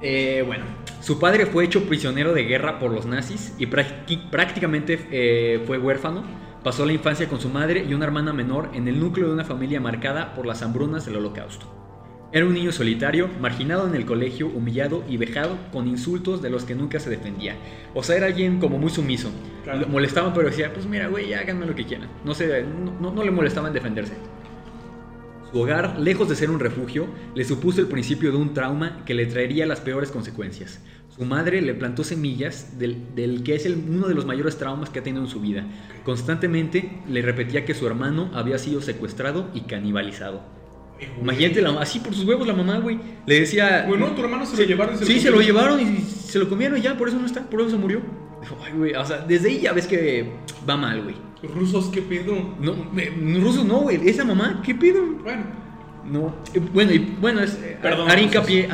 Eh, 0.00 0.42
bueno, 0.46 0.64
su 1.00 1.18
padre 1.18 1.46
fue 1.46 1.64
hecho 1.64 1.84
prisionero 1.84 2.32
de 2.32 2.44
guerra 2.44 2.78
por 2.78 2.92
los 2.92 3.06
nazis 3.06 3.54
y 3.58 3.66
prácticamente 3.66 5.06
eh, 5.10 5.62
fue 5.66 5.78
huérfano. 5.78 6.24
Pasó 6.62 6.86
la 6.86 6.92
infancia 6.92 7.28
con 7.28 7.40
su 7.40 7.48
madre 7.48 7.84
y 7.88 7.94
una 7.94 8.04
hermana 8.04 8.32
menor 8.32 8.70
en 8.72 8.86
el 8.86 9.00
núcleo 9.00 9.26
de 9.26 9.32
una 9.32 9.44
familia 9.44 9.80
marcada 9.80 10.34
por 10.34 10.46
las 10.46 10.62
hambrunas 10.62 11.04
del 11.04 11.16
holocausto. 11.16 11.66
Era 12.34 12.46
un 12.46 12.54
niño 12.54 12.72
solitario, 12.72 13.28
marginado 13.40 13.86
en 13.86 13.94
el 13.94 14.06
colegio, 14.06 14.48
humillado 14.48 15.04
y 15.06 15.18
vejado 15.18 15.58
con 15.70 15.86
insultos 15.86 16.40
de 16.40 16.48
los 16.48 16.64
que 16.64 16.74
nunca 16.74 16.98
se 16.98 17.10
defendía. 17.10 17.56
O 17.94 18.02
sea, 18.02 18.16
era 18.16 18.26
alguien 18.26 18.58
como 18.58 18.78
muy 18.78 18.90
sumiso. 18.90 19.30
Lo 19.66 19.86
molestaban, 19.86 20.32
pero 20.32 20.48
decía, 20.48 20.72
pues 20.72 20.86
mira, 20.86 21.08
güey, 21.08 21.34
háganme 21.34 21.66
lo 21.66 21.74
que 21.74 21.84
quieran. 21.84 22.08
No, 22.24 22.32
se, 22.34 22.64
no, 22.64 23.12
no 23.12 23.22
le 23.22 23.30
molestaban 23.30 23.74
defenderse. 23.74 24.14
Su 25.52 25.60
hogar, 25.60 26.00
lejos 26.00 26.30
de 26.30 26.34
ser 26.34 26.50
un 26.50 26.58
refugio, 26.58 27.06
le 27.34 27.44
supuso 27.44 27.82
el 27.82 27.86
principio 27.88 28.30
de 28.30 28.38
un 28.38 28.54
trauma 28.54 29.04
que 29.04 29.12
le 29.12 29.26
traería 29.26 29.66
las 29.66 29.80
peores 29.80 30.10
consecuencias. 30.10 30.80
Su 31.14 31.26
madre 31.26 31.60
le 31.60 31.74
plantó 31.74 32.02
semillas 32.02 32.78
del, 32.78 33.42
que 33.44 33.54
es 33.54 33.66
uno 33.66 34.08
de 34.08 34.14
los 34.14 34.24
mayores 34.24 34.56
traumas 34.56 34.88
que 34.88 35.00
ha 35.00 35.02
tenido 35.02 35.22
en 35.22 35.28
su 35.28 35.42
vida. 35.42 35.66
Constantemente 36.02 37.02
le 37.06 37.20
repetía 37.20 37.66
que 37.66 37.74
su 37.74 37.86
hermano 37.86 38.30
había 38.32 38.56
sido 38.56 38.80
secuestrado 38.80 39.50
y 39.52 39.60
canibalizado. 39.62 40.61
Imagínate, 41.20 41.64
así 41.80 41.98
por 42.00 42.14
sus 42.14 42.24
huevos 42.24 42.46
la 42.46 42.54
mamá, 42.54 42.78
güey. 42.78 42.98
Le 43.26 43.40
decía... 43.40 43.84
Bueno, 43.86 44.12
tu 44.12 44.22
hermano 44.22 44.46
se 44.46 44.56
lo 44.56 44.64
llevaron. 44.64 44.98
sí, 44.98 45.20
se 45.20 45.30
lo 45.30 45.40
llevaron 45.40 45.80
y 45.80 46.00
se 46.02 46.38
lo 46.38 46.48
comieron 46.48 46.78
y 46.78 46.82
ya, 46.82 46.96
por 46.96 47.08
eso 47.08 47.18
no 47.18 47.26
está, 47.26 47.42
por 47.42 47.60
eso 47.60 47.70
se 47.70 47.76
murió. 47.76 48.00
Dijo, 48.40 48.56
ay, 48.64 48.72
güey, 48.76 48.94
o 48.94 49.04
sea, 49.04 49.18
desde 49.18 49.48
ahí 49.48 49.60
ya 49.60 49.72
ves 49.72 49.86
que 49.86 50.32
va 50.68 50.76
mal, 50.76 51.02
güey. 51.02 51.14
¿Rusos 51.42 51.88
qué 51.88 52.02
pedo? 52.02 52.34
No, 52.60 52.74
rusos 53.40 53.64
no, 53.64 53.80
güey. 53.80 54.08
Esa 54.08 54.24
mamá, 54.24 54.62
¿qué 54.64 54.74
pedo? 54.74 55.04
Bueno. 55.22 55.62
No, 56.04 56.34
eh, 56.52 56.60
bueno, 56.72 56.92
y 56.92 56.98
bueno, 56.98 57.40
es 57.40 57.54
eh, 57.62 57.78
perdón, 57.80 58.10
Arincapié, 58.10 58.68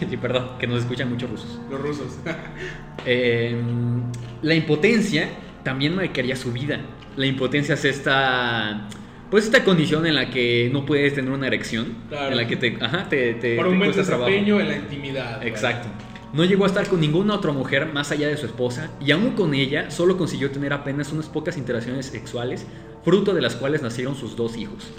sí, 0.10 0.16
perdón, 0.16 0.58
que 0.58 0.66
nos 0.66 0.80
escuchan 0.80 1.08
muchos 1.08 1.30
rusos. 1.30 1.60
Los 1.70 1.80
rusos. 1.80 2.18
Em, 3.06 4.02
la 4.42 4.54
impotencia 4.54 5.30
también 5.62 5.94
marcaría 5.94 6.36
su 6.36 6.52
vida. 6.52 6.80
La 7.16 7.26
impotencia 7.26 7.74
es 7.74 7.84
esta 7.84 8.88
pues 9.30 9.44
esta 9.44 9.64
condición 9.64 10.06
en 10.06 10.14
la 10.16 10.30
que 10.30 10.68
no 10.72 10.84
puedes 10.84 11.14
tener 11.14 11.30
una 11.30 11.46
erección, 11.46 11.94
en 12.10 12.36
la 12.36 12.46
que 12.46 12.56
te, 12.56 12.76
ajá, 12.80 13.08
te, 13.08 13.34
te 13.34 13.56
Por 13.56 13.68
un 13.68 13.78
buen 13.78 13.92
desempeño 13.92 14.60
en 14.60 14.68
la 14.68 14.76
intimidad. 14.76 15.46
Exacto. 15.46 15.88
No 16.32 16.44
llegó 16.44 16.64
a 16.64 16.68
estar 16.68 16.86
con 16.86 17.00
ninguna 17.00 17.34
otra 17.34 17.52
mujer 17.52 17.92
más 17.92 18.12
allá 18.12 18.28
de 18.28 18.36
su 18.36 18.46
esposa 18.46 18.90
y 19.00 19.10
aún 19.10 19.32
con 19.32 19.52
ella 19.52 19.90
solo 19.90 20.16
consiguió 20.16 20.50
tener 20.50 20.72
apenas 20.72 21.12
unas 21.12 21.28
pocas 21.28 21.56
interacciones 21.56 22.06
sexuales, 22.06 22.66
fruto 23.04 23.34
de 23.34 23.40
las 23.40 23.56
cuales 23.56 23.82
nacieron 23.82 24.14
sus 24.14 24.36
dos 24.36 24.56
hijos. 24.56 24.92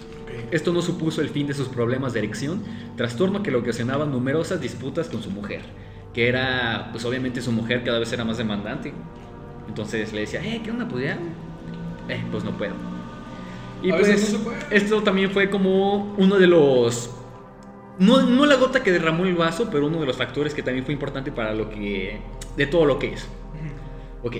Esto 0.51 0.73
no 0.73 0.81
supuso 0.81 1.21
el 1.21 1.29
fin 1.29 1.47
de 1.47 1.53
sus 1.53 1.69
problemas 1.69 2.11
de 2.11 2.19
erección, 2.19 2.63
trastorno 2.97 3.43
que 3.43 3.51
le 3.51 3.57
ocasionaba 3.57 4.05
numerosas 4.05 4.59
disputas 4.59 5.07
con 5.07 5.23
su 5.23 5.31
mujer, 5.31 5.61
que 6.13 6.27
era, 6.27 6.89
pues 6.91 7.05
obviamente 7.05 7.41
su 7.41 7.53
mujer 7.53 7.83
cada 7.85 7.99
vez 7.99 8.11
era 8.11 8.25
más 8.25 8.37
demandante. 8.37 8.93
Entonces 9.69 10.11
le 10.11 10.21
decía, 10.21 10.43
eh, 10.43 10.61
¿qué 10.61 10.71
onda? 10.71 10.87
¿Pues 10.87 11.05
ya? 11.05 11.17
Eh, 12.09 12.21
pues 12.29 12.43
no 12.43 12.51
puedo. 12.57 12.73
Y 13.81 13.91
pues 13.91 14.35
esto 14.69 15.03
también 15.03 15.31
fue 15.31 15.49
como 15.49 16.13
uno 16.17 16.37
de 16.37 16.47
los 16.47 17.09
no, 18.01 18.21
no 18.23 18.47
la 18.47 18.55
gota 18.55 18.81
que 18.81 18.91
derramó 18.91 19.25
el 19.25 19.35
vaso, 19.35 19.69
pero 19.71 19.85
uno 19.85 19.99
de 19.99 20.07
los 20.07 20.17
factores 20.17 20.55
que 20.55 20.63
también 20.63 20.83
fue 20.85 20.93
importante 20.93 21.31
para 21.31 21.53
lo 21.53 21.69
que. 21.69 22.19
de 22.57 22.65
todo 22.65 22.85
lo 22.85 22.97
que 22.97 23.13
es. 23.13 23.27
Ok. 24.23 24.37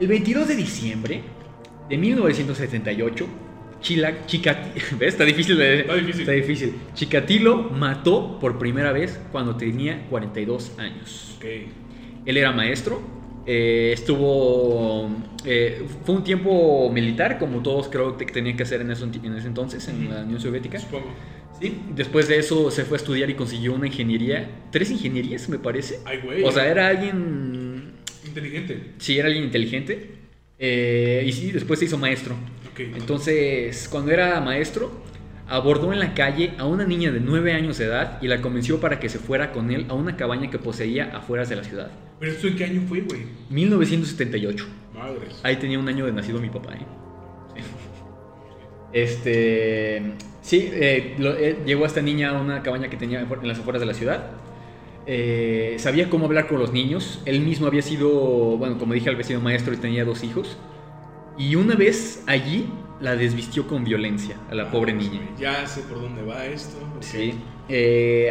El 0.00 0.08
22 0.08 0.48
de 0.48 0.56
diciembre 0.56 1.22
de 1.90 1.98
1978, 1.98 3.26
Chila, 3.82 4.26
Chicatilo. 4.26 4.74
Está 5.00 5.24
difícil, 5.24 5.60
está 5.60 5.94
difícil. 5.94 6.20
Está 6.22 6.32
difícil. 6.32 6.74
Chikatilo 6.94 7.64
mató 7.64 8.38
por 8.40 8.58
primera 8.58 8.92
vez 8.92 9.20
cuando 9.30 9.56
tenía 9.56 10.06
42 10.08 10.78
años. 10.78 11.34
Okay. 11.36 11.70
Él 12.24 12.36
era 12.38 12.50
maestro. 12.52 13.02
Eh, 13.46 13.90
estuvo. 13.92 15.10
Eh, 15.44 15.84
fue 16.04 16.14
un 16.14 16.24
tiempo 16.24 16.90
militar, 16.92 17.38
como 17.38 17.62
todos 17.62 17.88
creo 17.88 18.16
que 18.16 18.26
tenían 18.26 18.56
que 18.56 18.62
hacer 18.62 18.80
en, 18.80 18.90
eso, 18.90 19.04
en 19.04 19.34
ese 19.34 19.46
entonces, 19.48 19.88
en 19.88 20.10
la 20.10 20.22
Unión 20.22 20.40
Soviética. 20.40 20.78
Supongo. 20.78 21.12
Sí, 21.60 21.80
después 21.94 22.28
de 22.28 22.38
eso 22.38 22.70
se 22.70 22.84
fue 22.84 22.96
a 22.96 23.00
estudiar 23.00 23.30
y 23.30 23.34
consiguió 23.34 23.74
una 23.74 23.86
ingeniería. 23.86 24.50
Tres 24.70 24.90
ingenierías, 24.90 25.48
me 25.48 25.58
parece. 25.58 26.00
Ay, 26.04 26.20
güey. 26.24 26.42
O 26.42 26.52
sea, 26.52 26.68
era 26.68 26.88
alguien. 26.88 27.92
Inteligente. 28.26 28.92
Sí, 28.98 29.18
era 29.18 29.26
alguien 29.26 29.44
inteligente. 29.44 30.10
Eh, 30.58 31.24
y 31.26 31.32
sí, 31.32 31.50
después 31.50 31.78
se 31.78 31.86
hizo 31.86 31.98
maestro. 31.98 32.36
Entonces, 32.78 33.88
cuando 33.90 34.12
era 34.12 34.40
maestro, 34.40 35.02
abordó 35.48 35.92
en 35.92 35.98
la 35.98 36.14
calle 36.14 36.52
a 36.56 36.66
una 36.66 36.84
niña 36.84 37.10
de 37.10 37.20
nueve 37.20 37.52
años 37.52 37.78
de 37.78 37.84
edad 37.84 38.18
y 38.22 38.28
la 38.28 38.40
convenció 38.40 38.80
para 38.80 38.98
que 38.98 39.08
se 39.08 39.18
fuera 39.18 39.52
con 39.52 39.70
él 39.70 39.86
a 39.88 39.94
una 39.94 40.16
cabaña 40.16 40.50
que 40.50 40.58
poseía 40.58 41.14
afuera 41.16 41.44
de 41.44 41.56
la 41.56 41.64
ciudad. 41.64 41.90
¿Pero 42.22 42.34
esto 42.34 42.46
en 42.46 42.54
qué 42.54 42.64
año 42.66 42.82
fue, 42.88 43.00
güey? 43.00 43.22
1978. 43.50 44.64
Madres. 44.94 45.40
Ahí 45.42 45.56
tenía 45.56 45.80
un 45.80 45.88
año 45.88 46.06
de 46.06 46.12
nacido 46.12 46.38
mi 46.38 46.50
papá, 46.50 46.74
¿eh? 46.74 46.86
Este. 48.92 50.00
Sí, 50.40 50.70
eh, 50.72 51.16
eh, 51.18 51.58
llegó 51.66 51.84
esta 51.84 52.00
niña 52.00 52.30
a 52.30 52.40
una 52.40 52.62
cabaña 52.62 52.88
que 52.88 52.96
tenía 52.96 53.22
en 53.22 53.48
las 53.48 53.58
afueras 53.58 53.80
de 53.80 53.86
la 53.86 53.94
ciudad. 53.94 54.30
Eh, 55.04 55.74
sabía 55.80 56.08
cómo 56.08 56.26
hablar 56.26 56.46
con 56.46 56.60
los 56.60 56.72
niños. 56.72 57.20
Él 57.24 57.40
mismo 57.40 57.66
había 57.66 57.82
sido, 57.82 58.08
bueno, 58.56 58.78
como 58.78 58.94
dije, 58.94 59.10
había 59.10 59.24
sido 59.24 59.40
maestro 59.40 59.74
y 59.74 59.78
tenía 59.78 60.04
dos 60.04 60.22
hijos. 60.22 60.56
Y 61.36 61.56
una 61.56 61.74
vez 61.74 62.22
allí 62.28 62.68
la 63.00 63.16
desvistió 63.16 63.66
con 63.66 63.82
violencia 63.82 64.36
a 64.48 64.54
la 64.54 64.70
pobre 64.70 64.92
niña. 64.92 65.22
Ya 65.40 65.66
sé 65.66 65.80
por 65.80 66.00
dónde 66.00 66.22
va 66.22 66.46
esto. 66.46 66.76
Sí. 67.00 67.34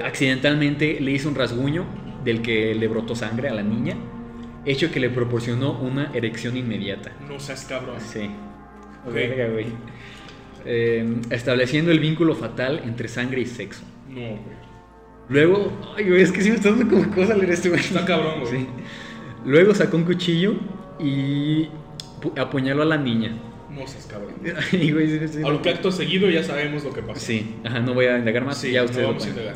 accidentalmente 0.01 1.01
le 1.01 1.11
hizo 1.11 1.27
un 1.27 1.35
rasguño 1.35 2.10
del 2.23 2.41
que 2.41 2.75
le 2.75 2.87
brotó 2.87 3.15
sangre 3.15 3.49
a 3.49 3.53
la 3.53 3.63
niña, 3.63 3.95
hecho 4.65 4.91
que 4.91 4.99
le 4.99 5.09
proporcionó 5.09 5.79
una 5.79 6.11
erección 6.13 6.57
inmediata. 6.57 7.11
No 7.27 7.39
seas 7.39 7.65
cabrón. 7.65 7.99
Sí. 7.99 8.29
güey. 9.05 9.67
Em, 10.63 11.21
estableciendo 11.31 11.91
el 11.91 11.99
vínculo 11.99 12.35
fatal 12.35 12.81
entre 12.85 13.07
sangre 13.07 13.41
y 13.41 13.45
sexo. 13.45 13.83
No, 14.09 14.21
güey. 14.21 14.61
Luego, 15.29 15.71
ay, 15.97 16.09
güey, 16.09 16.21
es 16.21 16.31
que 16.31 16.41
sí 16.41 16.49
me 16.49 16.55
está 16.57 16.71
dando 16.71 16.87
como 16.87 17.09
cosa 17.15 17.35
leer 17.35 17.51
este 17.51 17.69
güey. 17.69 17.81
Está 17.81 18.05
cabrón, 18.05 18.41
güey. 18.41 18.51
Sí. 18.51 18.67
Luego 19.45 19.73
sacó 19.73 19.97
un 19.97 20.03
cuchillo 20.03 20.55
y 20.99 21.69
apuñaló 22.37 22.83
a 22.83 22.85
la 22.85 22.97
niña. 22.97 23.37
No 23.69 23.87
seas 23.87 24.05
cabrón. 24.05 24.35
Ay, 24.71 24.91
güey, 24.91 25.07
sí, 25.07 25.27
sí, 25.27 25.41
acto 25.43 25.91
seguido 25.91 26.29
ya 26.29 26.43
sabemos 26.43 26.83
lo 26.83 26.93
que 26.93 27.01
pasó. 27.01 27.19
Sí, 27.19 27.55
ajá, 27.63 27.79
no 27.79 27.93
voy 27.93 28.05
a 28.05 28.17
indagar 28.17 28.45
más. 28.45 28.57
Sí, 28.57 28.71
ya 28.71 28.83
ustedes 28.83 29.03
no 29.03 29.07
vamos 29.09 29.25
a 29.25 29.29
indagar. 29.29 29.55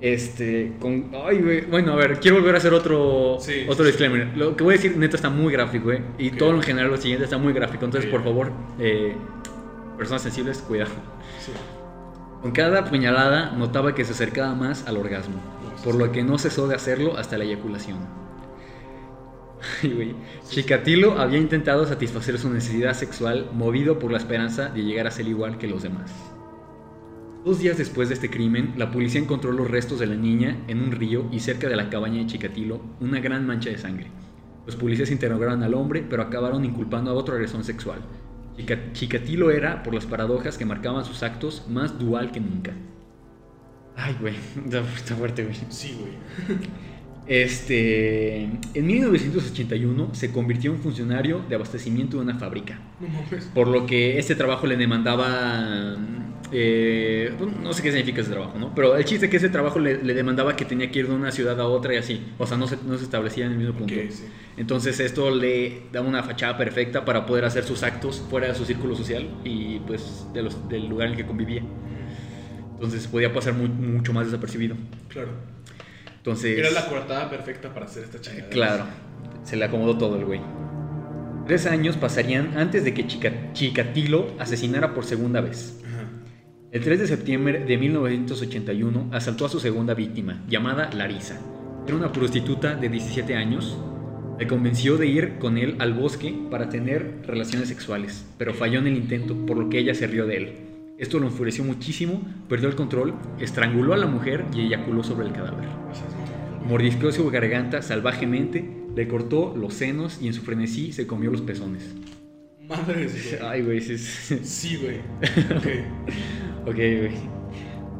Este, 0.00 0.74
con. 0.78 1.10
Ay, 1.24 1.38
güey. 1.38 1.60
Bueno, 1.62 1.92
a 1.92 1.96
ver, 1.96 2.20
quiero 2.20 2.38
volver 2.38 2.54
a 2.54 2.58
hacer 2.58 2.74
otro, 2.74 3.36
otro 3.68 3.84
disclaimer. 3.84 4.36
Lo 4.36 4.56
que 4.56 4.62
voy 4.62 4.74
a 4.74 4.76
decir, 4.76 4.96
neta, 4.96 5.16
está 5.16 5.30
muy 5.30 5.52
gráfico, 5.52 5.86
güey. 5.86 6.00
Y 6.18 6.30
todo 6.32 6.54
en 6.54 6.62
general, 6.62 6.90
lo 6.90 6.96
siguiente 6.96 7.24
está 7.24 7.38
muy 7.38 7.52
gráfico. 7.52 7.84
Entonces, 7.84 8.10
por 8.10 8.22
favor, 8.22 8.52
eh, 8.78 9.14
personas 9.96 10.22
sensibles, 10.22 10.58
cuidado. 10.58 10.90
Con 12.42 12.52
cada 12.52 12.84
puñalada 12.84 13.52
notaba 13.52 13.94
que 13.94 14.04
se 14.04 14.12
acercaba 14.12 14.54
más 14.54 14.86
al 14.86 14.98
orgasmo, 14.98 15.36
por 15.82 15.94
lo 15.94 16.12
que 16.12 16.22
no 16.22 16.38
cesó 16.38 16.68
de 16.68 16.74
hacerlo 16.74 17.16
hasta 17.16 17.38
la 17.38 17.44
eyaculación. 17.44 17.98
Chikatilo 20.48 21.18
había 21.18 21.38
intentado 21.38 21.86
satisfacer 21.86 22.38
su 22.38 22.50
necesidad 22.50 22.94
sexual 22.94 23.50
movido 23.52 23.98
por 23.98 24.12
la 24.12 24.18
esperanza 24.18 24.68
de 24.68 24.84
llegar 24.84 25.06
a 25.06 25.10
ser 25.10 25.26
igual 25.26 25.58
que 25.58 25.66
los 25.66 25.82
demás. 25.82 26.12
Dos 27.46 27.60
días 27.60 27.78
después 27.78 28.08
de 28.08 28.14
este 28.14 28.28
crimen, 28.28 28.74
la 28.76 28.90
policía 28.90 29.20
encontró 29.20 29.52
los 29.52 29.70
restos 29.70 30.00
de 30.00 30.08
la 30.08 30.16
niña 30.16 30.64
en 30.66 30.82
un 30.82 30.90
río 30.90 31.28
y 31.30 31.38
cerca 31.38 31.68
de 31.68 31.76
la 31.76 31.88
cabaña 31.90 32.18
de 32.18 32.26
Chikatilo 32.26 32.80
una 32.98 33.20
gran 33.20 33.46
mancha 33.46 33.70
de 33.70 33.78
sangre. 33.78 34.08
Los 34.66 34.74
policías 34.74 35.12
interrogaron 35.12 35.62
al 35.62 35.74
hombre, 35.74 36.04
pero 36.10 36.22
acabaron 36.22 36.64
inculpando 36.64 37.12
a 37.12 37.14
otro 37.14 37.36
agresor 37.36 37.62
sexual, 37.62 38.00
Chikatilo 38.94 39.52
era, 39.52 39.84
por 39.84 39.94
las 39.94 40.06
paradojas 40.06 40.58
que 40.58 40.64
marcaban 40.64 41.04
sus 41.04 41.22
actos, 41.22 41.64
más 41.68 42.00
dual 42.00 42.32
que 42.32 42.40
nunca. 42.40 42.72
Ay, 43.94 44.16
güey, 44.20 44.34
está 44.96 45.14
fuerte, 45.14 45.44
güey. 45.44 45.54
Sí, 45.68 45.96
güey. 46.00 46.58
Este, 47.28 48.42
en 48.42 48.86
1981 48.86 50.14
se 50.14 50.32
convirtió 50.32 50.72
en 50.72 50.78
funcionario 50.78 51.44
de 51.48 51.54
abastecimiento 51.54 52.16
de 52.16 52.24
una 52.24 52.38
fábrica. 52.40 52.80
Por 53.54 53.68
lo 53.68 53.86
que 53.86 54.18
este 54.18 54.34
trabajo 54.34 54.66
le 54.66 54.76
demandaba 54.76 55.96
eh, 56.52 57.34
pues, 57.36 57.56
no 57.56 57.72
sé 57.72 57.82
qué 57.82 57.90
significa 57.90 58.20
ese 58.20 58.30
trabajo, 58.30 58.58
¿no? 58.58 58.74
Pero 58.74 58.96
el 58.96 59.04
chiste 59.04 59.26
es 59.26 59.30
que 59.30 59.36
ese 59.38 59.48
trabajo 59.48 59.78
le, 59.78 59.96
demandaba 59.96 60.54
que 60.54 60.64
tenía 60.64 60.90
que 60.90 61.00
ir 61.00 61.08
de 61.08 61.14
una 61.14 61.32
ciudad 61.32 61.60
a 61.60 61.66
otra 61.66 61.94
y 61.94 61.96
así. 61.96 62.24
O 62.38 62.46
sea, 62.46 62.56
no 62.56 62.68
se, 62.68 62.78
no 62.84 62.96
se 62.96 63.04
establecía 63.04 63.46
en 63.46 63.52
el 63.52 63.58
mismo 63.58 63.74
punto. 63.74 63.94
Entonces 64.56 65.00
esto 65.00 65.30
le 65.34 65.82
daba 65.92 66.08
una 66.08 66.22
fachada 66.22 66.56
perfecta 66.56 67.04
para 67.04 67.26
poder 67.26 67.44
hacer 67.44 67.64
sus 67.64 67.82
actos 67.82 68.22
fuera 68.30 68.48
de 68.48 68.54
su 68.54 68.64
círculo 68.64 68.94
social 68.94 69.28
y 69.44 69.80
pues 69.80 70.26
de 70.32 70.42
los, 70.42 70.68
del 70.68 70.88
lugar 70.88 71.08
en 71.08 71.12
el 71.12 71.18
que 71.18 71.26
convivía. 71.26 71.62
Entonces 72.74 73.06
podía 73.06 73.32
pasar 73.32 73.54
mucho 73.54 74.12
más 74.12 74.26
desapercibido. 74.26 74.76
Claro. 75.08 75.30
Entonces... 76.16 76.58
Era 76.58 76.70
la 76.70 76.86
coartada 76.86 77.28
perfecta 77.30 77.72
para 77.72 77.86
hacer 77.86 78.04
esta 78.04 78.20
chingada. 78.20 78.50
Claro. 78.50 78.84
Se 79.44 79.56
le 79.56 79.64
acomodó 79.64 79.96
todo 79.98 80.16
el 80.16 80.24
güey. 80.24 80.40
Tres 81.46 81.66
años 81.66 81.96
pasarían 81.96 82.58
antes 82.58 82.84
de 82.84 82.92
que 82.92 83.06
Chikatilo 83.06 84.34
asesinara 84.38 84.94
por 84.94 85.04
segunda 85.04 85.40
vez. 85.40 85.80
El 86.76 86.82
3 86.82 87.00
de 87.00 87.06
septiembre 87.06 87.64
de 87.64 87.78
1981 87.78 89.08
asaltó 89.10 89.46
a 89.46 89.48
su 89.48 89.60
segunda 89.60 89.94
víctima, 89.94 90.44
llamada 90.46 90.90
Larisa. 90.92 91.40
Era 91.86 91.96
una 91.96 92.12
prostituta 92.12 92.74
de 92.74 92.90
17 92.90 93.34
años. 93.34 93.78
Le 94.38 94.46
convenció 94.46 94.98
de 94.98 95.06
ir 95.06 95.38
con 95.38 95.56
él 95.56 95.76
al 95.78 95.94
bosque 95.94 96.34
para 96.50 96.68
tener 96.68 97.22
relaciones 97.26 97.70
sexuales, 97.70 98.26
pero 98.36 98.52
falló 98.52 98.78
en 98.78 98.88
el 98.88 98.96
intento, 98.98 99.34
por 99.46 99.56
lo 99.56 99.70
que 99.70 99.78
ella 99.78 99.94
se 99.94 100.06
rió 100.06 100.26
de 100.26 100.36
él. 100.36 100.52
Esto 100.98 101.18
lo 101.18 101.28
enfureció 101.28 101.64
muchísimo, 101.64 102.20
perdió 102.46 102.68
el 102.68 102.76
control, 102.76 103.14
estranguló 103.40 103.94
a 103.94 103.96
la 103.96 104.06
mujer 104.06 104.44
y 104.52 104.60
eyaculó 104.60 105.02
sobre 105.02 105.28
el 105.28 105.32
cadáver. 105.32 105.70
Mordisqueó 106.68 107.10
su 107.10 107.30
garganta 107.30 107.80
salvajemente, 107.80 108.70
le 108.94 109.08
cortó 109.08 109.56
los 109.56 109.72
senos 109.72 110.18
y 110.20 110.26
en 110.26 110.34
su 110.34 110.42
frenesí 110.42 110.92
se 110.92 111.06
comió 111.06 111.30
los 111.30 111.40
pezones. 111.40 111.94
Madre 112.68 113.08
Ay, 113.42 113.62
güey, 113.62 113.80
sí. 113.80 113.96
Sí, 113.96 114.76
güey. 114.76 115.00
ok, 116.66 116.74
güey. 116.74 117.12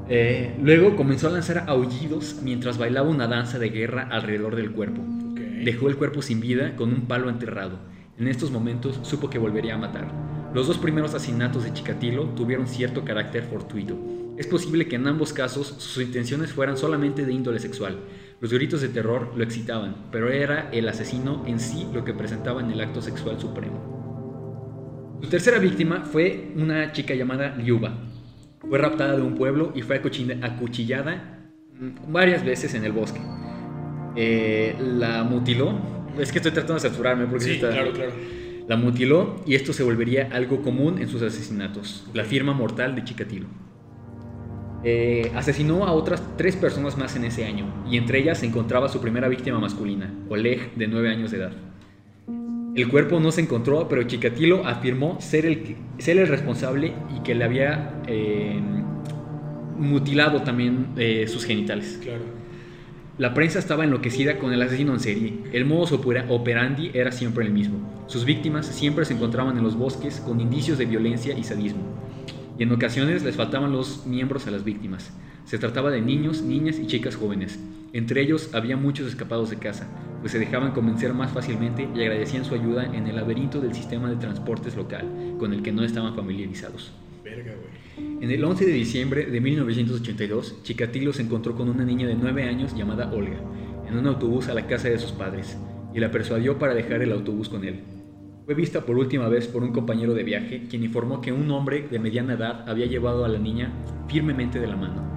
Eh, 0.09 0.55
luego 0.63 0.95
comenzó 0.95 1.29
a 1.29 1.33
lanzar 1.33 1.65
aullidos 1.67 2.41
mientras 2.43 2.79
bailaba 2.79 3.09
una 3.09 3.27
danza 3.27 3.59
de 3.59 3.71
guerra 3.71 4.09
alrededor 4.11 4.55
del 4.55 4.73
cuerpo. 4.73 5.03
Dejó 5.65 5.89
el 5.89 5.97
cuerpo 5.97 6.23
sin 6.23 6.41
vida 6.41 6.77
con 6.77 6.93
un 6.93 7.03
palo 7.03 7.29
enterrado. 7.29 7.79
En 8.19 8.29
estos 8.29 8.51
momentos 8.51 9.01
supo 9.03 9.29
que 9.29 9.39
volvería 9.39 9.75
a 9.75 9.79
matar. 9.79 10.07
Los 10.55 10.69
dos 10.69 10.79
primeros 10.79 11.13
asesinatos 11.13 11.65
de 11.65 11.73
Chikatilo 11.73 12.25
tuvieron 12.31 12.67
cierto 12.67 13.05
carácter 13.05 13.45
fortuito. 13.45 13.97
Es 14.39 14.47
posible 14.47 14.87
que 14.87 14.97
en 14.97 15.07
ambos 15.09 15.33
casos 15.33 15.67
sus 15.79 16.03
intenciones 16.03 16.53
fueran 16.53 16.77
solamente 16.77 17.27
de 17.27 17.33
índole 17.33 17.59
sexual. 17.59 17.99
Los 18.41 18.53
gritos 18.53 18.81
de 18.83 18.89
terror 18.89 19.33
lo 19.35 19.43
excitaban, 19.43 19.97
pero 20.13 20.31
era 20.31 20.71
el 20.73 20.89
asesino 20.89 21.43
en 21.47 21.59
sí 21.59 21.87
lo 21.93 22.05
que 22.05 22.15
presentaba 22.15 22.61
en 22.61 22.71
el 22.71 22.81
acto 22.81 23.01
sexual 23.01 23.41
supremo. 23.41 25.19
Su 25.23 25.29
tercera 25.29 25.59
víctima 25.59 26.05
fue 26.05 26.53
una 26.55 26.93
chica 26.93 27.15
llamada 27.15 27.57
Liuba. 27.57 27.99
Fue 28.69 28.79
raptada 28.79 29.17
de 29.17 29.23
un 29.23 29.35
pueblo 29.35 29.73
y 29.75 29.83
fue 29.83 29.97
acuchillada 29.97 31.51
varias 32.09 32.45
veces 32.45 32.75
en 32.75 32.85
el 32.85 32.93
bosque. 32.93 33.21
Eh, 34.17 34.75
la 34.81 35.25
mutiló. 35.25 35.97
Es 36.19 36.33
que 36.33 36.39
estoy 36.39 36.53
tratando 36.53 36.75
de 36.75 36.81
censurarme 36.81 37.27
porque 37.27 37.45
sí, 37.45 37.59
claro, 37.59 37.93
claro. 37.93 38.13
La 38.67 38.77
mutiló 38.77 39.37
y 39.47 39.55
esto 39.55 39.73
se 39.73 39.83
volvería 39.83 40.31
algo 40.33 40.63
común 40.63 40.99
en 40.99 41.09
sus 41.09 41.23
asesinatos. 41.23 42.07
La 42.15 42.25
firma 42.25 42.53
mortal 42.53 42.95
de 42.95 43.05
Chikatilo. 43.05 43.47
Eh, 44.83 45.33
asesinó 45.35 45.85
a 45.85 45.93
otras 45.93 46.23
tres 46.37 46.57
personas 46.57 46.97
más 46.97 47.17
en 47.17 47.25
ese 47.25 47.45
año, 47.45 47.67
y 47.91 47.97
entre 47.97 48.21
ellas 48.21 48.39
se 48.39 48.47
encontraba 48.47 48.89
su 48.89 49.01
primera 49.01 49.27
víctima 49.27 49.59
masculina, 49.59 50.15
Oleg, 50.29 50.75
de 50.77 50.87
9 50.87 51.09
años 51.09 51.33
de 51.33 51.39
edad. 51.39 51.53
El 52.77 52.89
cuerpo 52.89 53.19
no 53.19 53.33
se 53.33 53.41
encontró, 53.41 53.89
pero 53.89 54.03
Chikatilo 54.03 54.67
afirmó 54.67 55.21
ser 55.21 55.47
el, 55.47 55.77
ser 55.99 56.19
el 56.19 56.29
responsable 56.29 56.93
y 57.17 57.21
que 57.23 57.35
le 57.35 57.45
había 57.45 58.03
eh, 58.07 58.61
mutilado 59.79 60.43
también 60.43 60.89
eh, 60.97 61.27
sus 61.27 61.45
genitales. 61.45 61.99
Claro. 62.03 62.23
La 63.19 63.33
prensa 63.33 63.59
estaba 63.59 63.85
enloquecida 63.85 64.39
con 64.39 64.53
el 64.53 64.61
asesino 64.61 64.93
en 64.93 65.01
serie. 65.01 65.39
El 65.53 65.65
modus 65.65 65.93
operandi 65.93 66.91
era 66.93 67.13
siempre 67.13 67.47
el 67.47 67.51
mismo. 67.51 68.05
Sus 68.09 68.27
víctimas 68.27 68.67
siempre 68.67 69.07
se 69.07 69.15
encontraban 69.15 69.57
en 69.57 69.65
los 69.65 69.75
bosques 69.75 70.21
con 70.21 70.41
indicios 70.41 70.77
de 70.77 70.85
violencia 70.85 71.37
y 71.37 71.45
sadismo 71.45 71.97
y 72.59 72.63
en 72.63 72.73
ocasiones 72.73 73.23
les 73.23 73.37
faltaban 73.37 73.73
los 73.73 74.07
miembros 74.07 74.47
a 74.47 74.51
las 74.51 74.65
víctimas. 74.65 75.11
Se 75.45 75.59
trataba 75.59 75.91
de 75.91 76.01
niños, 76.01 76.43
niñas 76.43 76.79
y 76.79 76.87
chicas 76.87 77.17
jóvenes. 77.17 77.59
Entre 77.97 78.21
ellos 78.21 78.51
había 78.53 78.77
muchos 78.77 79.09
escapados 79.09 79.49
de 79.49 79.57
casa, 79.57 79.89
pues 80.21 80.31
se 80.31 80.39
dejaban 80.39 80.73
convencer 80.73 81.15
más 81.15 81.33
fácilmente 81.33 81.89
y 81.95 82.03
agradecían 82.03 82.45
su 82.45 82.55
ayuda 82.55 82.85
en 82.85 83.07
el 83.07 83.17
laberinto 83.17 83.59
del 83.59 83.73
sistema 83.73 84.11
de 84.11 84.17
transportes 84.17 84.77
local, 84.77 85.09
con 85.39 85.55
el 85.55 85.63
que 85.63 85.73
no 85.73 85.83
estaban 85.83 86.15
familiarizados. 86.15 86.93
en 87.97 88.31
el 88.31 88.45
11 88.45 88.67
de 88.67 88.73
diciembre 88.73 89.25
de 89.25 89.41
1982, 89.41 90.63
Chikatilo 90.63 91.15
se 91.15 91.23
encontró 91.23 91.57
con 91.57 91.71
una 91.71 91.87
niña 91.87 92.07
de 92.07 92.17
9 92.17 92.43
años 92.43 92.77
llamada 92.77 93.11
Olga, 93.15 93.41
en 93.89 93.97
un 93.97 94.07
autobús 94.07 94.49
a 94.49 94.55
la 94.55 94.67
casa 94.67 94.91
de 94.91 94.99
sus 94.99 95.13
padres, 95.13 95.57
y 95.95 95.99
la 95.99 96.11
persuadió 96.11 96.59
para 96.59 96.75
dejar 96.75 97.01
el 97.01 97.13
autobús 97.13 97.49
con 97.49 97.65
él. 97.65 97.81
Fue 98.45 98.55
vista 98.55 98.83
por 98.83 98.99
última 98.99 99.31
vez 99.31 99.49
por 99.49 99.63
un 99.63 99.73
compañero 99.73 100.13
de 100.13 100.23
viaje, 100.23 100.67
quien 100.69 100.85
informó 100.85 101.23
que 101.23 101.33
un 101.33 101.51
hombre 101.51 101.89
de 101.91 101.99
mediana 101.99 102.35
edad 102.35 102.69
había 102.69 102.85
llevado 102.85 103.25
a 103.25 103.29
la 103.29 103.39
niña 103.39 103.73
firmemente 104.07 104.61
de 104.61 104.67
la 104.67 104.77
mano. 104.77 105.16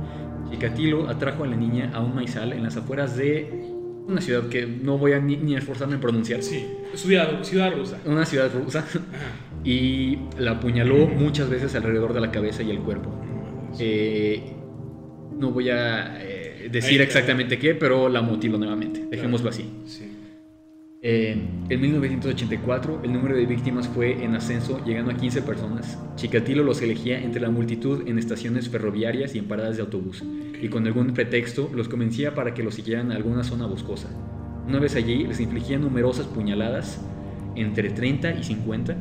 Chikatilo 0.50 1.10
atrajo 1.10 1.44
a 1.44 1.48
la 1.48 1.56
niña 1.56 1.92
a 1.94 2.02
un 2.02 2.16
maizal 2.16 2.54
en 2.54 2.64
las 2.64 2.78
afueras 2.78 3.16
de 3.16 3.50
una 4.08 4.22
ciudad 4.22 4.50
que 4.50 4.66
no 4.66 4.98
voy 4.98 5.14
a 5.14 5.20
ni, 5.20 5.56
esforzarme 5.56 5.96
en 5.96 6.02
pronunciar. 6.02 6.42
Sí, 6.42 6.66
ciudad, 6.96 7.44
ciudad 7.44 7.72
rusa. 7.76 8.00
Una 8.06 8.26
ciudad 8.26 8.52
rusa. 8.52 8.86
y 9.64 10.18
la 10.38 10.52
apuñaló 10.52 11.08
muchas 11.08 11.50
veces 11.50 11.76
alrededor 11.76 12.14
de 12.14 12.22
la 12.22 12.32
cabeza 12.32 12.64
y 12.64 12.72
el 12.72 12.80
cuerpo. 12.80 13.12
Eh, 13.80 14.54
no 15.38 15.52
voy 15.52 15.70
a 15.70 16.18
eh, 16.22 16.70
decir 16.72 17.02
exactamente 17.02 17.60
qué, 17.60 17.76
pero 17.76 18.10
la 18.10 18.22
mutiló 18.22 18.58
nuevamente. 18.58 19.06
Dejémoslo 19.10 19.50
así. 19.50 19.70
Sí. 19.86 20.19
Eh, 21.02 21.32
en 21.70 21.80
1984 21.82 23.02
el 23.06 23.14
número 23.14 23.34
de 23.34 23.46
víctimas 23.46 23.88
fue 23.88 24.22
en 24.22 24.36
ascenso 24.36 24.84
llegando 24.84 25.12
a 25.12 25.16
15 25.16 25.42
personas. 25.44 25.98
Chikatilo 26.16 26.62
los 26.62 26.82
elegía 26.82 27.22
entre 27.22 27.40
la 27.40 27.50
multitud 27.50 28.06
en 28.06 28.20
estaciones 28.20 28.68
ferroviarias 28.68 29.34
y 29.34 29.40
en 29.40 29.48
paradas 29.48 29.78
de 29.78 29.84
autobús 29.84 30.24
y 30.62 30.68
con 30.68 30.86
algún 30.86 31.14
pretexto 31.14 31.72
los 31.74 31.88
convencía 31.88 32.36
para 32.36 32.54
que 32.54 32.64
los 32.64 32.76
siguieran 32.76 33.14
a 33.14 33.16
alguna 33.16 33.46
zona 33.46 33.66
boscosa. 33.66 34.10
Una 34.68 34.80
vez 34.80 34.96
allí 34.98 35.26
les 35.26 35.40
infligía 35.40 35.80
numerosas 35.80 36.28
puñaladas 36.28 37.00
entre 37.56 37.92
30 37.92 38.34
y 38.34 38.44
50. 38.44 38.98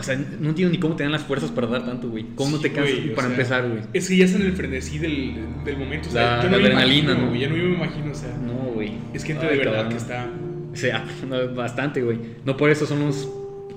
O 0.00 0.02
sea, 0.02 0.16
no 0.16 0.48
entiendo 0.48 0.72
ni 0.72 0.78
cómo 0.78 0.96
tenían 0.96 1.12
las 1.12 1.22
fuerzas 1.22 1.50
para 1.50 1.66
dar 1.66 1.84
tanto, 1.84 2.08
güey. 2.08 2.26
¿Cómo 2.34 2.56
no 2.56 2.60
te 2.60 2.72
cansas 2.72 2.96
para 3.14 3.28
empezar, 3.28 3.68
güey? 3.68 3.82
Es 3.92 4.08
que 4.08 4.16
ya 4.16 4.24
es 4.24 4.34
en 4.34 4.42
el 4.42 4.52
frenesí 4.52 4.98
del, 4.98 5.34
del 5.64 5.76
momento. 5.76 6.08
O 6.08 6.12
sea, 6.12 6.38
la, 6.38 6.48
no 6.48 6.56
adrenalina, 6.56 7.14
¿no? 7.14 7.34
Ya 7.34 7.48
no 7.48 7.56
me 7.56 7.74
imagino, 7.74 8.10
o 8.10 8.14
sea. 8.14 8.34
No, 8.36 8.72
güey. 8.72 8.94
Es 9.12 9.24
gente 9.24 9.46
de 9.46 9.56
verdad 9.58 9.88
que 9.88 9.96
está. 9.96 10.28
O 10.72 10.76
sea, 10.76 11.04
bastante, 11.54 12.02
güey. 12.02 12.18
No 12.44 12.56
por 12.56 12.70
eso 12.70 12.86
son 12.86 13.00
los 13.00 13.28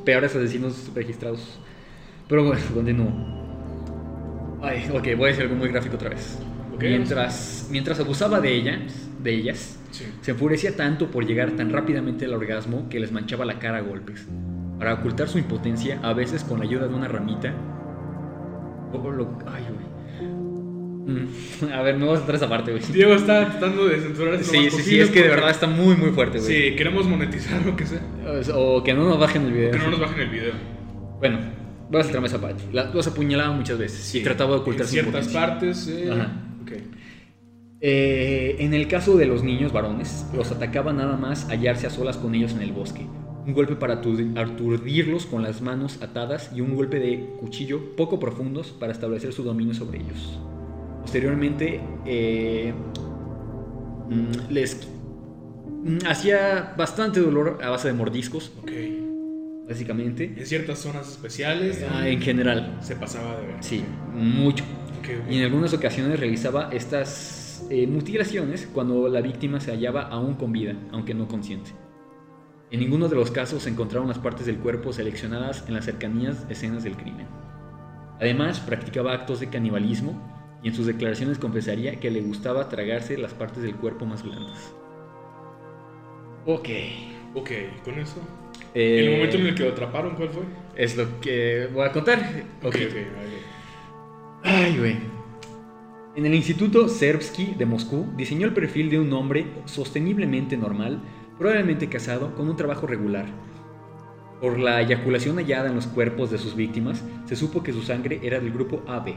peores 0.05 0.36
asesinos 0.36 0.89
registrados. 0.95 1.59
Pero 2.30 2.45
bueno, 2.45 2.61
continúo. 2.74 3.11
Ay, 4.61 4.89
ok, 4.93 5.17
voy 5.17 5.26
a 5.26 5.28
decir 5.28 5.43
algo 5.43 5.55
muy 5.55 5.67
gráfico 5.67 5.95
otra 5.95 6.09
vez. 6.09 6.39
mientras, 6.80 7.67
mientras 7.69 7.99
abusaba 7.99 8.39
de 8.39 8.53
ellas, 8.53 9.09
de 9.21 9.34
ellas 9.34 9.78
se 10.21 10.32
enfurecía 10.32 10.76
tanto 10.76 11.11
por 11.11 11.26
llegar 11.26 11.51
tan 11.51 11.69
rápidamente 11.69 12.26
al 12.26 12.34
orgasmo 12.34 12.89
que 12.89 12.99
les 12.99 13.11
manchaba 13.11 13.45
la 13.45 13.59
cara 13.59 13.80
a 13.80 13.82
golpes. 13.82 14.26
Para 14.84 14.95
ocultar 14.95 15.29
su 15.29 15.38
impotencia, 15.38 15.97
a 16.03 16.11
veces 16.11 16.43
con 16.43 16.59
la 16.59 16.65
ayuda 16.65 16.89
de 16.89 16.93
una 16.93 17.07
ramita. 17.07 17.53
ay, 18.91 19.63
güey. 19.69 21.15
Mm, 21.15 21.27
a 21.73 21.81
ver, 21.84 21.95
me 21.95 22.03
voy 22.03 22.15
a 22.15 22.17
centrar 22.17 22.36
esa 22.36 22.49
parte, 22.49 22.71
güey. 22.71 22.84
Diego 22.91 23.13
está 23.13 23.49
tratando 23.49 23.86
de 23.86 24.01
censurar 24.01 24.43
Sí, 24.43 24.69
sí, 24.69 24.81
sí, 24.81 24.99
es 24.99 25.09
que 25.09 25.21
de 25.21 25.29
verdad 25.29 25.51
está 25.51 25.67
muy, 25.67 25.95
muy 25.95 26.09
fuerte, 26.09 26.39
güey. 26.39 26.51
Sí, 26.51 26.75
queremos 26.75 27.07
monetizar 27.07 27.65
lo 27.65 27.77
que 27.77 27.86
sea. 27.86 28.01
O 28.55 28.84
que 28.84 28.93
no 28.93 29.07
nos 29.07 29.17
bajen 29.17 29.45
el 29.45 29.53
video. 29.53 29.71
Que 29.71 29.77
no 29.77 29.89
nos 29.89 30.01
bajen 30.01 30.19
el 30.19 30.29
video. 30.29 30.51
Bueno, 31.17 31.39
voy 31.89 32.01
a 32.01 32.03
centrarme 32.03 32.27
esa 32.27 32.41
parte. 32.41 32.65
los 32.73 33.07
apuñalaba 33.07 33.53
muchas 33.53 33.77
veces 33.77 33.99
sí. 33.99 34.21
trataba 34.21 34.55
de 34.55 34.57
ocultar 34.57 34.86
en 34.86 34.91
ciertas 34.91 35.29
partes. 35.29 35.88
Eh. 35.88 36.09
Ajá. 36.11 36.29
Okay. 36.63 36.84
Eh, 37.79 38.57
en 38.59 38.73
el 38.73 38.89
caso 38.89 39.15
de 39.15 39.27
los 39.27 39.43
niños 39.43 39.71
varones, 39.71 40.25
los 40.36 40.51
atacaba 40.51 40.91
nada 40.91 41.15
más 41.15 41.47
hallarse 41.49 41.88
a 41.88 41.89
solas 41.89 42.17
con 42.17 42.36
ellos 42.36 42.51
en 42.51 42.63
el 42.63 42.73
bosque. 42.73 43.07
Un 43.45 43.53
golpe 43.53 43.75
para 43.75 43.95
aturdirlos 43.95 45.25
con 45.25 45.43
las 45.43 45.61
manos 45.61 46.01
atadas 46.01 46.51
y 46.55 46.61
un 46.61 46.75
golpe 46.75 46.99
de 46.99 47.35
cuchillo 47.39 47.95
poco 47.95 48.19
profundos 48.19 48.71
para 48.71 48.91
establecer 48.93 49.33
su 49.33 49.43
dominio 49.43 49.73
sobre 49.73 49.99
ellos. 49.99 50.39
Posteriormente, 51.01 51.81
eh, 52.05 52.73
mm, 54.09 54.51
les 54.51 54.87
mm, 55.83 55.97
hacía 56.07 56.73
bastante 56.77 57.19
dolor 57.19 57.59
a 57.61 57.69
base 57.69 57.89
de 57.89 57.93
mordiscos. 57.93 58.53
Ok. 58.61 58.71
Básicamente. 59.67 60.33
En 60.37 60.45
ciertas 60.45 60.79
zonas 60.79 61.09
especiales. 61.09 61.85
Ah, 61.89 62.07
en 62.07 62.21
general. 62.21 62.77
Se 62.81 62.95
pasaba 62.95 63.39
de 63.39 63.47
ver. 63.47 63.55
Sí, 63.61 63.83
mucho. 64.13 64.63
Y 65.29 65.37
en 65.37 65.43
algunas 65.43 65.73
ocasiones 65.73 66.19
realizaba 66.19 66.69
estas 66.71 67.65
eh, 67.69 67.87
mutilaciones 67.87 68.69
cuando 68.73 69.09
la 69.09 69.21
víctima 69.21 69.59
se 69.59 69.71
hallaba 69.71 70.03
aún 70.03 70.35
con 70.35 70.51
vida, 70.51 70.75
aunque 70.91 71.13
no 71.13 71.27
consciente. 71.27 71.71
En 72.74 72.80
ninguno 72.80 73.07
de 73.07 73.15
los 73.15 73.30
casos 73.30 73.61
se 73.61 73.69
encontraron 73.69 74.07
las 74.07 74.17
partes 74.17 74.47
del 74.47 74.57
cuerpo 74.57 74.93
seleccionadas 74.93 75.63
en 75.67 75.76
las 75.76 75.86
cercanías 75.86 76.43
escenas 76.49 76.84
del 76.84 76.97
crimen. 76.97 77.28
Además, 78.19 78.59
practicaba 78.61 79.13
actos 79.13 79.39
de 79.39 79.47
canibalismo 79.47 80.19
y 80.63 80.69
en 80.69 80.74
sus 80.74 80.88
declaraciones 80.88 81.38
confesaría 81.38 81.99
que 81.99 82.09
le 82.09 82.21
gustaba 82.21 82.69
tragarse 82.69 83.15
las 83.15 83.36
partes 83.36 83.61
del 83.61 83.76
cuerpo 83.76 84.07
más 84.07 84.24
blandas. 84.24 84.74
Ok. 86.47 86.69
Ok, 87.36 87.51
¿con 87.86 87.99
eso? 87.99 88.19
¿En 88.74 89.05
el 89.05 89.11
momento 89.17 89.38
en 89.38 89.45
el 89.45 89.53
que 89.53 89.65
lo 89.65 89.69
atraparon, 89.69 90.15
cuál 90.15 90.30
fue? 90.30 90.43
Es 90.76 90.97
lo 90.97 91.21
que 91.21 91.69
voy 91.71 91.86
a 91.86 91.91
contar. 91.91 92.17
Ok, 92.63 92.76
ok, 92.89 92.95
Ay, 94.41 94.78
güey. 94.80 94.97
En 96.15 96.26
el 96.26 96.34
Instituto 96.34 96.88
Serbsky 96.88 97.53
de 97.55 97.67
Moscú 97.67 98.07
diseñó 98.17 98.47
el 98.47 98.53
perfil 98.53 98.89
de 98.89 98.99
un 98.99 99.13
hombre 99.13 99.45
sosteniblemente 99.65 100.57
normal, 100.57 101.01
probablemente 101.38 101.89
casado, 101.89 102.36
con 102.36 102.49
un 102.49 102.55
trabajo 102.55 102.88
regular. 102.88 103.25
Por 104.41 104.59
la 104.59 104.81
eyaculación 104.81 105.38
hallada 105.38 105.69
en 105.69 105.75
los 105.75 105.88
cuerpos 105.88 106.29
de 106.31 106.38
sus 106.38 106.55
víctimas, 106.55 107.03
se 107.25 107.36
supo 107.36 107.63
que 107.63 107.73
su 107.73 107.81
sangre 107.81 108.19
era 108.23 108.39
del 108.39 108.51
grupo 108.51 108.84
AB. 108.88 109.13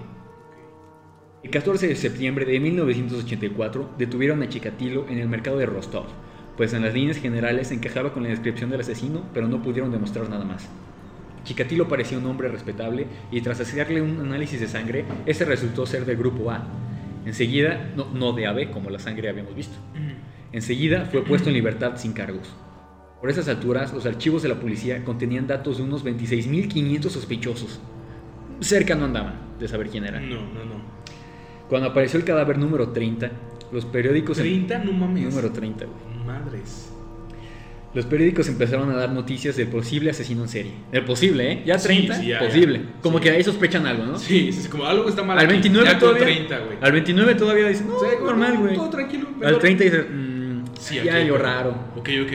El 1.43 1.51
14 1.51 1.89
de 1.89 1.97
septiembre 1.97 2.45
de 2.45 2.59
1984 2.61 3.91
detuvieron 3.99 4.43
a 4.43 4.49
Chikatilo 4.49 5.07
en 5.09 5.19
el 5.19 5.29
mercado 5.29 5.59
de 5.59 5.67
Rostov, 5.67 6.07
pues 6.57 6.73
en 6.73 6.83
las 6.83 6.95
líneas 6.95 7.19
generales 7.19 7.71
encajaba 7.71 8.13
con 8.13 8.23
la 8.23 8.31
descripción 8.31 8.71
del 8.71 8.81
asesino, 8.81 9.23
pero 9.35 9.47
no 9.47 9.63
pudieron 9.63 9.93
demostrar 9.93 10.29
nada 10.29 10.45
más. 10.45 10.69
Chikatilo 11.45 11.87
parecía 11.87 12.19
un 12.19 12.27
hombre 12.27 12.49
respetable 12.49 13.07
y 13.31 13.41
tras 13.41 13.61
hacerle 13.61 14.03
un 14.03 14.21
análisis 14.21 14.59
de 14.61 14.67
sangre, 14.67 15.05
este 15.27 15.45
resultó 15.45 15.87
ser 15.87 16.05
del 16.05 16.17
grupo 16.17 16.51
A. 16.51 16.67
Enseguida, 17.25 17.93
no, 17.95 18.07
no 18.13 18.33
de 18.33 18.47
AB 18.47 18.71
como 18.71 18.91
la 18.91 18.99
sangre 18.99 19.29
habíamos 19.29 19.55
visto. 19.55 19.77
Enseguida 20.53 21.07
fue 21.11 21.25
puesto 21.25 21.49
en 21.49 21.55
libertad 21.55 21.93
sin 21.97 22.13
cargos. 22.13 22.55
Por 23.21 23.31
esas 23.31 23.49
alturas, 23.49 23.93
los 23.93 24.07
archivos 24.07 24.43
de 24.43 24.49
la 24.49 24.61
policía 24.61 25.05
contenían 25.05 25.47
datos 25.47 25.79
de 25.79 25.83
unos 25.83 26.05
26.500 26.05 27.09
sospechosos. 27.09 27.81
Cerca 28.61 28.95
no 28.95 29.07
andaban 29.07 29.35
de 29.59 29.69
saber 29.69 29.89
quién 29.89 30.05
era. 30.05 30.21
No, 30.21 30.37
no, 30.37 30.65
no. 30.65 30.97
Cuando 31.69 31.89
apareció 31.89 32.19
el 32.19 32.25
cadáver 32.25 32.59
número 32.59 32.91
30, 32.91 33.31
los 33.73 33.85
periódicos... 33.85 34.41
¿30? 34.41 34.85
No 34.85 34.93
mames. 34.93 35.25
Número 35.25 35.51
30, 35.51 35.85
güey. 35.85 36.27
Madres. 36.27 36.93
Los 37.95 38.05
periódicos 38.05 38.47
empezaron 38.49 38.91
a 38.91 38.95
dar 38.95 39.11
noticias 39.11 39.57
del 39.57 39.69
posible 39.69 40.11
asesino 40.11 40.43
en 40.43 40.49
serie. 40.49 40.73
El 40.93 41.05
posible, 41.07 41.53
¿eh? 41.53 41.63
Ya 41.65 41.79
30, 41.79 42.39
posible. 42.39 42.83
Como 43.01 43.19
que 43.19 43.31
ahí 43.31 43.43
sospechan 43.43 43.87
algo, 43.87 44.05
¿no? 44.05 44.19
Sí, 44.19 44.53
sí, 44.53 44.69
como 44.69 44.85
algo 44.85 45.09
está 45.09 45.23
mal. 45.23 45.39
Al 45.39 45.47
29 45.47 45.95
todavía. 45.95 46.25
30, 46.25 46.61
al 46.83 46.93
29 46.93 47.35
todavía 47.37 47.69
dicen, 47.69 47.89
no, 47.89 48.25
normal, 48.25 48.59
güey. 48.59 48.75
Todo 48.75 48.91
tranquilo. 48.91 49.29
Al 49.43 49.59
30 49.59 49.85
dicen, 49.85 50.07
mmm, 50.11 50.26
sí, 50.87 51.01
ya 51.05 51.17
algo 51.17 51.39
raro. 51.39 51.71
Ok, 51.97 52.11
ok. 52.25 52.33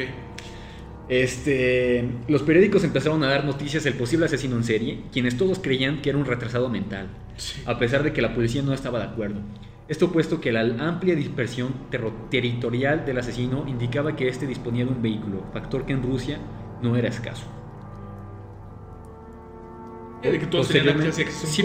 Este, 1.10 2.08
los 2.28 2.42
periódicos 2.44 2.84
empezaron 2.84 3.22
a 3.24 3.28
dar 3.28 3.44
noticias 3.44 3.84
del 3.84 3.96
posible 3.96 4.28
asesino 4.28 4.56
en 4.56 4.64
serie, 4.64 5.02
quienes 5.12 5.38
todos 5.38 5.60
creían 5.60 6.02
que 6.02 6.10
era 6.10 6.18
un 6.18 6.26
retrasado 6.26 6.70
mental, 6.70 7.08
a 7.66 7.78
pesar 7.78 8.04
de 8.04 8.14
que 8.14 8.22
la 8.22 8.34
policía 8.34 8.62
no 8.62 8.74
estaba 8.74 9.00
de 9.00 9.06
acuerdo. 9.06 9.42
Esto 9.90 10.10
puesto 10.10 10.40
que 10.40 10.54
la 10.54 10.62
amplia 10.62 11.16
dispersión 11.16 11.74
territorial 12.30 13.06
del 13.06 13.18
asesino 13.18 13.66
indicaba 13.68 14.16
que 14.16 14.30
éste 14.30 14.48
disponía 14.48 14.86
de 14.86 14.92
un 14.92 15.02
vehículo, 15.02 15.44
factor 15.52 15.86
que 15.86 15.92
en 15.92 16.02
Rusia 16.02 16.40
no 16.82 16.96
era 16.96 17.10
escaso. 17.10 17.46
De 20.24 20.40
que 20.40 20.46
todos 20.46 20.68
sí, 20.68 20.80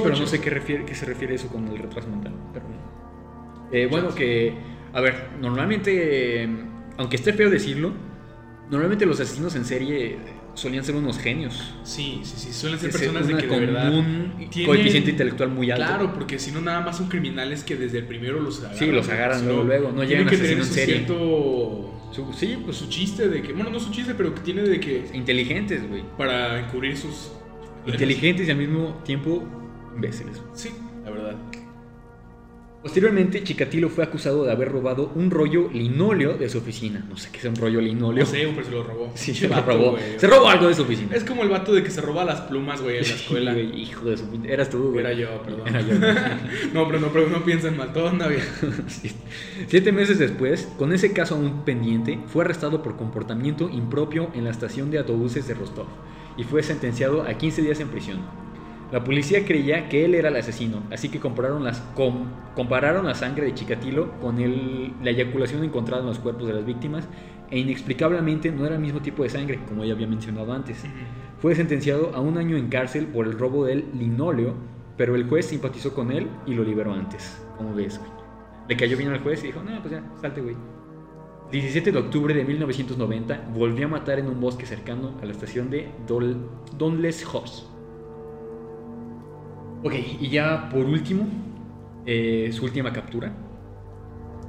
pero 0.03 0.17
no 0.17 0.27
sé 0.27 0.41
qué, 0.41 0.51
refiere, 0.51 0.85
qué 0.85 0.95
se 0.95 1.05
refiere 1.05 1.35
eso 1.35 1.47
con 1.49 1.69
el 1.69 1.79
retraso 1.79 2.09
mental. 2.09 2.33
Eh, 3.71 3.87
bueno, 3.89 4.15
que, 4.15 4.55
a 4.93 5.01
ver, 5.01 5.29
normalmente, 5.41 6.49
aunque 6.97 7.17
esté 7.17 7.33
feo 7.33 7.51
decirlo, 7.51 7.93
Normalmente 8.71 9.07
los 9.07 9.21
asesinos 9.21 9.55
en 9.55 9.65
serie 9.65 10.19
solían 10.55 10.85
ser 10.85 10.97
unos 10.97 11.19
genios. 11.19 11.73
Sí, 11.85 12.21
sí, 12.25 12.35
sí, 12.37 12.53
suelen 12.53 12.81
ser 12.81 12.91
personas 12.91 13.29
de 13.29 13.37
que 13.37 13.47
de 13.47 13.61
verdad 13.61 13.93
un 13.93 14.49
coeficiente 14.65 15.11
intelectual 15.11 15.51
muy 15.51 15.71
alto. 15.71 15.87
Claro, 15.87 16.13
porque 16.13 16.39
si 16.39 16.51
no 16.51 16.61
nada 16.61 16.81
más 16.81 16.97
son 16.97 17.09
criminales 17.09 17.63
que 17.63 17.77
desde 17.77 17.99
el 17.99 18.07
primero 18.07 18.41
los 18.41 18.59
agarran. 18.61 18.79
Sí, 18.79 18.87
los 18.87 19.09
agarran 19.09 19.45
luego, 19.45 19.63
luego, 19.63 19.93
no 19.93 20.03
llegan 20.03 20.27
a 20.27 20.31
tener 20.31 20.59
en 20.59 20.65
serie. 20.65 20.95
Cierto, 20.97 22.11
su, 22.13 22.33
sí, 22.33 22.59
pues 22.65 22.77
su 22.77 22.89
chiste 22.89 23.29
de 23.29 23.41
que, 23.43 23.53
bueno, 23.53 23.71
no 23.71 23.79
su 23.79 23.93
chiste, 23.93 24.15
pero 24.15 24.35
que 24.35 24.41
tiene 24.41 24.63
de 24.63 24.81
que 24.81 25.11
inteligentes, 25.13 25.89
güey, 25.89 26.03
para 26.19 26.59
encubrir 26.59 26.97
sus 26.97 27.31
inteligentes 27.87 28.49
y 28.49 28.51
al 28.51 28.57
mismo 28.57 29.01
tiempo 29.05 29.45
imbéciles. 29.95 30.43
Sí, 30.55 30.71
la 31.05 31.11
verdad. 31.13 31.37
Posteriormente, 32.87 33.43
Chikatilo 33.43 33.89
fue 33.89 34.05
acusado 34.05 34.45
de 34.45 34.53
haber 34.53 34.71
robado 34.71 35.11
un 35.17 35.29
rollo 35.29 35.69
linóleo 35.73 36.39
de 36.39 36.49
su 36.49 36.59
oficina. 36.59 37.05
No 37.09 37.17
sé 37.17 37.31
qué 37.33 37.39
es 37.39 37.45
un 37.45 37.57
rollo 37.57 37.81
linóleo. 37.81 38.25
No 38.25 38.31
sé, 38.31 38.49
pero 38.55 38.65
se 38.65 38.71
lo 38.71 38.85
robó. 38.85 39.11
Sí, 39.17 39.35
se 39.35 39.49
lo 39.49 39.61
robó. 39.61 39.99
se 40.17 40.25
robó 40.29 40.49
algo 40.49 40.69
de 40.69 40.75
su 40.75 40.83
oficina. 40.83 41.17
Es 41.17 41.25
como 41.25 41.43
el 41.43 41.49
vato 41.49 41.75
de 41.75 41.83
que 41.83 41.91
se 41.91 42.01
roba 42.01 42.25
las 42.25 42.43
plumas, 42.43 42.81
güey, 42.81 42.99
en 42.99 43.03
la 43.03 43.09
escuela. 43.17 43.59
hijo 43.59 44.05
de 44.05 44.17
su... 44.17 44.25
Eras 44.45 44.71
tú, 44.71 44.93
güey. 44.93 45.01
Era 45.01 45.13
yo, 45.15 45.43
perdón. 45.43 45.67
Era 45.67 45.81
yo. 45.81 45.95
no, 46.75 46.87
pero 46.87 47.01
no, 47.01 47.09
pero 47.09 47.29
no 47.29 47.45
piensen 47.45 47.77
mal, 47.77 47.93
todo 47.93 48.07
anda 48.09 48.29
bien. 48.29 48.43
Siete 49.67 49.91
meses 49.91 50.21
después, 50.21 50.69
con 50.79 50.93
ese 50.93 51.13
caso 51.13 51.35
aún 51.35 51.65
pendiente, 51.65 52.21
fue 52.29 52.45
arrestado 52.45 52.85
por 52.85 52.97
comportamiento 52.97 53.69
impropio 53.69 54.31
en 54.33 54.45
la 54.45 54.51
estación 54.51 54.93
de 54.93 54.99
autobuses 54.99 55.49
de 55.49 55.55
Rostov 55.55 55.89
y 56.37 56.45
fue 56.45 56.63
sentenciado 56.63 57.23
a 57.23 57.35
15 57.35 57.63
días 57.63 57.81
en 57.81 57.89
prisión. 57.89 58.46
La 58.93 59.03
policía 59.03 59.45
creía 59.45 59.89
que 59.89 60.05
él 60.05 60.15
era 60.15 60.29
el 60.29 60.37
asesino, 60.37 60.83
así 60.93 61.09
que 61.09 61.19
compararon, 61.19 61.65
las, 61.65 61.83
compararon 62.55 63.07
la 63.07 63.15
sangre 63.15 63.47
de 63.47 63.55
Chikatilo 63.55 64.13
con 64.21 64.39
el, 64.41 64.93
la 65.03 65.11
eyaculación 65.11 65.65
encontrada 65.65 66.03
en 66.03 66.09
los 66.09 66.21
cuerpos 66.21 66.47
de 66.47 66.55
las 66.55 66.65
víctimas 66.65 67.09
e 67.51 67.59
inexplicablemente 67.59 68.53
no 68.53 68.65
era 68.65 68.77
el 68.77 68.81
mismo 68.81 69.01
tipo 69.01 69.25
de 69.25 69.29
sangre, 69.29 69.59
como 69.69 69.85
ya 69.85 69.95
había 69.95 70.07
mencionado 70.07 70.53
antes. 70.53 70.85
Fue 71.41 71.55
sentenciado 71.57 72.13
a 72.15 72.21
un 72.21 72.39
año 72.39 72.57
en 72.57 72.69
cárcel 72.69 73.07
por 73.07 73.27
el 73.27 73.37
robo 73.37 73.65
del 73.65 73.87
linóleo, 73.99 74.55
pero 74.97 75.17
el 75.17 75.29
juez 75.29 75.47
simpatizó 75.47 75.93
con 75.93 76.13
él 76.13 76.29
y 76.47 76.55
lo 76.55 76.63
liberó 76.63 76.93
antes. 76.93 77.43
¿Cómo 77.57 77.75
ves, 77.75 77.99
güey? 77.99 78.11
Le 78.69 78.77
cayó 78.77 78.97
bien 78.97 79.11
al 79.11 79.21
juez 79.21 79.43
y 79.43 79.49
dijo, 79.49 79.63
no, 79.63 79.81
pues 79.81 79.93
ya, 79.93 80.03
salte, 80.21 80.41
güey. 80.41 80.57
17 81.51 81.93
de 81.93 81.99
octubre 81.99 82.35
de 82.35 82.45
1990 82.45 83.51
volvió 83.55 83.87
a 83.87 83.89
matar 83.89 84.19
en 84.19 84.27
un 84.27 84.41
bosque 84.41 84.67
cercano 84.67 85.15
a 85.23 85.25
la 85.25 85.33
estación 85.33 85.71
de 85.71 85.89
Dol 86.07 86.37
Donles 86.77 87.25
House. 87.27 87.69
Ok, 89.83 89.95
y 90.21 90.29
ya 90.29 90.69
por 90.71 90.85
último, 90.85 91.27
eh, 92.07 92.51
su 92.53 92.65
última 92.65 92.93
captura. 92.93 93.33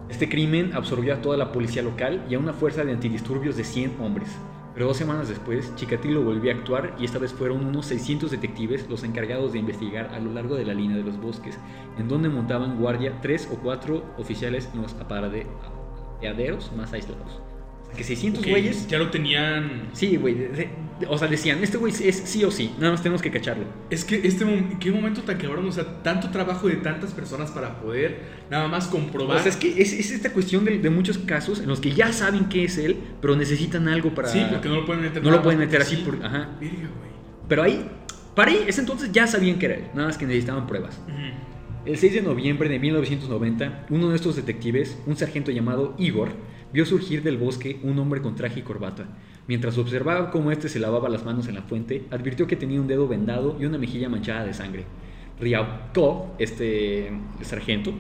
Este 0.10 0.30
crimen 0.30 0.72
absorbió 0.74 1.14
a 1.14 1.22
toda 1.22 1.38
la 1.38 1.52
policía 1.52 1.82
local 1.82 2.26
y 2.30 2.36
a 2.36 2.40
una 2.40 2.54
fuerza 2.54 2.86
de 2.86 2.94
antidisturbios 2.94 3.58
de 3.58 3.64
100 3.64 4.00
hombres. 4.00 4.30
Pero 4.74 4.88
dos 4.88 4.98
semanas 4.98 5.28
después, 5.28 5.76
Chikatilo 5.76 6.22
volvió 6.24 6.52
a 6.52 6.56
actuar 6.56 6.96
y 7.00 7.06
esta 7.06 7.20
vez 7.20 7.34
fueron 7.34 7.66
unos 7.66 7.88
600 7.88 8.32
detectives 8.32 8.88
los 8.90 9.04
encargados 9.04 9.54
de 9.54 9.60
investigar 9.60 10.14
a 10.14 10.20
lo 10.20 10.32
largo 10.32 10.56
de 10.56 10.66
la 10.66 10.74
línea 10.74 10.96
de 10.96 11.04
los 11.04 11.20
bosques, 11.20 11.58
en 11.98 12.08
donde 12.08 12.30
montaban 12.30 12.80
guardia 12.80 13.20
tres 13.22 13.50
o 13.52 13.58
cuatro 13.58 14.04
oficiales 14.18 14.70
en 14.74 14.84
los 14.84 14.94
aparaderos 14.94 16.72
más 16.76 16.94
aislados 16.94 17.47
que 17.96 18.04
600 18.04 18.46
güeyes. 18.46 18.88
Ya 18.88 18.98
lo 18.98 19.10
tenían. 19.10 19.90
Sí, 19.94 20.18
güey. 20.18 20.50
o 21.08 21.18
sea, 21.18 21.28
decían, 21.28 21.64
este 21.64 21.78
güey 21.78 21.94
es 21.94 22.16
sí 22.16 22.44
o 22.44 22.52
sí, 22.52 22.74
nada 22.78 22.92
más 22.92 23.02
tenemos 23.02 23.22
que 23.22 23.32
cacharlo. 23.32 23.66
Es 23.90 24.04
que 24.04 24.16
este 24.28 24.46
qué 24.80 24.92
momento 24.92 25.22
tan 25.22 25.38
cabrón, 25.38 25.68
o 25.68 25.72
sea, 25.72 26.02
tanto 26.04 26.30
trabajo 26.30 26.68
de 26.68 26.76
tantas 26.76 27.14
personas 27.14 27.52
para 27.52 27.80
poder 27.80 28.20
nada 28.50 28.68
más 28.68 28.88
comprobar. 28.88 29.38
O 29.38 29.40
sea, 29.40 29.52
es 29.52 29.58
que 29.58 29.82
es, 29.82 29.94
esta 29.94 30.32
cuestión 30.32 30.66
de, 30.66 30.90
muchos 30.90 31.18
casos 31.18 31.60
en 31.60 31.68
los 31.68 31.80
que 31.80 31.92
ya 31.92 32.14
saben 32.14 32.46
qué 32.50 32.64
es 32.64 32.78
él, 32.78 32.98
pero 33.22 33.36
necesitan 33.36 33.88
algo 33.88 34.14
para. 34.14 34.28
Sí, 34.28 34.46
porque 34.50 34.70
no 34.70 34.76
lo 34.76 34.86
pueden 34.86 35.04
meter. 35.04 35.24
No 35.24 35.32
lo 35.32 35.42
pueden 35.42 35.60
meter 35.60 35.82
así 35.82 35.98
por. 35.98 36.24
Ajá. 36.24 36.50
Pero 37.48 37.64
ahí, 37.64 37.90
para 38.36 38.52
ahí, 38.52 38.66
ese 38.68 38.82
entonces 38.82 39.12
ya 39.12 39.26
sabían 39.26 39.58
que 39.58 39.66
era 39.66 39.76
él, 39.76 39.84
nada 39.94 40.08
más 40.08 40.18
que 40.18 40.26
necesitaban 40.26 40.68
pruebas. 40.68 41.00
El 41.86 41.98
6 41.98 42.16
de 42.16 42.22
noviembre 42.22 42.68
de 42.68 42.80
1990, 42.80 43.86
uno 43.90 44.10
de 44.10 44.16
estos 44.18 44.36
detectives, 44.36 44.98
un 45.06 45.16
sargento 45.16 45.52
llamado 45.52 45.96
Igor, 45.98 46.32
vio 46.74 46.86
surgir 46.86 47.24
del 47.24 47.38
bosque 47.38 47.80
un 47.84 47.98
hombre 48.00 48.22
con 48.22 48.36
traje 48.36 48.60
y 48.60 48.64
corbata. 48.64 49.06
Mientras 49.48 49.78
observaba 49.78 50.30
cómo 50.30 50.52
éste 50.52 50.68
se 50.70 50.80
lavaba 50.80 51.10
las 51.10 51.24
manos 51.24 51.48
en 51.48 51.56
la 51.56 51.62
fuente, 51.62 52.06
advirtió 52.12 52.48
que 52.48 52.58
tenía 52.58 52.82
un 52.82 52.88
dedo 52.88 53.08
vendado 53.08 53.58
y 53.60 53.66
una 53.66 53.78
mejilla 53.78 54.10
manchada 54.10 54.46
de 54.46 54.54
sangre. 54.54 54.86
Ryabkov, 55.40 56.34
este 56.40 57.12
sargento, 57.42 57.94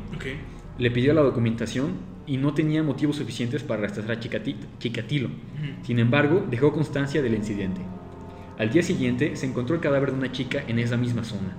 le 0.77 0.91
pidió 0.91 1.13
la 1.13 1.21
documentación 1.21 1.93
y 2.25 2.37
no 2.37 2.53
tenía 2.53 2.83
motivos 2.83 3.15
suficientes 3.15 3.63
para 3.63 3.83
arrestar 3.83 4.11
a 4.11 4.19
Chikatilo. 4.19 5.29
Sin 5.83 5.99
embargo, 5.99 6.45
dejó 6.49 6.73
constancia 6.73 7.21
del 7.21 7.35
incidente. 7.35 7.81
Al 8.57 8.69
día 8.71 8.83
siguiente 8.83 9.35
se 9.35 9.45
encontró 9.45 9.75
el 9.75 9.81
cadáver 9.81 10.11
de 10.11 10.17
una 10.17 10.31
chica 10.31 10.63
en 10.67 10.79
esa 10.79 10.97
misma 10.97 11.23
zona. 11.23 11.55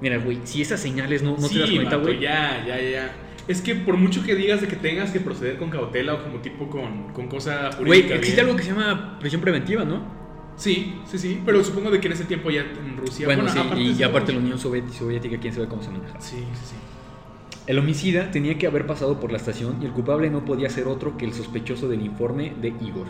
Mira, 0.00 0.18
güey, 0.18 0.40
si 0.44 0.62
esas 0.62 0.80
señales 0.80 1.22
no, 1.22 1.36
no 1.38 1.48
te 1.48 1.58
das 1.58 1.70
cuenta, 1.70 1.96
güey. 1.96 2.20
Ya, 2.20 2.64
ya, 2.66 2.80
ya. 2.80 3.12
Es 3.48 3.60
que 3.60 3.74
por 3.74 3.96
mucho 3.96 4.22
que 4.22 4.34
digas 4.34 4.60
de 4.60 4.68
que 4.68 4.76
tengas 4.76 5.10
que 5.10 5.20
proceder 5.20 5.58
con 5.58 5.70
cautela 5.70 6.14
o 6.14 6.22
como 6.22 6.38
tipo 6.38 6.68
con, 6.68 7.12
con 7.12 7.28
cosa 7.28 7.70
jurídica. 7.72 8.08
Güey, 8.08 8.18
existe 8.18 8.40
algo 8.40 8.56
que 8.56 8.62
se 8.62 8.70
llama 8.70 9.18
prisión 9.18 9.40
preventiva, 9.40 9.84
¿no? 9.84 10.20
Sí, 10.56 11.00
sí, 11.06 11.18
sí. 11.18 11.40
Pero 11.44 11.64
supongo 11.64 11.90
de 11.90 12.00
que 12.00 12.06
en 12.06 12.12
ese 12.12 12.24
tiempo 12.24 12.50
ya 12.50 12.60
en 12.60 12.96
Rusia. 12.96 13.26
Bueno, 13.26 13.48
sí, 13.48 13.94
y, 13.98 14.02
aparte 14.02 14.32
la 14.32 14.38
Unión 14.38 14.58
Soviética, 14.58 15.38
quién 15.40 15.54
sabe 15.54 15.68
cómo 15.68 15.82
se 15.82 15.90
maneja. 15.90 16.20
Sí, 16.20 16.36
sí, 16.36 16.66
sí. 16.66 16.74
El 17.66 17.78
homicida 17.78 18.30
tenía 18.30 18.58
que 18.58 18.66
haber 18.66 18.86
pasado 18.86 19.20
por 19.20 19.30
la 19.30 19.38
estación 19.38 19.78
y 19.80 19.86
el 19.86 19.92
culpable 19.92 20.28
no 20.28 20.44
podía 20.44 20.68
ser 20.68 20.86
otro 20.86 21.16
que 21.16 21.24
el 21.24 21.32
sospechoso 21.32 21.88
del 21.88 22.02
informe 22.02 22.52
de 22.60 22.74
Igor. 22.80 23.06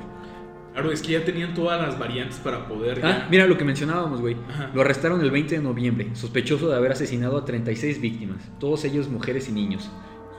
Claro, 0.72 0.92
es 0.92 1.02
que 1.02 1.12
ya 1.12 1.24
tenían 1.24 1.54
todas 1.54 1.80
las 1.80 1.98
variantes 1.98 2.38
para 2.38 2.68
poder. 2.68 3.00
Ah, 3.04 3.26
mira 3.30 3.46
lo 3.46 3.58
que 3.58 3.64
mencionábamos, 3.64 4.20
güey. 4.20 4.36
Lo 4.72 4.82
arrestaron 4.82 5.20
el 5.20 5.30
20 5.30 5.56
de 5.56 5.62
noviembre, 5.62 6.10
sospechoso 6.14 6.68
de 6.68 6.76
haber 6.76 6.92
asesinado 6.92 7.38
a 7.38 7.44
36 7.44 8.00
víctimas, 8.00 8.48
todos 8.60 8.84
ellos 8.84 9.08
mujeres 9.08 9.48
y 9.48 9.52
niños. 9.52 9.90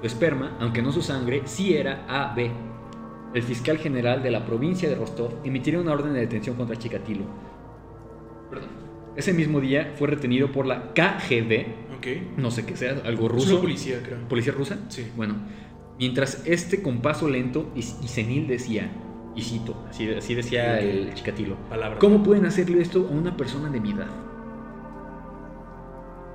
Su 0.02 0.08
esperma, 0.08 0.58
aunque 0.60 0.82
no 0.82 0.92
su 0.92 1.02
sangre, 1.02 1.44
sí 1.46 1.76
era 1.76 2.06
AB. 2.08 2.50
El 3.34 3.44
fiscal 3.44 3.78
general 3.78 4.24
de 4.24 4.32
la 4.32 4.46
provincia 4.46 4.90
de 4.90 4.96
Rostov 4.96 5.36
emitiría 5.44 5.80
una 5.80 5.94
orden 5.94 6.14
de 6.14 6.20
detención 6.22 6.56
contra 6.56 6.76
Chikatilo. 6.76 7.24
Perdón. 8.50 8.70
Ese 9.16 9.32
mismo 9.32 9.62
día 9.62 9.94
fue 9.96 10.08
retenido 10.08 10.52
por 10.52 10.66
la 10.66 10.94
KGB. 10.94 11.98
Okay. 11.98 12.34
No 12.36 12.50
sé 12.50 12.66
qué 12.66 12.76
sea, 12.76 13.00
algo 13.06 13.28
ruso. 13.28 13.62
policía, 13.62 14.02
creo. 14.04 14.28
¿Policía 14.28 14.54
rusa? 14.54 14.80
Sí. 14.90 15.08
Bueno, 15.16 15.36
mientras 16.00 16.42
este 16.48 16.82
con 16.82 17.02
paso 17.02 17.30
lento 17.30 17.72
y 17.76 17.84
senil 17.84 18.48
decía: 18.48 18.92
Y 19.36 19.44
cito, 19.44 19.86
así, 19.88 20.10
así 20.10 20.34
decía 20.34 20.80
el 20.80 21.14
chicatilo. 21.14 21.58
¿Cómo 22.00 22.24
pueden 22.24 22.46
hacerle 22.46 22.82
esto 22.82 23.08
a 23.08 23.12
una 23.14 23.38
persona 23.38 23.70
de 23.70 23.80
mi 23.80 23.92
edad? 23.92 24.10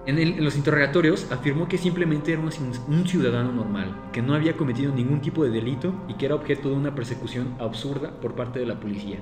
En, 0.06 0.44
los 0.44 0.56
interrogatorios 0.56 1.30
afirmó 1.32 1.66
que 1.66 1.78
simplemente 1.78 2.32
era 2.32 2.40
un, 2.40 3.06
ciudadano 3.08 3.52
normal, 3.52 4.08
que 4.12 4.22
no 4.22 4.34
había 4.34 4.56
cometido 4.56 4.94
ningún 4.94 5.20
tipo 5.20 5.42
de 5.42 5.50
delito 5.50 5.92
y 6.08 6.14
que 6.14 6.26
era 6.26 6.36
objeto 6.36 6.70
de 6.70 6.76
una 6.76 6.94
persecución 6.94 7.56
absurda 7.58 8.20
por 8.20 8.36
parte 8.36 8.60
de 8.60 8.66
la 8.66 8.78
policía. 8.78 9.18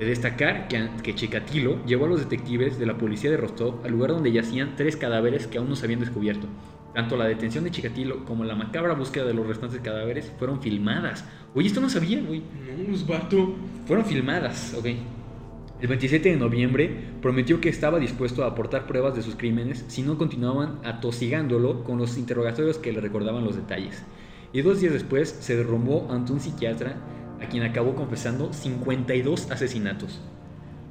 De 0.00 0.06
destacar 0.06 0.66
que, 0.66 0.90
que 1.02 1.14
Chikatilo 1.14 1.84
llevó 1.84 2.06
a 2.06 2.08
los 2.08 2.20
detectives 2.20 2.78
de 2.78 2.86
la 2.86 2.98
policía 2.98 3.30
de 3.30 3.36
Rostov 3.36 3.84
al 3.84 3.92
lugar 3.92 4.10
donde 4.10 4.32
yacían 4.32 4.74
tres 4.76 4.96
cadáveres 4.96 5.46
que 5.46 5.58
aún 5.58 5.68
no 5.68 5.76
se 5.76 5.86
habían 5.86 6.00
descubierto. 6.00 6.48
Tanto 6.94 7.16
la 7.16 7.26
detención 7.26 7.62
de 7.62 7.70
Chikatilo 7.70 8.24
como 8.24 8.42
la 8.44 8.56
macabra 8.56 8.94
búsqueda 8.94 9.26
de 9.26 9.34
los 9.34 9.46
restantes 9.46 9.80
cadáveres 9.80 10.32
fueron 10.38 10.60
filmadas. 10.60 11.24
Oye, 11.54 11.68
esto 11.68 11.80
no 11.80 11.88
sabía, 11.88 12.20
güey. 12.20 12.40
No, 12.40 12.90
los 12.90 13.06
vato. 13.06 13.54
Fueron 13.86 14.04
filmadas, 14.04 14.74
ok. 14.76 14.86
El 15.80 15.86
27 15.86 16.30
de 16.30 16.36
noviembre 16.36 16.90
prometió 17.22 17.60
que 17.60 17.68
estaba 17.68 18.00
dispuesto 18.00 18.42
a 18.42 18.48
aportar 18.48 18.88
pruebas 18.88 19.14
de 19.14 19.22
sus 19.22 19.36
crímenes 19.36 19.84
si 19.86 20.02
no 20.02 20.18
continuaban 20.18 20.80
atosigándolo 20.82 21.84
con 21.84 21.98
los 21.98 22.18
interrogatorios 22.18 22.78
que 22.78 22.92
le 22.92 23.00
recordaban 23.00 23.44
los 23.44 23.54
detalles. 23.54 24.02
Y 24.52 24.62
dos 24.62 24.80
días 24.80 24.92
después 24.92 25.28
se 25.28 25.56
derrumbó 25.56 26.08
ante 26.10 26.32
un 26.32 26.40
psiquiatra 26.40 26.96
a 27.40 27.46
quien 27.46 27.62
acabó 27.62 27.94
confesando 27.94 28.52
52 28.52 29.52
asesinatos. 29.52 30.20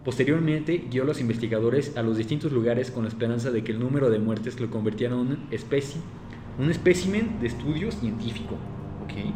Posteriormente 0.06 0.86
guió 0.90 1.04
a 1.04 1.08
los 1.08 1.20
investigadores 1.20 1.98
a 1.98 2.02
los 2.02 2.16
distintos 2.16 2.54
lugares 2.54 2.90
con 2.90 3.04
la 3.04 3.10
esperanza 3.10 3.52
de 3.52 3.66
que 3.66 3.74
el 3.74 3.80
número 3.80 4.10
de 4.10 4.20
muertes 4.20 4.58
lo 4.62 4.70
convirtiera 4.70 5.16
en 5.16 5.20
una 5.20 5.48
especie, 5.52 6.00
un 6.58 6.72
espécimen 6.72 7.42
de 7.42 7.48
estudio 7.48 7.92
científico. 7.92 8.56
¿Ok? 9.04 9.34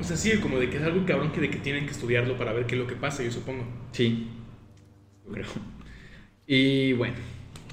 O 0.00 0.02
sea, 0.02 0.16
sí, 0.16 0.32
como 0.40 0.58
de 0.58 0.68
que 0.68 0.78
es 0.78 0.82
algo 0.82 1.06
cabrón 1.06 1.30
que 1.30 1.40
de 1.40 1.50
que 1.50 1.58
tienen 1.58 1.84
que 1.84 1.92
estudiarlo 1.92 2.36
para 2.36 2.52
ver 2.52 2.66
qué 2.66 2.74
es 2.74 2.80
lo 2.80 2.88
que 2.88 2.96
pasa, 2.96 3.22
yo 3.22 3.30
supongo. 3.30 3.62
Sí, 3.92 4.26
creo. 5.30 5.46
Y 6.46 6.92
bueno, 6.94 7.14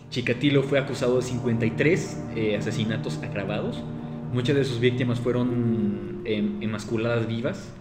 Chikatilo 0.10 0.64
fue 0.64 0.80
acusado 0.80 1.18
de 1.18 1.22
53 1.24 2.24
eh, 2.36 2.56
asesinatos 2.58 3.18
agravados. 3.24 3.82
Muchas 4.34 4.56
de 4.56 4.64
sus 4.64 4.80
víctimas 4.80 5.20
fueron 5.20 6.22
em, 6.26 6.62
emasculadas 6.62 7.28
vivas. 7.28 7.72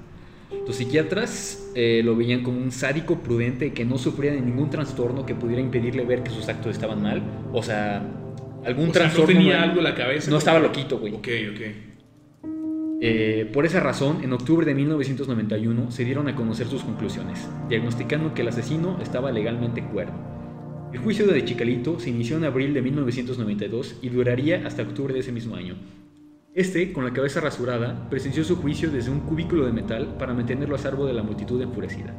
Los 0.67 0.77
psiquiatras 0.77 1.71
eh, 1.75 2.01
lo 2.03 2.17
veían 2.17 2.43
como 2.43 2.59
un 2.59 2.73
sádico 2.73 3.19
prudente 3.21 3.73
que 3.75 3.85
no 3.85 3.99
sufría 3.99 4.33
de 4.33 4.41
ningún 4.41 4.71
trastorno 4.71 5.27
que 5.27 5.35
pudiera 5.35 5.61
impedirle 5.61 6.05
ver 6.05 6.23
que 6.23 6.31
sus 6.31 6.49
actos 6.49 6.73
estaban 6.73 7.03
mal. 7.03 7.23
O 7.53 7.63
sea, 7.63 8.03
algún 8.65 8.91
trastorno. 8.93 9.27
no 9.27 9.39
tenía 9.39 9.63
algo 9.63 9.79
en 9.79 9.85
la 9.85 9.95
cabeza. 9.95 10.31
No 10.31 10.39
estaba 10.39 10.59
loquito, 10.59 10.99
güey. 10.99 11.15
Ok, 11.15 11.29
ok. 11.53 11.88
Eh, 13.01 13.49
por 13.53 13.65
esa 13.65 13.79
razón, 13.79 14.25
en 14.25 14.33
octubre 14.33 14.67
de 14.67 14.75
1991 14.75 15.91
se 15.93 16.05
dieron 16.05 16.27
a 16.27 16.35
conocer 16.35 16.67
sus 16.67 16.83
conclusiones, 16.83 17.49
diagnosticando 17.69 18.35
que 18.35 18.43
el 18.43 18.49
asesino 18.49 18.99
estaba 19.01 19.31
legalmente 19.31 19.85
cuerdo. 19.85 20.15
El 20.93 20.99
juicio 20.99 21.27
de 21.27 21.45
Chicalito 21.45 22.01
se 22.01 22.11
inició 22.11 22.39
en 22.39 22.45
abril 22.45 22.75
de 22.75 22.83
1992 22.83 23.99
y 24.03 24.09
duraría 24.09 24.67
hasta 24.67 24.83
octubre 24.83 25.15
de 25.15 25.21
ese 25.21 25.31
mismo 25.31 25.55
año. 25.55 25.77
Este, 26.55 26.93
con 26.93 27.05
la 27.05 27.13
cabeza 27.13 27.41
rasurada, 27.41 28.09
presenció 28.11 28.43
su 28.43 28.57
juicio 28.57 28.91
desde 28.91 29.13
un 29.13 29.21
cubículo 29.21 29.65
de 29.65 29.73
metal 29.73 30.17
para 30.19 30.35
mantenerlo 30.35 30.75
a 30.75 30.79
salvo 30.79 31.07
de 31.07 31.13
la 31.13 31.23
multitud 31.23 31.61
enfurecida. 31.63 32.15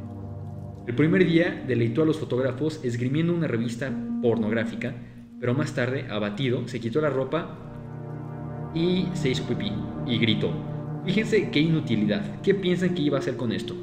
El 0.88 0.96
primer 0.96 1.26
día 1.26 1.62
deleitó 1.68 2.04
a 2.04 2.06
los 2.06 2.20
fotógrafos 2.20 2.80
esgrimiendo 2.84 3.34
una 3.34 3.48
revista 3.48 3.92
pornográfica, 4.22 4.96
pero 5.42 5.54
más 5.54 5.74
tarde, 5.74 6.06
abatido, 6.10 6.68
se 6.68 6.80
quitó 6.80 7.02
la 7.02 7.10
ropa 7.10 8.72
y 8.74 9.08
se 9.14 9.30
hizo 9.30 9.44
pipí 9.44 9.74
y 10.06 10.20
gritó. 10.20 10.69
Fíjense 11.06 11.50
qué 11.50 11.60
inutilidad. 11.60 12.42
¿Qué 12.42 12.54
piensan 12.54 12.94
que 12.94 13.02
iba 13.02 13.18
a 13.18 13.20
hacer 13.20 13.36
con 13.36 13.52
esto? 13.52 13.76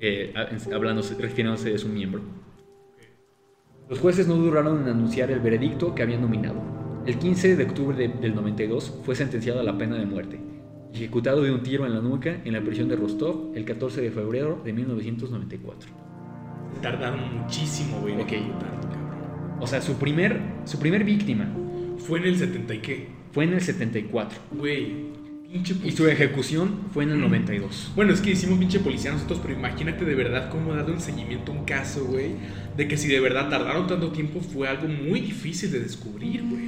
Eh, 0.00 0.34
hablando, 0.74 1.02
refiriéndose 1.18 1.70
de 1.70 1.78
su 1.78 1.88
miembro. 1.88 2.22
Los 3.88 4.00
jueces 4.00 4.26
no 4.26 4.34
duraron 4.36 4.82
en 4.82 4.88
anunciar 4.88 5.30
el 5.30 5.40
veredicto 5.40 5.94
que 5.94 6.02
habían 6.02 6.22
nominado. 6.22 6.60
El 7.06 7.18
15 7.18 7.56
de 7.56 7.64
octubre 7.64 8.08
del 8.08 8.34
92 8.34 9.00
fue 9.04 9.14
sentenciado 9.14 9.60
a 9.60 9.62
la 9.62 9.76
pena 9.76 9.96
de 9.96 10.06
muerte, 10.06 10.40
ejecutado 10.94 11.42
de 11.42 11.52
un 11.52 11.62
tiro 11.62 11.84
en 11.84 11.94
la 11.94 12.00
nuca 12.00 12.40
en 12.44 12.52
la 12.52 12.60
prisión 12.60 12.88
de 12.88 12.96
Rostov 12.96 13.52
el 13.54 13.64
14 13.64 14.00
de 14.00 14.10
febrero 14.10 14.60
de 14.64 14.72
1994. 14.72 15.90
Tardaron 16.80 17.42
muchísimo, 17.42 18.00
güey. 18.00 18.20
Ok. 18.20 18.32
O 19.60 19.66
sea, 19.66 19.80
su 19.80 19.94
primer, 19.94 20.40
su 20.64 20.78
primer 20.78 21.04
víctima. 21.04 21.48
¿Fue 21.98 22.18
en 22.18 22.24
el 22.24 22.38
70 22.38 22.74
y 22.74 22.78
qué? 22.78 23.08
Fue 23.30 23.44
en 23.44 23.52
el 23.54 23.60
74. 23.60 24.40
Güey. 24.52 25.21
Y 25.52 25.92
su 25.92 26.08
ejecución 26.08 26.86
fue 26.94 27.04
en 27.04 27.10
el 27.10 27.20
92. 27.20 27.92
Bueno, 27.94 28.14
es 28.14 28.22
que 28.22 28.30
hicimos 28.30 28.58
pinche 28.58 28.80
policía 28.80 29.12
nosotros, 29.12 29.38
pero 29.42 29.52
imagínate 29.52 30.04
de 30.04 30.14
verdad 30.14 30.48
cómo 30.48 30.72
ha 30.72 30.76
dado 30.76 30.94
un 30.94 31.00
seguimiento 31.00 31.52
a 31.52 31.54
un 31.54 31.64
caso, 31.64 32.06
güey. 32.06 32.36
De 32.76 32.88
que 32.88 32.96
si 32.96 33.08
de 33.08 33.20
verdad 33.20 33.50
tardaron 33.50 33.86
tanto 33.86 34.12
tiempo 34.12 34.40
fue 34.40 34.66
algo 34.66 34.88
muy 34.88 35.20
difícil 35.20 35.70
de 35.70 35.80
descubrir, 35.80 36.42
güey. 36.42 36.62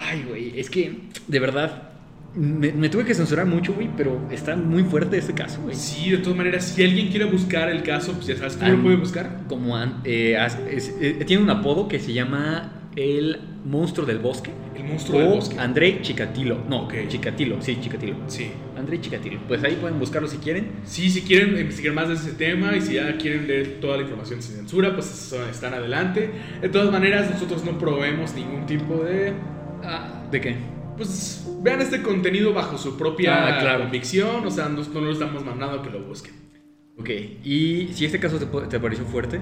Ay, 0.00 0.24
güey, 0.28 0.58
es 0.58 0.68
que 0.68 1.02
de 1.28 1.38
verdad 1.38 1.90
me, 2.34 2.88
tuve 2.88 3.04
que 3.04 3.14
censurar 3.14 3.46
mucho, 3.46 3.74
güey, 3.74 3.88
pero 3.96 4.26
está 4.32 4.56
muy 4.56 4.82
fuerte 4.82 5.18
este 5.18 5.34
caso, 5.34 5.60
güey. 5.62 5.76
Sí, 5.76 6.10
de 6.10 6.18
todas 6.18 6.36
maneras, 6.36 6.64
si 6.64 6.82
alguien 6.82 7.08
quiere 7.08 7.26
buscar 7.26 7.68
el 7.68 7.84
caso, 7.84 8.14
pues 8.14 8.26
ya 8.26 8.36
sabes 8.36 8.56
cómo 8.56 8.72
lo 8.72 8.82
puede 8.82 8.96
buscar. 8.96 9.42
Como 9.48 9.78
eh, 9.78 10.36
eh, 10.36 11.24
tiene 11.24 11.42
un 11.42 11.50
apodo 11.50 11.86
que 11.86 12.00
se 12.00 12.12
llama 12.12 12.72
el 12.96 13.38
monstruo 13.64 14.06
del 14.06 14.18
bosque. 14.18 14.50
El 14.76 14.84
monstruo 14.84 15.20
del 15.20 15.28
bosque. 15.28 15.58
André 15.58 16.00
Chikatilo. 16.02 16.58
No, 16.68 16.88
Chikatilo, 17.08 17.60
sí, 17.60 17.78
Chikatilo. 17.80 18.16
Sí. 18.26 18.50
André 18.76 19.00
Chikatilo. 19.00 19.40
Pues 19.46 19.62
ahí 19.64 19.76
pueden 19.80 19.98
buscarlo 19.98 20.28
si 20.28 20.38
quieren. 20.38 20.72
Sí, 20.84 21.10
si 21.10 21.22
quieren 21.22 21.56
investigar 21.58 21.94
más 21.94 22.08
de 22.08 22.14
ese 22.14 22.32
tema 22.32 22.76
y 22.76 22.80
si 22.80 22.94
ya 22.94 23.16
quieren 23.16 23.46
leer 23.46 23.80
toda 23.80 23.96
la 23.96 24.02
información 24.02 24.42
sin 24.42 24.56
censura, 24.56 24.94
pues 24.94 25.32
están 25.50 25.74
adelante. 25.74 26.30
De 26.60 26.68
todas 26.68 26.90
maneras, 26.90 27.30
nosotros 27.30 27.64
no 27.64 27.78
proveemos 27.78 28.34
ningún 28.34 28.66
tipo 28.66 28.96
de. 29.04 29.32
Ah, 29.82 30.26
¿De 30.30 30.40
qué? 30.40 30.56
Pues 30.96 31.46
vean 31.60 31.80
este 31.80 32.02
contenido 32.02 32.52
bajo 32.52 32.76
su 32.76 32.96
propia 32.96 33.58
ah, 33.60 33.78
convicción. 33.78 34.46
O 34.46 34.50
sea, 34.50 34.68
no, 34.68 34.82
no 34.82 35.00
lo 35.00 35.12
estamos 35.12 35.44
mandando 35.44 35.80
a 35.80 35.82
que 35.82 35.90
lo 35.90 36.02
busquen. 36.04 36.34
Ok, 36.98 37.08
y 37.42 37.88
si 37.94 38.04
este 38.04 38.20
caso 38.20 38.38
te, 38.38 38.46
te 38.68 38.78
pareció 38.78 39.04
fuerte, 39.06 39.40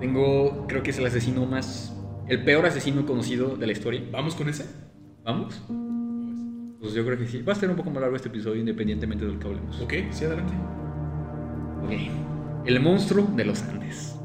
tengo, 0.00 0.66
creo 0.66 0.82
que 0.82 0.90
es 0.90 0.98
el 0.98 1.06
asesino 1.06 1.44
más 1.44 1.94
el 2.28 2.44
peor 2.44 2.66
asesino 2.66 3.06
conocido 3.06 3.56
de 3.56 3.66
la 3.66 3.72
historia. 3.72 4.02
¿Vamos 4.12 4.34
con 4.34 4.48
ese? 4.48 4.66
¿Vamos? 5.24 5.60
Pues 6.80 6.92
yo 6.94 7.04
creo 7.04 7.18
que 7.18 7.26
sí. 7.26 7.42
Va 7.42 7.52
a 7.52 7.56
ser 7.56 7.70
un 7.70 7.76
poco 7.76 7.90
más 7.90 8.00
largo 8.00 8.16
este 8.16 8.28
episodio 8.28 8.60
independientemente 8.60 9.24
de 9.24 9.32
lo 9.32 9.38
que 9.38 9.46
hablemos. 9.46 9.80
Ok, 9.80 9.94
sí, 10.10 10.24
adelante. 10.24 10.52
Ok. 11.84 12.66
El 12.66 12.80
monstruo 12.80 13.26
de 13.34 13.44
los 13.44 13.62
Andes. 13.62 14.16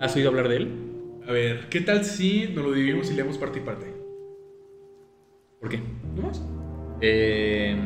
¿Has 0.00 0.14
oído 0.16 0.30
hablar 0.30 0.48
de 0.48 0.56
él? 0.56 0.78
A 1.26 1.32
ver, 1.32 1.68
¿qué 1.68 1.80
tal 1.80 2.04
si 2.04 2.48
nos 2.54 2.64
lo 2.64 2.72
dividimos 2.72 3.10
y 3.10 3.14
leemos 3.14 3.38
parte 3.38 3.60
y 3.60 3.62
parte? 3.62 3.94
¿Por 5.60 5.68
qué? 5.68 5.80
¿No 6.16 6.22
más? 6.22 6.42
Eh, 7.00 7.76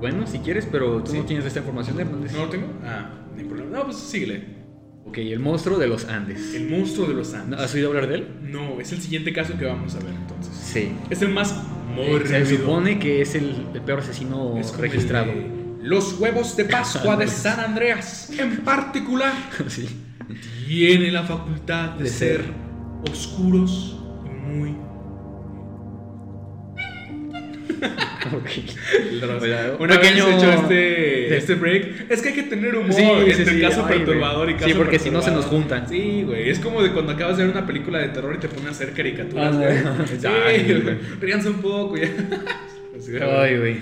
bueno, 0.00 0.26
si 0.26 0.38
quieres, 0.38 0.66
pero 0.70 1.02
tú 1.02 1.12
no 1.14 1.24
tienes 1.24 1.44
esta 1.44 1.58
información, 1.58 1.98
Hernández. 1.98 2.32
¿No 2.32 2.44
lo 2.44 2.48
tengo? 2.48 2.68
Ah, 2.84 3.10
no 3.32 3.38
hay 3.38 3.44
problema. 3.44 3.78
No, 3.78 3.84
pues 3.84 3.96
síguele. 3.96 4.57
Ok, 5.08 5.18
el 5.18 5.40
monstruo 5.40 5.78
de 5.78 5.86
los 5.86 6.04
Andes. 6.04 6.54
El 6.54 6.68
monstruo 6.68 7.06
de 7.06 7.14
los 7.14 7.32
Andes. 7.32 7.58
¿Has 7.58 7.74
oído 7.74 7.88
hablar 7.88 8.08
de 8.08 8.16
él? 8.16 8.28
No, 8.42 8.78
es 8.78 8.92
el 8.92 9.00
siguiente 9.00 9.32
caso 9.32 9.56
que 9.56 9.64
vamos 9.64 9.94
a 9.94 10.00
ver 10.00 10.12
entonces. 10.14 10.54
Sí. 10.54 10.92
Es 11.08 11.22
el 11.22 11.30
más 11.30 11.54
mórbido. 11.94 12.26
Se 12.26 12.58
supone 12.58 12.98
que 12.98 13.22
es 13.22 13.34
el, 13.34 13.54
peor 13.86 14.00
asesino 14.00 14.60
registrado. 14.78 15.32
los 15.82 16.20
huevos 16.20 16.54
de 16.58 16.66
Pascua 16.66 17.16
de 17.16 17.26
San 17.28 17.58
Andreas, 17.58 18.30
en 18.38 18.58
particular, 18.58 19.32
sí. 19.68 19.88
tiene 20.66 21.10
la 21.10 21.22
facultad 21.22 21.92
de, 21.92 22.06
ser 22.06 22.44
oscuros 23.10 23.98
y 24.26 24.28
muy 24.28 24.76
Una 29.78 30.00
pequeño... 30.00 30.26
vez 30.26 30.36
hecho 30.36 30.52
este, 30.52 31.36
este 31.36 31.54
break, 31.54 32.10
es 32.10 32.22
que 32.22 32.28
hay 32.28 32.34
que 32.34 32.42
tener 32.44 32.76
humor 32.76 32.92
sí, 32.92 33.02
entre 33.02 33.60
caso 33.60 33.86
perturbador 33.86 34.50
y 34.50 34.54
caso 34.54 34.66
Sí, 34.66 34.74
porque 34.74 34.98
si 34.98 35.10
no 35.10 35.22
se 35.22 35.30
nos 35.30 35.46
juntan. 35.46 35.88
Sí, 35.88 36.22
güey. 36.26 36.48
Es 36.48 36.58
como 36.58 36.82
de 36.82 36.92
cuando 36.92 37.12
acabas 37.12 37.36
de 37.36 37.44
ver 37.44 37.52
una 37.52 37.66
película 37.66 37.98
de 37.98 38.08
terror 38.08 38.34
y 38.34 38.38
te 38.38 38.48
ponen 38.48 38.68
a 38.68 38.70
hacer 38.70 38.92
caricaturas, 38.92 39.56
ah, 39.56 40.04
Sí, 40.18 40.72
Ríanse 41.20 41.48
un 41.48 41.60
poco 41.60 41.96
ya. 41.96 42.08
Ay, 43.42 43.58
güey. 43.58 43.76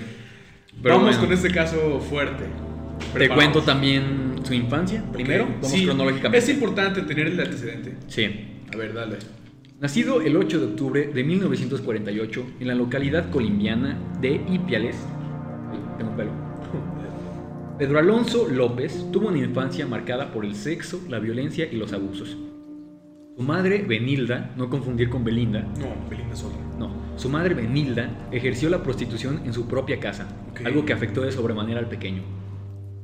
Vamos 0.81 1.17
con 1.17 1.31
este 1.31 1.49
caso 1.49 1.99
fuerte. 1.99 2.45
Te 3.17 3.29
cuento 3.29 3.61
también 3.61 4.35
su 4.43 4.53
infancia 4.53 5.03
primero. 5.11 5.47
Vamos 5.61 5.71
cronológicamente. 5.71 6.37
Es 6.37 6.49
importante 6.49 7.01
tener 7.01 7.27
el 7.27 7.39
antecedente. 7.39 7.95
Sí. 8.07 8.29
A 8.73 8.77
ver, 8.77 8.93
dale. 8.93 9.17
Nacido 9.79 10.21
el 10.21 10.35
8 10.35 10.59
de 10.59 10.65
octubre 10.65 11.07
de 11.13 11.23
1948 11.23 12.45
en 12.61 12.67
la 12.67 12.73
localidad 12.73 13.29
colombiana 13.29 13.95
de 14.19 14.41
Ipiales, 14.49 14.95
tengo 15.99 16.15
pelo. 16.15 16.31
Pedro 17.77 17.99
Alonso 17.99 18.47
López 18.47 19.05
tuvo 19.11 19.27
una 19.27 19.37
infancia 19.37 19.85
marcada 19.85 20.33
por 20.33 20.45
el 20.45 20.55
sexo, 20.55 20.99
la 21.09 21.19
violencia 21.19 21.71
y 21.71 21.75
los 21.75 21.93
abusos. 21.93 22.35
Su 23.37 23.43
madre, 23.43 23.83
Benilda, 23.87 24.51
no 24.57 24.67
confundir 24.67 25.11
con 25.11 25.23
Belinda. 25.23 25.61
No, 25.79 26.09
Belinda 26.09 26.35
sola. 26.35 26.55
No, 26.79 26.89
su 27.15 27.29
madre, 27.29 27.53
Benilda, 27.53 28.27
ejerció 28.31 28.71
la 28.71 28.81
prostitución 28.81 29.41
en 29.45 29.53
su 29.53 29.67
propia 29.67 29.99
casa, 29.99 30.27
algo 30.65 30.85
que 30.85 30.93
afectó 30.93 31.21
de 31.21 31.31
sobremanera 31.31 31.79
al 31.79 31.87
pequeño. 31.87 32.23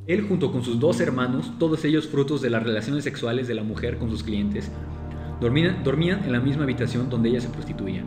Él 0.07 0.23
junto 0.23 0.51
con 0.51 0.63
sus 0.63 0.79
dos 0.79 0.99
hermanos, 1.01 1.53
todos 1.59 1.85
ellos 1.85 2.07
frutos 2.07 2.41
de 2.41 2.49
las 2.49 2.63
relaciones 2.63 3.03
sexuales 3.03 3.47
de 3.47 3.53
la 3.53 3.63
mujer 3.63 3.99
con 3.99 4.09
sus 4.09 4.23
clientes, 4.23 4.71
dormían, 5.39 6.23
en 6.23 6.31
la 6.31 6.39
misma 6.39 6.63
habitación 6.63 7.09
donde 7.09 7.29
ella 7.29 7.41
se 7.41 7.49
prostituía. 7.49 8.03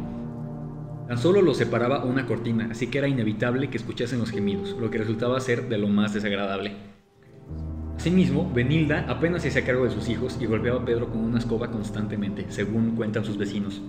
Tan 1.09 1.18
solo 1.18 1.43
los 1.43 1.57
separaba 1.57 2.05
una 2.05 2.27
cortina, 2.27 2.68
así 2.70 2.89
que 2.89 2.99
era 2.99 3.09
inevitable 3.09 3.70
que 3.70 3.77
escuchasen 3.77 4.18
los 4.18 4.31
gemidos, 4.31 4.77
lo 4.81 4.91
que 4.91 4.99
resultaba 4.99 5.39
ser 5.41 5.68
de 5.68 5.79
lo 5.79 5.89
más 5.89 6.14
desagradable. 6.14 6.72
Asimismo, 7.97 8.51
Benilda 8.53 9.07
apenas 9.09 9.43
se 9.43 9.49
hacía 9.49 9.64
cargo 9.64 9.85
de 9.85 9.91
sus 9.91 10.09
hijos 10.09 10.37
y 10.41 10.47
golpeaba 10.47 10.83
a 10.83 10.85
Pedro 10.85 11.09
con 11.09 11.20
una 11.20 11.39
escoba 11.39 11.70
constantemente, 11.70 12.47
según 12.49 12.97
cuentan 12.97 13.24
sus 13.24 13.39
vecinos. 13.39 13.81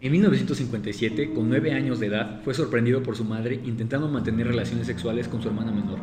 En 0.00 0.10
1957, 0.10 1.32
con 1.32 1.48
nueve 1.48 1.72
años 1.72 2.00
de 2.00 2.06
edad, 2.06 2.40
fue 2.42 2.54
sorprendido 2.54 3.02
por 3.02 3.14
su 3.14 3.24
madre 3.24 3.60
intentando 3.64 4.08
mantener 4.08 4.48
relaciones 4.48 4.86
sexuales 4.86 5.28
con 5.28 5.40
su 5.40 5.48
hermana 5.48 5.70
menor, 5.70 6.00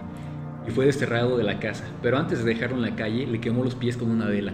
y 0.68 0.72
fue 0.72 0.86
desterrado 0.86 1.38
de 1.38 1.44
la 1.44 1.60
casa, 1.60 1.84
pero 2.02 2.18
antes 2.18 2.40
de 2.40 2.46
dejarlo 2.46 2.78
en 2.78 2.84
la 2.84 2.96
calle, 2.96 3.28
le 3.28 3.42
quemó 3.42 3.64
los 3.64 3.76
pies 3.76 3.98
con 3.98 4.10
una 4.10 4.28
vela. 4.28 4.54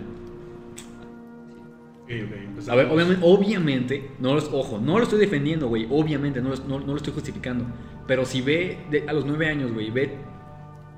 Pues 2.08 2.70
a 2.70 2.76
ver, 2.76 2.88
obviamente, 2.88 3.22
obviamente, 3.24 4.12
no 4.20 4.36
los, 4.36 4.50
ojo, 4.52 4.80
no 4.80 4.98
lo 4.98 5.04
estoy 5.04 5.20
defendiendo, 5.20 5.68
güey, 5.68 5.88
obviamente, 5.90 6.40
no, 6.40 6.54
no, 6.68 6.80
lo 6.80 6.96
estoy 6.96 7.14
justificando. 7.14 7.66
Pero 8.06 8.26
si 8.26 8.42
ve 8.42 8.78
a 9.08 9.14
los 9.14 9.26
nueve 9.26 9.48
años, 9.48 9.74
güey, 9.74 9.90
ve 9.90 10.16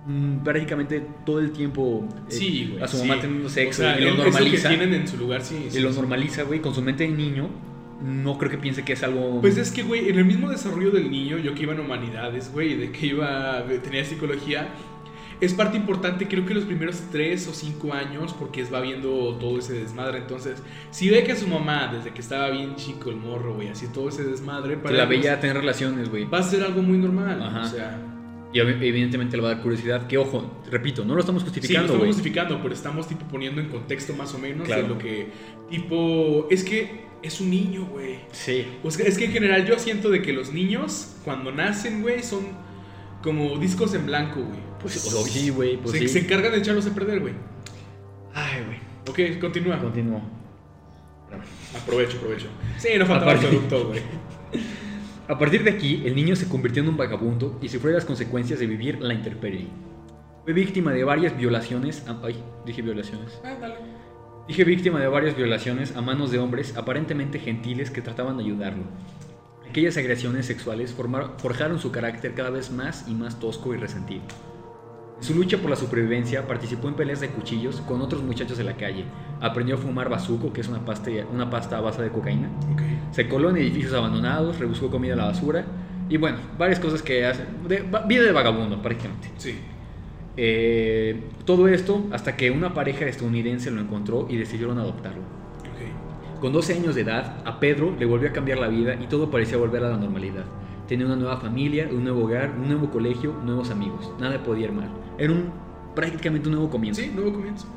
mm, 0.05 0.39
prácticamente 0.39 1.05
todo 1.25 1.39
el 1.39 1.51
tiempo 1.51 2.07
eh, 2.29 2.79
a 2.81 2.87
su 2.87 2.97
mamá 2.97 3.21
teniendo 3.21 3.47
sexo 3.47 3.83
y 3.97 4.03
lo 4.03 4.15
normaliza. 4.15 4.67
tienen 4.67 4.93
en 4.93 5.07
su 5.07 5.17
lugar, 5.17 5.41
sí. 5.41 5.69
y 5.73 5.79
lo 5.79 5.91
normaliza, 5.91 6.43
güey, 6.43 6.59
con 6.59 6.75
su 6.75 6.81
mente 6.81 7.05
de 7.05 7.09
niño. 7.09 7.49
No 8.03 8.37
creo 8.37 8.51
que 8.51 8.59
piense 8.59 8.83
que 8.83 8.93
es 8.93 9.01
algo. 9.01 9.41
Pues 9.41 9.57
es 9.57 9.71
que, 9.71 9.81
güey, 9.81 10.09
en 10.09 10.19
el 10.19 10.25
mismo 10.25 10.49
desarrollo 10.49 10.91
del 10.91 11.09
niño, 11.09 11.39
yo 11.39 11.55
que 11.55 11.63
iba 11.63 11.73
en 11.73 11.79
humanidades, 11.79 12.51
güey, 12.51 12.75
de 12.75 12.91
que 12.91 13.07
iba. 13.07 13.65
tenía 13.81 14.05
psicología, 14.05 14.67
es 15.39 15.53
parte 15.53 15.77
importante, 15.77 16.27
creo 16.27 16.45
que 16.45 16.53
los 16.53 16.63
primeros 16.63 17.01
tres 17.11 17.47
o 17.47 17.53
cinco 17.53 17.93
años, 17.93 18.33
porque 18.33 18.63
va 18.65 18.81
viendo 18.81 19.35
todo 19.39 19.59
ese 19.59 19.73
desmadre. 19.73 20.19
Entonces, 20.19 20.61
si 20.91 21.09
ve 21.09 21.23
que 21.23 21.35
su 21.35 21.47
mamá, 21.47 21.91
desde 21.93 22.11
que 22.11 22.21
estaba 22.21 22.49
bien 22.49 22.75
chico 22.75 23.09
el 23.09 23.17
morro, 23.17 23.53
güey, 23.55 23.69
así 23.69 23.87
todo 23.87 24.09
ese 24.09 24.23
desmadre. 24.23 24.77
Para 24.77 24.95
la 24.95 25.05
veía 25.05 25.39
tener 25.39 25.57
relaciones, 25.57 26.09
güey. 26.09 26.25
Va 26.25 26.39
a 26.39 26.43
ser 26.43 26.63
algo 26.63 26.81
muy 26.81 26.97
normal. 26.97 27.41
O 27.41 27.67
sea. 27.67 28.01
Y 28.53 28.59
evidentemente 28.59 29.35
le 29.35 29.43
va 29.43 29.49
a 29.49 29.53
dar 29.55 29.61
curiosidad. 29.61 30.07
Que 30.07 30.17
ojo, 30.17 30.61
repito, 30.71 31.05
no 31.05 31.13
lo 31.13 31.19
estamos 31.19 31.43
justificando. 31.43 31.79
Sí, 31.79 31.87
lo 31.87 31.93
estamos 31.93 32.15
justificando, 32.15 32.61
pero 32.61 32.73
estamos 32.73 33.07
tipo 33.07 33.25
poniendo 33.27 33.61
en 33.61 33.67
contexto 33.67 34.13
más 34.13 34.33
o 34.33 34.39
menos 34.39 34.67
de 34.67 34.83
lo 34.83 34.97
que. 34.97 35.27
Tipo. 35.69 36.47
Es 36.49 36.63
que 36.63 37.07
es 37.21 37.41
un 37.41 37.49
niño, 37.49 37.85
güey. 37.85 38.19
Sí. 38.31 38.65
es 38.83 39.17
que 39.17 39.25
en 39.25 39.31
general 39.31 39.65
yo 39.65 39.77
siento 39.77 40.09
de 40.09 40.21
que 40.21 40.33
los 40.33 40.53
niños, 40.53 41.15
cuando 41.23 41.51
nacen, 41.51 42.01
güey, 42.01 42.23
son 42.23 42.45
como 43.21 43.57
discos 43.57 43.93
en 43.93 44.05
blanco, 44.05 44.41
güey. 44.41 44.66
Pues 44.79 44.93
sí, 44.93 45.49
güey. 45.49 45.77
Pues 45.77 45.97
se, 45.97 46.07
se, 46.07 46.19
encargan 46.19 46.51
de 46.51 46.59
echarlos 46.59 46.85
a 46.87 46.93
perder, 46.93 47.19
güey. 47.19 47.33
Ay, 48.33 48.63
güey. 48.65 48.77
Ok, 49.09 49.39
continúa. 49.39 49.79
Continúa. 49.79 50.21
Aprovecho, 51.75 52.17
aprovecho. 52.17 52.47
Sí, 52.77 52.89
no 52.97 53.05
falta 53.05 53.31
el 53.31 53.39
producto, 53.39 53.87
güey. 53.87 54.01
A 55.27 55.37
partir 55.37 55.61
de 55.61 55.71
aquí, 55.71 56.03
el 56.05 56.15
niño 56.15 56.37
se 56.37 56.47
convirtió 56.47 56.81
en 56.81 56.87
un 56.87 56.95
vagabundo 56.95 57.59
y 57.61 57.67
sufrió 57.67 57.93
las 57.93 58.05
consecuencias 58.05 58.59
de 58.59 58.67
vivir 58.67 59.01
la 59.01 59.13
intemperie. 59.13 59.67
Fue 60.45 60.53
víctima 60.53 60.93
de 60.93 61.03
varias 61.03 61.35
violaciones. 61.35 62.05
Ay, 62.23 62.41
dije 62.65 62.81
violaciones. 62.81 63.37
Ah, 63.43 63.57
dale. 63.59 63.75
Dije 64.47 64.63
víctima 64.63 65.01
de 65.01 65.07
varias 65.09 65.35
violaciones 65.35 65.97
a 65.97 66.01
manos 66.01 66.31
de 66.31 66.39
hombres 66.39 66.77
aparentemente 66.77 67.39
gentiles 67.39 67.91
que 67.91 68.01
trataban 68.01 68.37
de 68.37 68.45
ayudarlo. 68.45 68.83
Aquellas 69.69 69.97
agresiones 69.97 70.45
sexuales 70.45 70.95
forjaron 71.37 71.79
su 71.79 71.91
carácter 71.91 72.33
cada 72.33 72.49
vez 72.49 72.71
más 72.71 73.05
y 73.09 73.13
más 73.13 73.37
tosco 73.41 73.73
y 73.73 73.77
resentido. 73.77 74.23
Su 75.19 75.33
lucha 75.33 75.57
por 75.57 75.69
la 75.69 75.75
supervivencia 75.75 76.47
participó 76.47 76.87
en 76.87 76.93
peleas 76.93 77.19
de 77.19 77.29
cuchillos 77.29 77.81
con 77.81 78.01
otros 78.01 78.21
muchachos 78.21 78.57
de 78.57 78.63
la 78.63 78.77
calle. 78.77 79.05
Aprendió 79.41 79.75
a 79.75 79.77
fumar 79.77 80.09
bazuco, 80.09 80.53
que 80.53 80.61
es 80.61 80.67
una 80.67 80.85
pasta, 80.85 81.09
una 81.33 81.49
pasta 81.49 81.77
a 81.77 81.81
base 81.81 82.03
de 82.03 82.09
cocaína. 82.09 82.49
Se 83.11 83.27
coló 83.27 83.49
en 83.49 83.57
edificios 83.57 83.93
abandonados, 83.93 84.59
rebuscó 84.59 84.91
comida 84.91 85.13
a 85.13 85.17
la 85.17 85.25
basura. 85.25 85.65
Y 86.07 86.17
bueno, 86.17 86.37
varias 86.57 86.79
cosas 86.79 87.01
que 87.01 87.25
hace. 87.25 87.45
vida 88.07 88.23
de 88.23 88.31
vagabundo, 88.31 88.81
prácticamente. 88.81 89.31
Sí. 89.37 89.55
Eh, 90.39 91.23
todo 91.45 91.67
esto 91.67 92.05
hasta 92.11 92.37
que 92.37 92.51
una 92.51 92.75
pareja 92.75 93.05
estadounidense 93.05 93.71
lo 93.71 93.81
encontró 93.81 94.27
y 94.29 94.37
decidieron 94.37 94.77
adoptarlo. 94.77 95.23
Con 96.39 96.53
12 96.53 96.73
años 96.75 96.93
de 96.93 97.01
edad, 97.01 97.37
a 97.45 97.59
Pedro 97.59 97.95
le 97.97 98.05
volvió 98.05 98.29
a 98.29 98.31
cambiar 98.31 98.59
la 98.59 98.67
vida 98.67 98.93
y 98.93 99.07
todo 99.07 99.31
parecía 99.31 99.57
volver 99.57 99.83
a 99.83 99.89
la 99.89 99.97
normalidad. 99.97 100.45
Tenía 100.87 101.07
una 101.07 101.15
nueva 101.15 101.37
familia, 101.37 101.89
un 101.91 102.03
nuevo 102.03 102.25
hogar, 102.25 102.51
un 102.55 102.67
nuevo 102.67 102.91
colegio, 102.91 103.33
nuevos 103.43 103.71
amigos. 103.71 104.11
Nada 104.19 104.43
podía 104.43 104.65
ir 104.65 104.71
mal. 104.71 104.91
Era 105.17 105.33
un, 105.33 105.51
prácticamente 105.95 106.47
un 106.47 106.55
nuevo 106.55 106.69
comienzo. 106.69 107.01
Sí, 107.01 107.09
nuevo 107.09 107.33
comienzo. 107.33 107.67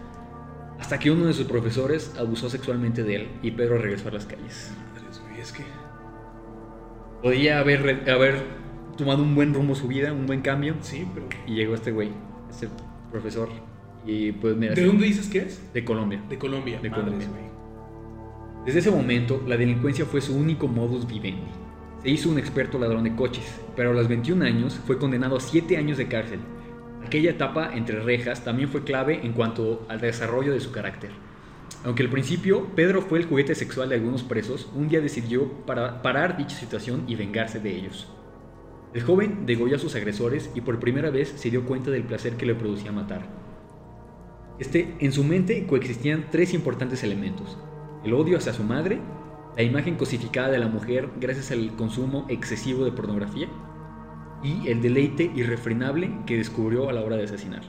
Hasta 0.79 0.99
que 0.99 1.11
uno 1.11 1.27
de 1.27 1.33
sus 1.33 1.47
profesores 1.47 2.15
abusó 2.19 2.49
sexualmente 2.49 3.03
de 3.03 3.17
él 3.17 3.29
y 3.43 3.51
Pedro 3.51 3.79
regresó 3.79 4.09
a 4.09 4.13
las 4.13 4.27
calles. 4.27 4.73
es 5.39 5.53
que... 5.53 5.65
Podía 7.23 7.59
haber, 7.59 8.11
haber 8.11 8.43
tomado 8.97 9.23
un 9.23 9.35
buen 9.35 9.53
rumbo 9.53 9.75
su 9.75 9.89
vida, 9.89 10.13
un 10.13 10.27
buen 10.27 10.41
cambio. 10.41 10.75
Sí, 10.81 11.07
pero... 11.13 11.27
Y 11.47 11.55
llegó 11.55 11.75
este 11.75 11.93
güey, 11.93 12.11
este 12.49 12.69
profesor. 13.11 13.51
Y 14.07 14.33
pues 14.33 14.57
mira... 14.57 14.75
¿De 14.75 14.85
dónde 14.85 15.05
dices 15.05 15.29
que 15.29 15.41
es? 15.41 15.73
De 15.75 15.85
Colombia. 15.85 16.23
De 16.29 16.39
Colombia. 16.39 16.81
De 16.81 16.91
Colombia. 16.91 17.29
Desde 18.65 18.81
ese 18.81 18.91
momento, 18.91 19.43
la 19.47 19.57
delincuencia 19.57 20.05
fue 20.05 20.21
su 20.21 20.37
único 20.37 20.69
modus 20.69 21.07
vivendi. 21.07 21.49
Se 22.03 22.11
hizo 22.11 22.31
un 22.31 22.39
experto 22.39 22.79
ladrón 22.79 23.05
de 23.05 23.15
coches, 23.15 23.61
pero 23.77 23.91
a 23.91 23.95
los 23.95 24.09
21 24.09 24.45
años 24.45 24.81
fue 24.87 24.99
condenado 24.99 25.37
a 25.37 25.41
7 25.41 25.77
años 25.77 25.99
de 25.99 26.09
cárcel. 26.09 26.41
Aquella 27.05 27.31
etapa 27.31 27.71
entre 27.75 28.01
rejas 28.01 28.45
también 28.45 28.69
fue 28.69 28.85
clave 28.85 29.21
en 29.25 29.33
cuanto 29.33 29.87
al 29.89 30.01
desarrollo 30.01 30.53
de 30.53 30.61
su 30.61 30.71
carácter. 30.71 31.11
Aunque 31.85 32.03
al 32.03 32.11
principio 32.11 32.67
Pedro 32.75 33.01
fue 33.03 33.19
el 33.19 33.25
juguete 33.25 33.55
sexual 33.55 33.89
de 33.89 33.95
algunos 33.95 34.23
presos, 34.23 34.69
un 34.75 34.89
día 34.89 35.01
decidió 35.01 35.51
parar 35.65 36.37
dicha 36.37 36.57
situación 36.57 37.05
y 37.07 37.15
vengarse 37.15 37.59
de 37.59 37.75
ellos. 37.75 38.09
El 38.93 39.03
joven 39.03 39.47
degolló 39.47 39.77
a 39.77 39.79
sus 39.79 39.95
agresores 39.95 40.51
y 40.55 40.61
por 40.61 40.81
primera 40.81 41.11
vez 41.11 41.33
se 41.37 41.51
dio 41.51 41.65
cuenta 41.65 41.91
del 41.91 42.03
placer 42.03 42.35
que 42.35 42.45
le 42.45 42.55
producía 42.55 42.93
matar. 42.93 43.23
Este, 44.59 44.95
en 44.99 45.13
su 45.13 45.25
mente 45.25 45.67
coexistían 45.67 46.27
tres 46.31 46.53
importantes 46.53 47.03
elementos, 47.03 47.57
el 48.05 48.13
odio 48.13 48.37
hacia 48.37 48.53
su 48.53 48.63
madre, 48.63 48.99
la 49.57 49.63
imagen 49.63 49.95
cosificada 49.95 50.51
de 50.51 50.59
la 50.59 50.69
mujer 50.69 51.09
gracias 51.19 51.51
al 51.51 51.75
consumo 51.77 52.27
excesivo 52.29 52.85
de 52.85 52.93
pornografía 52.93 53.49
y 54.43 54.69
el 54.69 54.81
deleite 54.81 55.31
irrefrenable 55.35 56.11
que 56.27 56.37
descubrió 56.37 56.89
a 56.89 56.93
la 56.93 57.03
hora 57.03 57.17
de 57.17 57.25
asesinar. 57.25 57.63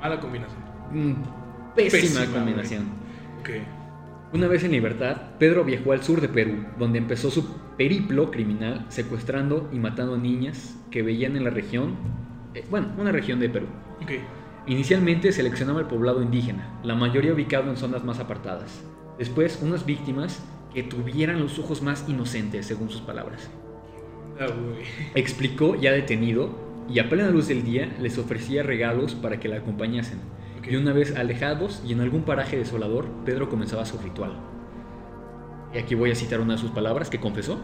Mala 0.00 0.20
combinación. 0.20 0.60
Mm, 0.92 1.14
pésima, 1.74 2.26
combinación. 2.26 2.84
Una 4.32 4.48
vez 4.48 4.64
en 4.64 4.72
libertad, 4.72 5.16
Pedro 5.38 5.64
viajó 5.64 5.92
al 5.92 6.02
sur 6.02 6.20
de 6.20 6.28
Perú, 6.28 6.64
donde 6.78 6.98
empezó 6.98 7.30
su 7.30 7.46
periplo 7.76 8.30
criminal 8.30 8.84
secuestrando 8.88 9.70
y 9.72 9.78
matando 9.78 10.18
niñas 10.18 10.76
que 10.90 11.02
veían 11.02 11.36
en 11.36 11.44
la 11.44 11.50
región, 11.50 11.94
eh, 12.54 12.64
bueno, 12.68 12.88
una 12.98 13.12
región 13.12 13.38
de 13.38 13.48
Perú. 13.48 13.66
Inicialmente 14.66 15.30
seleccionaba 15.30 15.80
el 15.80 15.86
poblado 15.86 16.22
indígena, 16.22 16.80
la 16.82 16.96
mayoría 16.96 17.32
ubicado 17.32 17.70
en 17.70 17.76
zonas 17.76 18.02
más 18.02 18.18
apartadas. 18.18 18.82
Después, 19.16 19.60
unas 19.62 19.86
víctimas 19.86 20.42
que 20.74 20.82
tuvieran 20.82 21.40
los 21.40 21.58
ojos 21.58 21.80
más 21.80 22.04
inocentes, 22.08 22.66
según 22.66 22.90
sus 22.90 23.00
palabras. 23.00 23.48
Ah, 24.40 24.46
Explicó 25.14 25.74
ya 25.76 25.92
detenido 25.92 26.50
y 26.88 26.98
a 26.98 27.08
plena 27.08 27.30
luz 27.30 27.48
del 27.48 27.64
día 27.64 27.94
les 28.00 28.18
ofrecía 28.18 28.62
regalos 28.62 29.14
para 29.14 29.40
que 29.40 29.48
la 29.48 29.56
acompañasen. 29.56 30.20
Y 30.68 30.74
una 30.74 30.92
vez 30.92 31.16
alejados 31.16 31.80
y 31.86 31.92
en 31.92 32.00
algún 32.00 32.22
paraje 32.22 32.56
desolador, 32.56 33.06
Pedro 33.24 33.48
comenzaba 33.48 33.86
su 33.86 33.98
ritual. 33.98 34.36
Y 35.72 35.78
aquí 35.78 35.94
voy 35.94 36.10
a 36.10 36.14
citar 36.14 36.40
una 36.40 36.54
de 36.54 36.58
sus 36.58 36.70
palabras 36.70 37.08
que 37.08 37.20
confesó. 37.20 37.60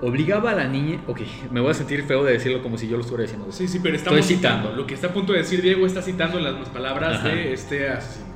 Obligaba 0.00 0.50
a 0.50 0.54
la 0.54 0.68
niña. 0.68 1.02
Ok, 1.08 1.22
me 1.50 1.60
voy 1.60 1.70
a 1.70 1.74
sentir 1.74 2.04
feo 2.04 2.22
de 2.22 2.32
decirlo 2.32 2.62
como 2.62 2.78
si 2.78 2.86
yo 2.86 2.96
lo 2.96 3.02
estuviera 3.02 3.22
diciendo. 3.22 3.50
Sí, 3.50 3.66
sí, 3.66 3.80
pero 3.82 3.96
estamos 3.96 4.26
citando. 4.26 4.72
Lo 4.72 4.86
que 4.86 4.94
está 4.94 5.08
a 5.08 5.12
punto 5.12 5.32
de 5.32 5.38
decir 5.38 5.60
Diego 5.60 5.86
está 5.86 6.02
citando 6.02 6.38
las 6.38 6.68
palabras 6.68 7.24
de 7.24 7.52
este 7.52 7.88
asesino. 7.88 8.26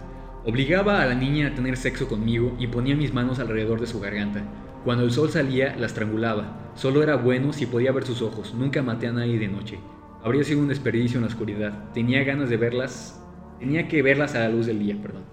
Obligaba 0.44 1.02
a 1.02 1.06
la 1.06 1.14
niña 1.14 1.48
a 1.48 1.54
tener 1.54 1.76
sexo 1.76 2.08
conmigo 2.08 2.56
y 2.58 2.68
ponía 2.68 2.96
mis 2.96 3.12
manos 3.12 3.38
alrededor 3.38 3.80
de 3.80 3.86
su 3.86 4.00
garganta. 4.00 4.42
Cuando 4.84 5.04
el 5.04 5.10
sol 5.12 5.30
salía, 5.30 5.76
la 5.76 5.86
estrangulaba. 5.86 6.57
Solo 6.78 7.02
era 7.02 7.16
bueno 7.16 7.52
si 7.52 7.66
podía 7.66 7.90
ver 7.90 8.04
sus 8.04 8.22
ojos. 8.22 8.54
Nunca 8.54 8.84
maté 8.84 9.08
a 9.08 9.12
nadie 9.12 9.36
de 9.36 9.48
noche. 9.48 9.80
Habría 10.22 10.44
sido 10.44 10.60
un 10.60 10.68
desperdicio 10.68 11.18
en 11.18 11.22
la 11.22 11.26
oscuridad. 11.26 11.90
Tenía 11.92 12.22
ganas 12.22 12.50
de 12.50 12.56
verlas. 12.56 13.20
Tenía 13.58 13.88
que 13.88 14.00
verlas 14.00 14.36
a 14.36 14.38
la 14.38 14.48
luz 14.48 14.66
del 14.66 14.78
día, 14.78 14.96
perdón. 15.02 15.24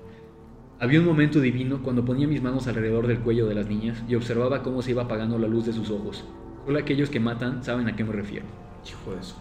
Había 0.79 0.99
un 0.99 1.05
momento 1.05 1.39
divino 1.39 1.83
cuando 1.83 2.03
ponía 2.03 2.27
mis 2.27 2.41
manos 2.41 2.65
alrededor 2.65 3.05
del 3.05 3.19
cuello 3.19 3.45
de 3.45 3.53
las 3.53 3.67
niñas 3.67 4.03
y 4.09 4.15
observaba 4.15 4.63
cómo 4.63 4.81
se 4.81 4.89
iba 4.89 5.03
apagando 5.03 5.37
la 5.37 5.47
luz 5.47 5.67
de 5.67 5.73
sus 5.73 5.91
ojos. 5.91 6.25
Solo 6.65 6.79
aquellos 6.79 7.11
que 7.11 7.19
matan 7.19 7.63
saben 7.63 7.87
a 7.87 7.95
qué 7.95 8.03
me 8.03 8.13
refiero. 8.13 8.47
Hijo 8.83 9.15
de 9.15 9.21
su 9.21 9.35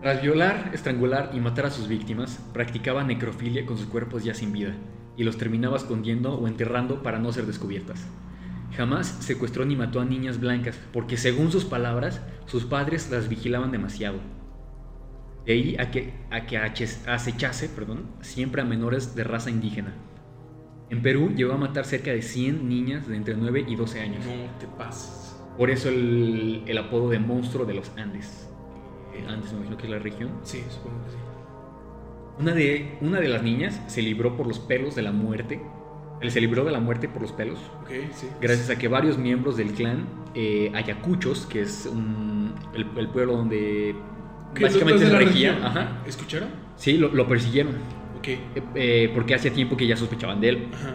tras 0.00 0.22
violar, 0.22 0.70
estrangular 0.72 1.32
y 1.34 1.40
matar 1.40 1.66
a 1.66 1.70
sus 1.72 1.88
víctimas, 1.88 2.38
practicaba 2.52 3.02
necrofilia 3.02 3.66
con 3.66 3.76
sus 3.76 3.88
cuerpos 3.88 4.22
ya 4.22 4.32
sin 4.32 4.52
vida, 4.52 4.76
y 5.16 5.24
los 5.24 5.38
terminaba 5.38 5.76
escondiendo 5.76 6.34
o 6.34 6.46
enterrando 6.46 7.02
para 7.02 7.18
no 7.18 7.32
ser 7.32 7.46
descubiertas. 7.46 8.06
Jamás 8.76 9.06
secuestró 9.20 9.64
ni 9.64 9.76
mató 9.76 10.00
a 10.00 10.04
niñas 10.04 10.40
blancas, 10.40 10.78
porque 10.92 11.16
según 11.16 11.50
sus 11.50 11.64
palabras, 11.64 12.20
sus 12.46 12.64
padres 12.64 13.10
las 13.10 13.28
vigilaban 13.28 13.72
demasiado. 13.72 14.18
De 15.46 15.52
ahí 15.54 15.76
a 15.78 15.90
que, 15.90 16.12
a 16.30 16.44
que 16.44 16.58
acechase 16.58 17.68
perdón, 17.70 18.06
siempre 18.20 18.60
a 18.60 18.64
menores 18.64 19.14
de 19.14 19.24
raza 19.24 19.50
indígena. 19.50 19.94
En 20.90 21.02
Perú 21.02 21.32
llegó 21.34 21.52
a 21.52 21.58
matar 21.58 21.84
cerca 21.84 22.10
de 22.10 22.22
100 22.22 22.68
niñas 22.68 23.08
de 23.08 23.16
entre 23.16 23.34
9 23.34 23.64
y 23.68 23.76
12 23.76 24.00
años. 24.00 24.24
No 24.24 24.58
te 24.58 24.66
pases. 24.66 25.38
Por 25.56 25.70
eso 25.70 25.88
el, 25.88 26.62
el 26.66 26.78
apodo 26.78 27.10
de 27.10 27.18
monstruo 27.18 27.66
de 27.66 27.74
los 27.74 27.90
Andes. 27.96 28.48
Andes, 29.26 29.52
me 29.52 29.58
imagino 29.58 29.76
que 29.76 29.84
es 29.84 29.90
la 29.90 29.98
región. 29.98 30.30
Sí, 30.42 30.62
supongo 30.70 31.04
que 31.04 31.10
sí. 31.10 31.16
Una 32.38 32.54
de, 32.54 32.98
una 33.00 33.20
de 33.20 33.28
las 33.28 33.42
niñas 33.42 33.80
se 33.88 34.00
libró 34.00 34.36
por 34.36 34.46
los 34.46 34.60
pelos 34.60 34.94
de 34.94 35.02
la 35.02 35.12
muerte. 35.12 35.60
Él 36.20 36.30
se 36.30 36.40
libró 36.40 36.64
de 36.64 36.72
la 36.72 36.80
muerte 36.80 37.08
por 37.08 37.22
los 37.22 37.32
pelos. 37.32 37.58
Okay, 37.82 38.10
sí. 38.12 38.26
Gracias 38.40 38.70
a 38.70 38.78
que 38.78 38.88
varios 38.88 39.18
miembros 39.18 39.56
del 39.56 39.72
clan 39.72 40.06
eh, 40.34 40.70
Ayacuchos, 40.74 41.46
que 41.46 41.62
es 41.62 41.88
el, 42.74 43.08
pueblo 43.08 43.36
donde 43.36 43.94
básicamente 44.60 45.06
se 45.06 45.16
regía. 45.16 45.58
Ajá. 45.64 46.02
¿Escucharon? 46.06 46.48
Sí, 46.76 46.98
lo, 46.98 47.28
persiguieron. 47.28 47.74
Ok. 48.18 48.28
Eh, 48.28 48.40
eh, 48.74 49.12
porque 49.14 49.34
hacía 49.34 49.52
tiempo 49.52 49.76
que 49.76 49.86
ya 49.86 49.96
sospechaban 49.96 50.40
de 50.40 50.48
él. 50.48 50.68
Ajá. 50.74 50.94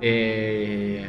Eh, 0.00 1.06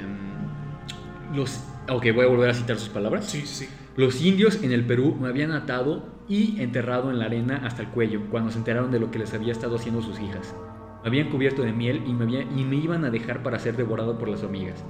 los. 1.34 1.64
Ok, 1.90 2.06
voy 2.16 2.26
a 2.26 2.30
volver 2.30 2.50
a 2.50 2.54
citar 2.54 2.78
sus 2.78 2.90
palabras. 2.90 3.26
Sí, 3.26 3.42
sí. 3.46 3.68
Los 3.96 4.22
indios 4.24 4.64
en 4.64 4.72
el 4.72 4.84
Perú 4.84 5.16
me 5.20 5.28
habían 5.28 5.52
atado 5.52 6.10
y 6.28 6.60
enterrado 6.62 7.12
en 7.12 7.20
la 7.20 7.26
arena 7.26 7.62
hasta 7.64 7.84
el 7.84 7.90
cuello 7.90 8.22
cuando 8.32 8.52
se 8.52 8.58
enteraron 8.58 8.92
de 8.92 9.00
lo 9.00 9.12
que 9.12 9.20
les 9.20 9.34
había 9.34 9.52
estado 9.52 9.76
haciendo 9.76 10.02
sus 10.02 10.20
hijas. 10.20 10.56
Me 11.06 11.10
habían 11.10 11.30
cubierto 11.30 11.62
de 11.62 11.72
miel 11.72 12.02
y 12.08 12.14
me, 12.14 12.42
y 12.42 12.64
me 12.64 12.78
iban 12.78 13.06
a 13.06 13.12
dejar 13.12 13.44
para 13.44 13.60
ser 13.60 13.78
devorado 13.78 14.18
por 14.18 14.28
las 14.28 14.42
hormigas. 14.42 14.84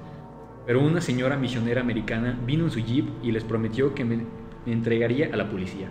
Pero 0.65 0.79
una 0.79 1.01
señora 1.01 1.35
misionera 1.35 1.81
americana 1.81 2.39
vino 2.47 2.63
en 2.63 2.71
su 2.71 2.79
jeep 2.79 3.05
y 3.21 3.33
les 3.33 3.43
prometió 3.43 3.93
que 3.93 4.05
me, 4.05 4.25
entregaría 4.65 5.29
a 5.33 5.35
la 5.35 5.51
policía. 5.51 5.89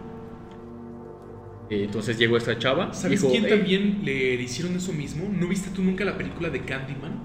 Eh, 1.68 1.84
entonces 1.84 2.16
llegó 2.16 2.38
esta 2.38 2.58
chava. 2.58 2.94
¿Sabes 2.94 3.22
quién 3.22 3.46
también 3.46 4.00
le 4.02 4.32
hicieron 4.36 4.74
eso 4.74 4.94
mismo? 4.94 5.28
¿No 5.30 5.46
viste 5.46 5.68
tú 5.68 5.82
nunca 5.82 6.06
la 6.06 6.16
película 6.16 6.48
de 6.48 6.60
Candyman? 6.60 7.20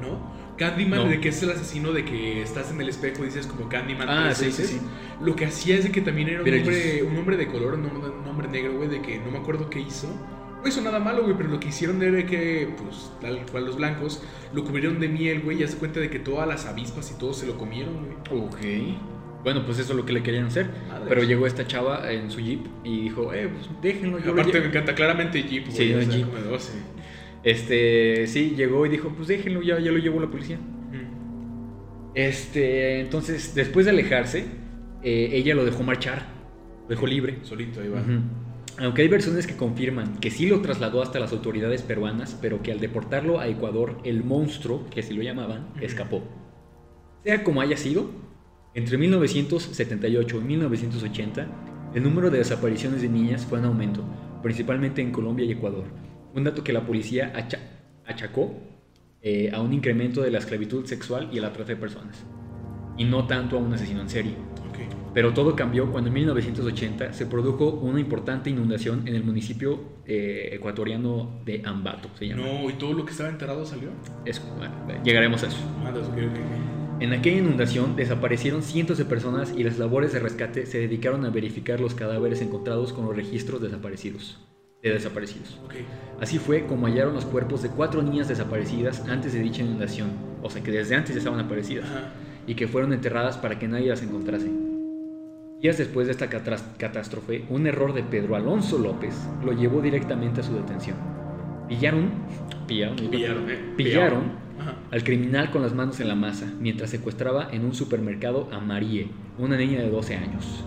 ¿No? 0.00 0.32
Candyman, 0.56 1.10
de 1.10 1.20
que 1.20 1.28
es 1.28 1.42
el 1.42 1.50
asesino 1.50 1.92
de 1.92 2.06
que 2.06 2.40
estás 2.40 2.70
en 2.70 2.80
el 2.80 2.88
espejo 2.88 3.22
y 3.22 3.26
dices 3.26 3.46
como 3.46 3.68
Candyman. 3.68 4.08
Ah, 4.08 4.34
sí, 4.34 4.50
sí, 4.50 4.64
sí, 4.64 4.80
Lo 5.20 5.36
que 5.36 5.44
hacía 5.44 5.76
es 5.76 5.84
de 5.84 5.92
que 5.92 6.00
también 6.00 6.28
era 6.30 6.42
un, 6.42 6.48
hombre, 6.48 7.02
un 7.02 7.18
hombre 7.18 7.36
de 7.36 7.48
color, 7.48 7.74
un 7.74 8.26
hombre, 8.26 8.48
negro, 8.48 8.76
güey, 8.78 8.88
de 8.88 9.02
que 9.02 9.18
no 9.18 9.30
me 9.30 9.36
acuerdo 9.36 9.68
qué 9.68 9.80
hizo. 9.80 10.08
No 10.62 10.68
hizo 10.68 10.80
nada 10.82 10.98
malo, 10.98 11.22
güey, 11.22 11.36
pero 11.36 11.48
lo 11.50 11.60
que 11.60 11.68
hicieron 11.68 12.02
era 12.02 12.26
que, 12.26 12.68
pues, 12.82 13.12
tal 13.20 13.46
cual 13.50 13.66
los 13.66 13.76
blancos, 13.76 14.22
lo 14.52 14.64
cubrieron 14.64 14.98
de 14.98 15.08
miel, 15.08 15.40
güey, 15.42 15.60
y 15.60 15.64
hace 15.64 15.76
cuenta 15.78 16.00
de 16.00 16.10
que 16.10 16.18
todas 16.18 16.48
las 16.48 16.66
avispas 16.66 17.12
y 17.14 17.18
todo 17.18 17.32
se 17.32 17.46
lo 17.46 17.56
comieron, 17.56 17.94
güey. 18.04 18.42
Ok. 18.44 18.98
Bueno, 19.44 19.64
pues 19.64 19.78
eso 19.78 19.92
es 19.92 19.96
lo 19.96 20.04
que 20.04 20.12
le 20.12 20.22
querían 20.22 20.46
hacer. 20.46 20.68
pero 21.08 21.22
llegó 21.22 21.46
esta 21.46 21.66
chava 21.66 22.10
en 22.12 22.30
su 22.30 22.40
jeep 22.40 22.66
y 22.84 23.02
dijo, 23.02 23.32
eh, 23.32 23.48
pues 23.48 23.70
déjenlo. 23.80 24.18
Yo 24.18 24.32
Aparte 24.32 24.60
me 24.60 24.66
encanta 24.66 24.94
claramente 24.94 25.42
jeep, 25.42 25.66
güey. 25.66 25.76
Sí, 25.76 25.94
jeep. 26.10 26.26
Este, 27.44 28.26
sí, 28.26 28.54
llegó 28.56 28.84
y 28.84 28.88
dijo, 28.88 29.10
pues 29.10 29.28
déjenlo, 29.28 29.62
ya, 29.62 29.78
ya 29.78 29.92
lo 29.92 29.98
llevó 29.98 30.20
la 30.20 30.28
policía. 30.28 30.58
Este, 32.14 33.00
entonces, 33.00 33.54
después 33.54 33.86
de 33.86 33.92
alejarse, 33.92 34.44
eh, 35.02 35.30
ella 35.32 35.54
lo 35.54 35.64
dejó 35.64 35.84
marchar, 35.84 36.26
lo 36.82 36.88
dejó 36.88 37.06
libre. 37.06 37.38
Solito, 37.42 37.80
ahí 37.80 37.88
va. 37.88 38.02
Aunque 38.78 39.02
hay 39.02 39.08
versiones 39.08 39.46
que 39.46 39.56
confirman 39.56 40.18
que 40.18 40.30
sí 40.30 40.46
lo 40.46 40.60
trasladó 40.60 41.02
hasta 41.02 41.18
las 41.18 41.32
autoridades 41.32 41.82
peruanas, 41.82 42.38
pero 42.40 42.62
que 42.62 42.72
al 42.72 42.80
deportarlo 42.80 43.40
a 43.40 43.48
Ecuador, 43.48 43.98
el 44.04 44.22
monstruo, 44.22 44.86
que 44.90 45.00
así 45.00 45.14
lo 45.14 45.22
llamaban, 45.22 45.68
escapó. 45.80 46.22
Sea 47.24 47.42
como 47.42 47.60
haya 47.60 47.76
sido, 47.76 48.10
entre 48.74 48.96
1978 48.98 50.36
y 50.36 50.44
1980, 50.44 51.46
el 51.94 52.02
número 52.02 52.30
de 52.30 52.38
desapariciones 52.38 53.02
de 53.02 53.08
niñas 53.08 53.44
fue 53.44 53.58
en 53.58 53.64
aumento, 53.64 54.04
principalmente 54.42 55.02
en 55.02 55.10
Colombia 55.10 55.44
y 55.44 55.52
Ecuador 55.52 55.84
un 56.34 56.44
dato 56.44 56.62
que 56.62 56.72
la 56.72 56.86
policía 56.86 57.32
achacó 58.06 58.54
eh, 59.22 59.50
a 59.52 59.60
un 59.60 59.72
incremento 59.72 60.22
de 60.22 60.30
la 60.30 60.38
esclavitud 60.38 60.86
sexual 60.86 61.28
y 61.32 61.38
a 61.38 61.42
la 61.42 61.52
trata 61.52 61.72
de 61.72 61.76
personas, 61.76 62.24
y 62.96 63.04
no 63.04 63.26
tanto 63.26 63.56
a 63.56 63.60
un 63.60 63.72
asesino 63.72 64.00
en 64.00 64.08
serie. 64.08 64.34
Pero 65.14 65.32
todo 65.32 65.56
cambió 65.56 65.90
cuando 65.90 66.08
en 66.08 66.14
1980 66.14 67.12
se 67.12 67.26
produjo 67.26 67.70
una 67.70 68.00
importante 68.00 68.50
inundación 68.50 69.06
en 69.06 69.14
el 69.14 69.24
municipio 69.24 69.80
eh, 70.06 70.50
ecuatoriano 70.52 71.40
de 71.44 71.62
Ambato. 71.64 72.08
Se 72.18 72.28
llama. 72.28 72.42
No, 72.42 72.70
¿y 72.70 72.74
todo 72.74 72.92
lo 72.92 73.04
que 73.04 73.12
estaba 73.12 73.28
enterrado 73.28 73.64
salió? 73.64 73.90
Eso, 74.24 74.42
llegaremos 75.04 75.42
a 75.42 75.48
eso. 75.48 75.58
Ah, 75.84 75.92
en 77.00 77.12
aquella 77.12 77.38
inundación 77.38 77.94
desaparecieron 77.94 78.62
cientos 78.62 78.98
de 78.98 79.04
personas 79.04 79.54
y 79.56 79.62
las 79.62 79.78
labores 79.78 80.12
de 80.12 80.18
rescate 80.18 80.66
se 80.66 80.78
dedicaron 80.78 81.24
a 81.24 81.30
verificar 81.30 81.80
los 81.80 81.94
cadáveres 81.94 82.42
encontrados 82.42 82.92
con 82.92 83.06
los 83.06 83.14
registros 83.14 83.62
desaparecidos 83.62 84.38
de 84.82 84.92
desaparecidos. 84.92 85.58
Así 86.20 86.38
fue 86.38 86.66
como 86.66 86.86
hallaron 86.86 87.14
los 87.14 87.24
cuerpos 87.24 87.62
de 87.62 87.68
cuatro 87.68 88.02
niñas 88.02 88.28
desaparecidas 88.28 89.00
antes 89.08 89.32
de 89.32 89.40
dicha 89.40 89.62
inundación, 89.62 90.10
o 90.42 90.50
sea 90.50 90.62
que 90.62 90.70
desde 90.70 90.94
antes 90.94 91.14
ya 91.14 91.18
estaban 91.18 91.40
aparecidas, 91.40 91.88
y 92.46 92.54
que 92.54 92.68
fueron 92.68 92.92
enterradas 92.92 93.36
para 93.36 93.58
que 93.58 93.68
nadie 93.68 93.88
las 93.88 94.02
encontrase. 94.02 94.67
Días 95.60 95.76
después 95.76 96.06
de 96.06 96.12
esta 96.12 96.28
catástrofe, 96.28 97.44
un 97.48 97.66
error 97.66 97.92
de 97.92 98.04
Pedro 98.04 98.36
Alonso 98.36 98.78
López 98.78 99.16
lo 99.44 99.52
llevó 99.52 99.82
directamente 99.82 100.40
a 100.40 100.44
su 100.44 100.54
detención. 100.54 100.96
Pillaron, 101.66 102.10
pillaron, 102.68 102.96
pillaron, 103.76 104.22
eh, 104.22 104.28
al 104.92 105.02
criminal 105.02 105.50
con 105.50 105.62
las 105.62 105.74
manos 105.74 105.98
en 105.98 106.06
la 106.06 106.14
masa 106.14 106.46
mientras 106.60 106.90
secuestraba 106.90 107.48
en 107.50 107.64
un 107.64 107.74
supermercado 107.74 108.48
a 108.52 108.60
Marie, 108.60 109.08
una 109.36 109.56
niña 109.56 109.80
de 109.80 109.90
12 109.90 110.14
años. 110.14 110.64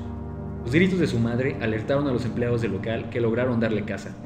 Los 0.65 0.73
gritos 0.73 0.99
de 0.99 1.07
su 1.07 1.19
madre 1.19 1.55
alertaron 1.61 2.05
a 2.09 2.11
los 2.11 2.25
empleados 2.25 2.61
del 2.61 2.73
local 2.73 3.09
que 3.09 3.21
lograron 3.21 3.61
darle 3.61 3.85
casa. 3.85 4.17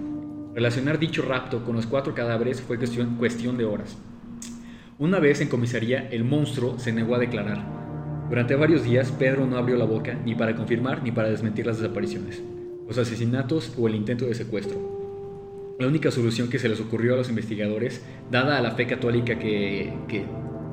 Relacionar 0.56 0.98
dicho 0.98 1.22
rapto 1.22 1.64
con 1.64 1.76
los 1.76 1.86
cuatro 1.86 2.16
cadáveres 2.16 2.60
fue 2.62 2.80
cuestión, 2.80 3.18
cuestión 3.18 3.56
de 3.56 3.66
horas. 3.66 4.00
Una 4.98 5.20
vez 5.20 5.42
en 5.42 5.48
comisaría, 5.48 6.10
el 6.10 6.24
monstruo 6.24 6.80
se 6.80 6.92
negó 6.92 7.14
a 7.14 7.20
declarar. 7.20 7.85
Durante 8.30 8.56
varios 8.56 8.84
días, 8.84 9.12
Pedro 9.12 9.46
no 9.46 9.58
abrió 9.58 9.78
la 9.78 9.86
boca 9.86 10.20
ni 10.26 10.36
para 10.36 10.56
confirmar 10.56 11.04
ni 11.04 11.12
para 11.12 11.30
desmentir 11.30 11.66
las 11.66 11.80
desapariciones, 11.80 12.42
los 12.88 12.98
asesinatos 12.98 13.74
o 13.78 13.88
el 13.88 13.96
intento 13.96 14.26
de 14.26 14.34
secuestro. 14.34 15.76
La 15.80 15.88
única 15.88 16.10
solución 16.10 16.50
que 16.50 16.58
se 16.58 16.70
les 16.70 16.80
ocurrió 16.80 17.14
a 17.14 17.18
los 17.18 17.30
investigadores, 17.30 18.04
dada 18.32 18.62
la 18.62 18.72
fe 18.72 18.88
católica 18.88 19.38
que, 19.38 19.94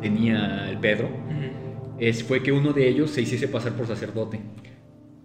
tenía 0.00 0.70
el 0.70 0.78
Pedro, 0.78 1.10
es, 1.98 2.24
fue 2.24 2.42
que 2.42 2.52
uno 2.52 2.72
de 2.72 2.88
ellos 2.88 3.10
se 3.10 3.22
hiciese 3.22 3.48
pasar 3.48 3.72
por 3.72 3.86
sacerdote 3.86 4.40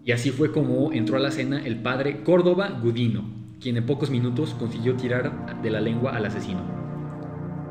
y 0.08 0.14
así 0.14 0.32
fue 0.32 0.54
como 0.54 0.94
entró 0.94 1.18
a 1.18 1.20
la 1.20 1.32
cena 1.32 1.60
el 1.66 1.82
padre 1.82 2.24
Córdoba 2.24 2.80
Gudino, 2.82 3.26
quien 3.60 3.76
en 3.76 3.86
pocos 3.86 4.10
minutos 4.10 4.54
consiguió 4.54 4.96
tirar 4.96 5.62
de 5.62 5.70
la 5.70 5.82
lengua 5.82 6.16
al 6.16 6.26
asesino. 6.26 6.77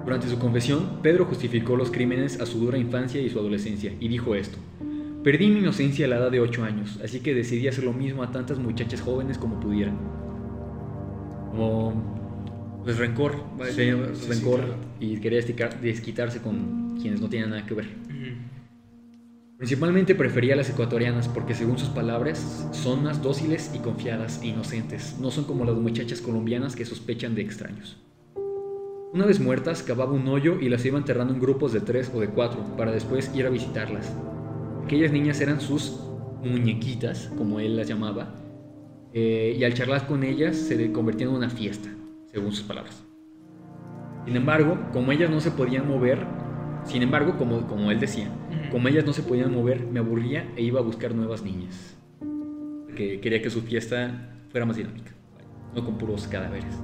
Durante 0.06 0.28
su 0.28 0.38
confesión, 0.38 1.00
Pedro 1.02 1.24
justificó 1.24 1.74
los 1.74 1.90
crímenes 1.90 2.40
a 2.40 2.46
su 2.46 2.60
dura 2.60 2.78
infancia 2.78 3.20
y 3.20 3.28
su 3.28 3.40
adolescencia, 3.40 3.92
y 3.98 4.06
dijo 4.06 4.36
esto. 4.36 4.56
Perdí 5.24 5.48
mi 5.48 5.58
inocencia 5.58 6.06
a 6.06 6.08
la 6.08 6.18
edad 6.18 6.30
de 6.30 6.38
8 6.38 6.62
años, 6.62 7.00
así 7.02 7.18
que 7.18 7.34
decidí 7.34 7.66
hacer 7.66 7.82
lo 7.82 7.92
mismo 7.92 8.22
a 8.22 8.30
tantas 8.30 8.60
muchachas 8.60 9.00
jóvenes 9.00 9.36
como 9.36 9.58
pudiera. 9.58 9.92
Como 11.50 12.80
pues 12.84 12.98
rencor, 12.98 13.34
rencor 14.28 14.76
y 15.00 15.16
quería 15.16 15.40
desquitarse 15.82 16.40
con 16.40 16.96
quienes 17.00 17.20
no 17.20 17.28
tenían 17.28 17.50
nada 17.50 17.66
que 17.66 17.74
ver. 17.74 17.88
Principalmente 19.56 20.14
prefería 20.14 20.54
a 20.54 20.56
las 20.56 20.70
ecuatorianas 20.70 21.26
porque 21.26 21.54
según 21.54 21.78
sus 21.78 21.88
palabras 21.88 22.68
son 22.70 23.02
más 23.02 23.20
dóciles 23.20 23.72
y 23.74 23.80
confiadas 23.80 24.40
e 24.40 24.46
inocentes, 24.46 25.16
no 25.18 25.32
son 25.32 25.46
como 25.46 25.64
las 25.64 25.74
muchachas 25.74 26.20
colombianas 26.20 26.76
que 26.76 26.84
sospechan 26.84 27.34
de 27.34 27.42
extraños. 27.42 27.96
Una 29.16 29.24
vez 29.24 29.40
muertas, 29.40 29.82
cavaba 29.82 30.12
un 30.12 30.28
hoyo 30.28 30.60
y 30.60 30.68
las 30.68 30.84
iba 30.84 30.98
enterrando 30.98 31.32
en 31.32 31.40
grupos 31.40 31.72
de 31.72 31.80
tres 31.80 32.12
o 32.14 32.20
de 32.20 32.28
cuatro 32.28 32.62
para 32.76 32.92
después 32.92 33.34
ir 33.34 33.46
a 33.46 33.48
visitarlas. 33.48 34.14
Aquellas 34.84 35.10
niñas 35.10 35.40
eran 35.40 35.58
sus 35.58 35.98
muñequitas, 36.44 37.32
como 37.38 37.58
él 37.58 37.78
las 37.78 37.88
llamaba, 37.88 38.34
eh, 39.14 39.56
y 39.58 39.64
al 39.64 39.72
charlar 39.72 40.06
con 40.06 40.22
ellas 40.22 40.54
se 40.54 40.92
convertía 40.92 41.28
en 41.28 41.32
una 41.32 41.48
fiesta, 41.48 41.88
según 42.30 42.52
sus 42.52 42.64
palabras. 42.64 43.02
Sin 44.26 44.36
embargo, 44.36 44.76
como 44.92 45.12
ellas 45.12 45.30
no 45.30 45.40
se 45.40 45.50
podían 45.50 45.88
mover, 45.88 46.18
sin 46.84 47.02
embargo, 47.02 47.38
como, 47.38 47.66
como 47.66 47.90
él 47.90 47.98
decía, 47.98 48.28
como 48.70 48.86
ellas 48.88 49.06
no 49.06 49.14
se 49.14 49.22
podían 49.22 49.54
mover, 49.54 49.80
me 49.86 49.98
aburría 49.98 50.52
e 50.56 50.62
iba 50.62 50.80
a 50.80 50.82
buscar 50.82 51.14
nuevas 51.14 51.42
niñas. 51.42 51.96
Porque 52.84 53.18
quería 53.22 53.40
que 53.40 53.48
su 53.48 53.62
fiesta 53.62 54.36
fuera 54.50 54.66
más 54.66 54.76
dinámica, 54.76 55.12
no 55.74 55.82
con 55.86 55.96
puros 55.96 56.28
cadáveres. 56.28 56.76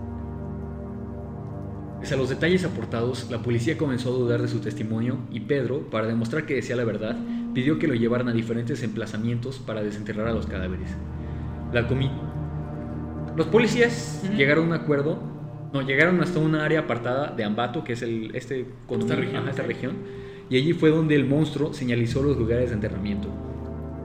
Pese 2.03 2.15
a 2.15 2.17
los 2.17 2.29
detalles 2.29 2.65
aportados, 2.65 3.29
la 3.31 3.43
policía 3.43 3.79
comenzó 3.79 4.11
a 4.11 4.19
dudar 4.19 4.43
de 4.43 4.49
su 4.49 4.59
testimonio 4.59 5.19
y 5.31 5.41
Pedro, 5.41 5.89
para 5.89 6.09
demostrar 6.09 6.45
que 6.45 6.57
decía 6.57 6.77
la 6.77 6.85
verdad, 6.85 7.17
pidió 7.55 7.79
que 7.79 7.87
lo 7.87 7.95
llevaran 7.95 8.29
a 8.29 8.33
diferentes 8.33 8.83
emplazamientos 8.83 9.59
para 9.59 9.83
desenterrar 9.83 10.27
a 10.27 10.33
los 10.33 10.47
cadáveres. 10.47 10.91
La 11.73 11.87
comi 11.87 12.11
los 13.37 13.47
policías 13.47 14.23
llegaron 14.37 14.65
a 14.65 14.67
un 14.67 14.73
acuerdo, 14.75 15.19
no, 15.73 15.81
llegaron 15.81 16.21
hasta 16.21 16.39
una 16.39 16.67
área 16.67 16.81
apartada 16.81 17.29
de 17.35 17.45
Ambato, 17.45 17.83
que 17.83 17.95
es 17.95 18.03
el, 18.03 18.35
este, 18.35 18.67
con 18.87 19.01
esta 19.01 19.15
región, 19.15 19.49
esta 19.49 19.63
región 19.63 19.97
y 20.51 20.57
allí 20.57 20.75
fue 20.75 20.91
donde 20.91 21.15
el 21.15 21.25
monstruo 21.25 21.73
señalizó 21.73 22.23
los 22.23 22.37
lugares 22.37 22.69
de 22.69 22.75
enterramiento. 22.75 23.29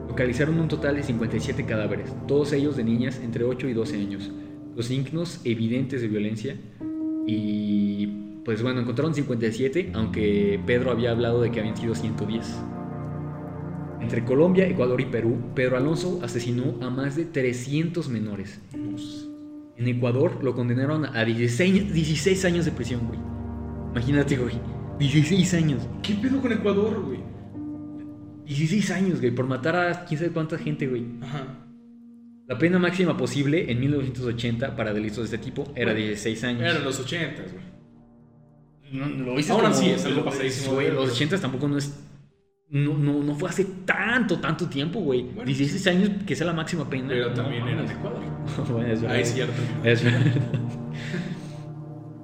localizaron 0.08 0.58
un 0.58 0.68
total 0.68 0.96
de 0.96 1.02
57 1.02 1.66
cadáveres, 1.66 2.10
todos 2.26 2.52
ellos 2.54 2.76
de 2.76 2.84
niñas 2.84 3.20
entre 3.22 3.44
8 3.44 3.68
y 3.68 3.74
12 3.74 3.96
años. 3.96 4.30
Los 4.74 4.86
signos 4.86 5.40
evidentes 5.44 6.00
de 6.00 6.08
violencia 6.08 6.56
y 7.28 8.06
pues 8.42 8.62
bueno, 8.62 8.80
encontraron 8.80 9.14
57, 9.14 9.90
aunque 9.92 10.58
Pedro 10.64 10.90
había 10.90 11.10
hablado 11.10 11.42
de 11.42 11.50
que 11.50 11.60
habían 11.60 11.76
sido 11.76 11.94
110. 11.94 12.58
Entre 14.00 14.24
Colombia, 14.24 14.66
Ecuador 14.66 14.98
y 15.02 15.04
Perú, 15.04 15.36
Pedro 15.54 15.76
Alonso 15.76 16.20
asesinó 16.22 16.76
a 16.80 16.88
más 16.88 17.16
de 17.16 17.26
300 17.26 18.08
menores. 18.08 18.62
En 19.76 19.88
Ecuador 19.88 20.42
lo 20.42 20.54
condenaron 20.54 21.04
a 21.04 21.22
16, 21.22 21.92
16 21.92 22.44
años 22.46 22.64
de 22.64 22.72
prisión, 22.72 23.06
güey. 23.06 23.20
Imagínate, 23.90 24.38
güey. 24.38 24.58
16 24.98 25.52
años. 25.52 25.86
¿Qué 26.02 26.14
pedo 26.14 26.40
con 26.40 26.50
Ecuador, 26.50 27.02
güey? 27.04 27.20
16 28.46 28.90
años, 28.92 29.20
güey, 29.20 29.34
por 29.34 29.46
matar 29.46 29.76
a 29.76 30.04
quién 30.06 30.18
sabe 30.18 30.32
cuánta 30.32 30.56
gente, 30.56 30.86
güey. 30.86 31.04
Ajá. 31.20 31.67
La 32.48 32.56
pena 32.56 32.78
máxima 32.78 33.14
posible 33.14 33.70
en 33.70 33.78
1980 33.78 34.74
para 34.74 34.94
delitos 34.94 35.18
de 35.18 35.36
este 35.36 35.38
tipo 35.38 35.70
era 35.76 35.92
16 35.92 36.44
años. 36.44 36.62
Eran 36.62 36.82
los 36.82 36.98
80, 36.98 37.42
güey. 37.42 37.78
No, 38.90 39.06
lo 39.06 39.38
hice 39.38 39.52
Ahora 39.52 39.70
sí, 39.70 39.90
es 39.90 40.02
algo 40.06 40.24
pasadísimo. 40.24 40.76
Güey, 40.76 40.90
los 40.90 41.10
80 41.10 41.38
tampoco 41.38 41.68
no 41.68 41.76
es. 41.76 41.94
No, 42.70 42.96
no, 42.96 43.22
no 43.22 43.34
fue 43.34 43.50
hace 43.50 43.66
tanto, 43.84 44.38
tanto 44.38 44.66
tiempo, 44.66 45.00
güey. 45.00 45.26
16 45.44 45.86
años 45.88 46.10
que 46.26 46.34
sea 46.34 46.46
la 46.46 46.54
máxima 46.54 46.88
pena. 46.88 47.08
Pero 47.08 47.34
también 47.34 47.68
era 47.68 47.82
de 47.82 47.92
Ecuador. 47.92 48.22
bueno, 48.70 48.92
es 48.94 49.02
verdad. 49.02 49.20
es 49.20 49.34
cierto. 49.34 49.62
Es 49.84 50.02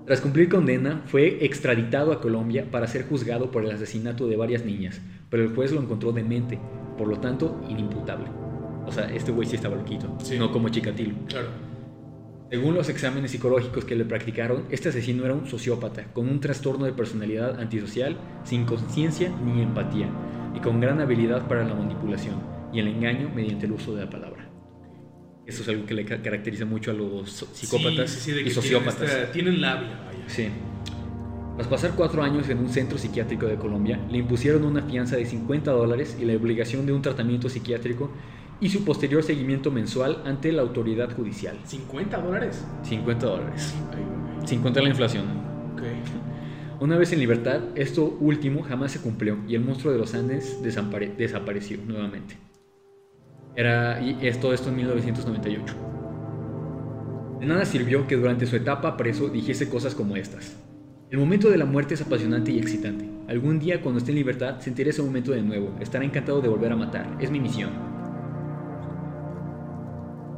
Tras 0.06 0.22
cumplir 0.22 0.48
condena, 0.48 1.02
fue 1.04 1.44
extraditado 1.44 2.12
a 2.12 2.22
Colombia 2.22 2.70
para 2.70 2.86
ser 2.86 3.06
juzgado 3.06 3.50
por 3.50 3.62
el 3.62 3.72
asesinato 3.72 4.26
de 4.26 4.36
varias 4.36 4.64
niñas, 4.64 5.02
pero 5.28 5.42
el 5.42 5.54
juez 5.54 5.70
lo 5.72 5.82
encontró 5.82 6.12
demente, 6.12 6.58
por 6.96 7.08
lo 7.08 7.20
tanto, 7.20 7.62
inimputable. 7.68 8.43
O 8.86 8.92
sea, 8.92 9.04
este 9.06 9.32
güey 9.32 9.48
sí 9.48 9.56
estaba 9.56 9.76
loquito, 9.76 10.16
no 10.38 10.52
como 10.52 10.68
Chikatilo. 10.68 11.14
Claro. 11.28 11.48
Según 12.50 12.74
los 12.74 12.88
exámenes 12.88 13.30
psicológicos 13.30 13.84
que 13.84 13.96
le 13.96 14.04
practicaron, 14.04 14.64
este 14.70 14.90
asesino 14.90 15.24
era 15.24 15.34
un 15.34 15.46
sociópata, 15.46 16.04
con 16.12 16.28
un 16.28 16.40
trastorno 16.40 16.84
de 16.84 16.92
personalidad 16.92 17.58
antisocial, 17.58 18.16
sin 18.44 18.64
conciencia 18.64 19.32
ni 19.44 19.62
empatía, 19.62 20.08
y 20.54 20.60
con 20.60 20.80
gran 20.80 21.00
habilidad 21.00 21.48
para 21.48 21.64
la 21.64 21.74
manipulación 21.74 22.36
y 22.72 22.80
el 22.80 22.88
engaño 22.88 23.30
mediante 23.34 23.66
el 23.66 23.72
uso 23.72 23.94
de 23.94 24.04
la 24.04 24.10
palabra. 24.10 24.48
Eso 25.46 25.62
es 25.62 25.68
algo 25.68 25.84
que 25.84 25.94
le 25.94 26.04
caracteriza 26.04 26.64
mucho 26.64 26.90
a 26.90 26.94
los 26.94 27.46
psicópatas 27.52 28.26
y 28.28 28.50
sociópatas. 28.50 29.32
Tienen, 29.32 29.60
labia, 29.60 30.00
vaya. 30.06 30.24
Sí. 30.28 30.48
Tras 31.56 31.68
pasar 31.68 31.92
cuatro 31.94 32.22
años 32.22 32.48
en 32.48 32.58
un 32.58 32.68
centro 32.68 32.98
psiquiátrico 32.98 33.46
de 33.46 33.56
Colombia, 33.56 34.00
le 34.10 34.18
impusieron 34.18 34.64
una 34.64 34.82
fianza 34.82 35.16
de 35.16 35.24
50 35.24 35.70
dólares 35.70 36.16
y 36.20 36.24
la 36.24 36.34
obligación 36.34 36.84
de 36.86 36.92
un 36.92 37.02
tratamiento 37.02 37.48
psiquiátrico 37.48 38.10
y 38.60 38.68
su 38.68 38.84
posterior 38.84 39.22
seguimiento 39.22 39.70
mensual 39.70 40.22
ante 40.24 40.52
la 40.52 40.62
autoridad 40.62 41.14
judicial. 41.14 41.58
¿50 41.66 42.22
dólares? 42.22 42.64
50 42.84 43.26
dólares. 43.26 43.74
50 44.44 44.80
la 44.82 44.88
inflación. 44.88 45.24
Okay. 45.74 45.96
Una 46.80 46.96
vez 46.96 47.12
en 47.12 47.20
libertad, 47.20 47.60
esto 47.76 48.16
último 48.20 48.62
jamás 48.62 48.92
se 48.92 49.00
cumplió 49.00 49.38
y 49.48 49.54
el 49.54 49.64
monstruo 49.64 49.92
de 49.92 49.98
los 49.98 50.14
Andes 50.14 50.60
desapareció 50.62 51.78
nuevamente. 51.86 52.36
Era, 53.56 54.00
y 54.02 54.18
esto, 54.26 54.52
esto 54.52 54.68
en 54.70 54.76
1998. 54.76 55.74
De 57.40 57.46
nada 57.46 57.64
sirvió 57.64 58.06
que 58.06 58.16
durante 58.16 58.46
su 58.46 58.56
etapa 58.56 58.96
preso 58.96 59.28
dijese 59.28 59.68
cosas 59.68 59.94
como 59.94 60.16
estas. 60.16 60.56
El 61.10 61.18
momento 61.18 61.48
de 61.48 61.58
la 61.58 61.64
muerte 61.64 61.94
es 61.94 62.02
apasionante 62.02 62.50
y 62.50 62.58
excitante. 62.58 63.08
Algún 63.28 63.60
día 63.60 63.80
cuando 63.80 63.98
esté 63.98 64.10
en 64.10 64.16
libertad 64.16 64.60
sentiré 64.60 64.90
ese 64.90 65.02
momento 65.02 65.30
de 65.30 65.42
nuevo. 65.42 65.76
Estará 65.78 66.04
encantado 66.04 66.40
de 66.40 66.48
volver 66.48 66.72
a 66.72 66.76
matar. 66.76 67.16
Es 67.20 67.30
mi 67.30 67.38
misión. 67.38 67.93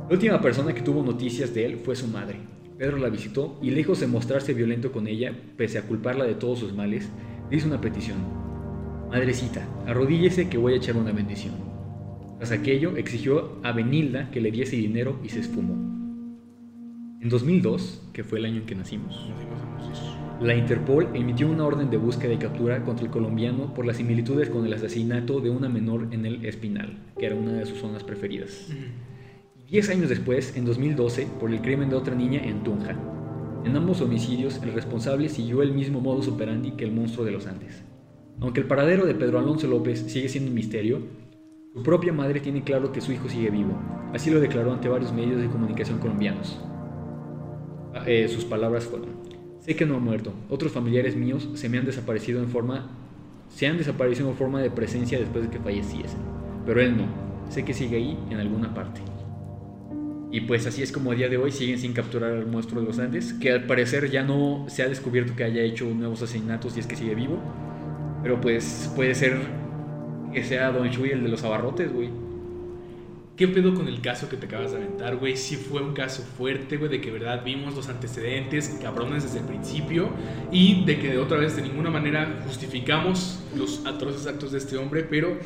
La 0.08 0.12
última 0.12 0.40
persona 0.40 0.72
que 0.72 0.82
tuvo 0.82 1.02
noticias 1.02 1.52
de 1.52 1.66
él 1.66 1.78
fue 1.78 1.96
su 1.96 2.06
madre. 2.06 2.36
Pedro 2.78 2.96
la 2.96 3.08
visitó 3.08 3.58
y 3.60 3.72
lejos 3.72 3.98
de 3.98 4.06
mostrarse 4.06 4.54
violento 4.54 4.92
con 4.92 5.08
ella, 5.08 5.34
pese 5.56 5.78
a 5.78 5.82
culparla 5.82 6.24
de 6.24 6.36
todos 6.36 6.60
sus 6.60 6.72
males, 6.72 7.10
le 7.50 7.56
hizo 7.56 7.66
una 7.66 7.80
petición. 7.80 8.18
Madrecita, 9.10 9.66
arrodíllese 9.84 10.48
que 10.48 10.58
voy 10.58 10.74
a 10.74 10.76
echar 10.76 10.96
una 10.96 11.10
bendición. 11.10 11.54
Tras 12.38 12.52
aquello, 12.52 12.96
exigió 12.96 13.58
a 13.64 13.72
Benilda 13.72 14.30
que 14.30 14.40
le 14.40 14.52
diese 14.52 14.76
dinero 14.76 15.18
y 15.24 15.28
se 15.28 15.40
esfumó. 15.40 15.74
En 17.20 17.28
2002, 17.28 18.10
que 18.12 18.22
fue 18.22 18.38
el 18.38 18.44
año 18.44 18.60
en 18.60 18.66
que 18.66 18.76
nacimos, 18.76 19.28
la 20.40 20.54
Interpol 20.54 21.08
emitió 21.14 21.48
una 21.48 21.64
orden 21.64 21.90
de 21.90 21.96
búsqueda 21.96 22.32
y 22.32 22.38
captura 22.38 22.84
contra 22.84 23.04
el 23.04 23.10
colombiano 23.10 23.74
por 23.74 23.84
las 23.84 23.96
similitudes 23.96 24.50
con 24.50 24.66
el 24.66 24.72
asesinato 24.72 25.40
de 25.40 25.50
una 25.50 25.68
menor 25.68 26.06
en 26.12 26.26
el 26.26 26.44
Espinal, 26.44 26.96
que 27.18 27.26
era 27.26 27.34
una 27.34 27.54
de 27.54 27.66
sus 27.66 27.78
zonas 27.78 28.04
preferidas. 28.04 28.70
Diez 29.68 29.90
años 29.90 30.08
después, 30.08 30.56
en 30.56 30.64
2012, 30.64 31.26
por 31.40 31.50
el 31.50 31.60
crimen 31.60 31.90
de 31.90 31.96
otra 31.96 32.14
niña 32.14 32.40
en 32.40 32.62
Tunja. 32.62 32.96
En 33.64 33.74
ambos 33.74 34.00
homicidios, 34.00 34.62
el 34.62 34.72
responsable 34.72 35.28
siguió 35.28 35.60
el 35.60 35.72
mismo 35.72 36.00
modus 36.00 36.28
operandi 36.28 36.70
que 36.72 36.84
el 36.84 36.92
monstruo 36.92 37.26
de 37.26 37.32
los 37.32 37.48
Andes. 37.48 37.82
Aunque 38.40 38.60
el 38.60 38.68
paradero 38.68 39.06
de 39.06 39.16
Pedro 39.16 39.40
Alonso 39.40 39.66
López 39.66 40.04
sigue 40.06 40.28
siendo 40.28 40.50
un 40.50 40.54
misterio, 40.54 41.00
su 41.74 41.82
propia 41.82 42.12
madre 42.12 42.38
tiene 42.38 42.62
claro 42.62 42.92
que 42.92 43.00
su 43.00 43.10
hijo 43.10 43.28
sigue 43.28 43.50
vivo. 43.50 43.76
Así 44.14 44.30
lo 44.30 44.38
declaró 44.38 44.72
ante 44.72 44.88
varios 44.88 45.12
medios 45.12 45.40
de 45.40 45.48
comunicación 45.48 45.98
colombianos. 45.98 46.60
Ah, 47.92 48.04
eh, 48.06 48.28
sus 48.28 48.44
palabras 48.44 48.84
fueron: 48.84 49.08
Sé 49.58 49.74
que 49.74 49.84
no 49.84 49.96
ha 49.96 50.00
muerto. 50.00 50.32
Otros 50.48 50.70
familiares 50.70 51.16
míos 51.16 51.48
se 51.54 51.68
me 51.68 51.78
han 51.78 51.86
desaparecido 51.86 52.40
en 52.40 52.50
forma, 52.50 52.88
se 53.48 53.66
han 53.66 53.78
desaparecido 53.78 54.28
en 54.28 54.36
forma 54.36 54.62
de 54.62 54.70
presencia 54.70 55.18
después 55.18 55.42
de 55.42 55.50
que 55.50 55.58
falleciesen. 55.58 56.20
Pero 56.64 56.80
él 56.80 56.96
no. 56.96 57.06
Sé 57.48 57.64
que 57.64 57.74
sigue 57.74 57.96
ahí 57.96 58.16
en 58.30 58.38
alguna 58.38 58.72
parte. 58.72 59.00
Y 60.30 60.40
pues 60.40 60.66
así 60.66 60.82
es 60.82 60.90
como 60.90 61.12
a 61.12 61.14
día 61.14 61.28
de 61.28 61.36
hoy 61.36 61.52
siguen 61.52 61.78
sin 61.78 61.92
capturar 61.92 62.32
al 62.32 62.46
monstruo 62.46 62.80
de 62.80 62.88
los 62.88 62.98
Andes, 62.98 63.32
que 63.34 63.52
al 63.52 63.64
parecer 63.64 64.10
ya 64.10 64.22
no 64.22 64.66
se 64.68 64.82
ha 64.82 64.88
descubierto 64.88 65.36
que 65.36 65.44
haya 65.44 65.62
hecho 65.62 65.86
nuevos 65.86 66.22
asesinatos 66.22 66.76
y 66.76 66.80
es 66.80 66.86
que 66.86 66.96
sigue 66.96 67.14
vivo. 67.14 67.38
Pero 68.22 68.40
pues 68.40 68.90
puede 68.96 69.14
ser 69.14 69.38
que 70.32 70.42
sea 70.42 70.72
Don 70.72 70.90
Chuy 70.90 71.10
el 71.10 71.22
de 71.22 71.28
los 71.28 71.44
abarrotes, 71.44 71.92
güey. 71.92 72.10
¿Qué 73.36 73.46
pedo 73.48 73.74
con 73.74 73.86
el 73.86 74.00
caso 74.00 74.30
que 74.30 74.38
te 74.38 74.46
acabas 74.46 74.72
de 74.72 74.78
aventar, 74.78 75.16
güey? 75.16 75.36
Sí 75.36 75.56
fue 75.56 75.82
un 75.82 75.92
caso 75.92 76.22
fuerte, 76.22 76.78
güey, 76.78 76.90
de 76.90 77.02
que 77.02 77.10
verdad 77.10 77.44
vimos 77.44 77.76
los 77.76 77.90
antecedentes 77.90 78.78
cabrones 78.82 79.24
desde 79.24 79.40
el 79.40 79.44
principio 79.44 80.08
y 80.50 80.86
de 80.86 80.98
que 80.98 81.10
de 81.10 81.18
otra 81.18 81.36
vez 81.36 81.54
de 81.54 81.60
ninguna 81.60 81.90
manera 81.90 82.40
justificamos 82.46 83.44
los 83.54 83.84
atroces 83.84 84.26
actos 84.26 84.52
de 84.52 84.58
este 84.58 84.78
hombre, 84.78 85.04
pero 85.04 85.38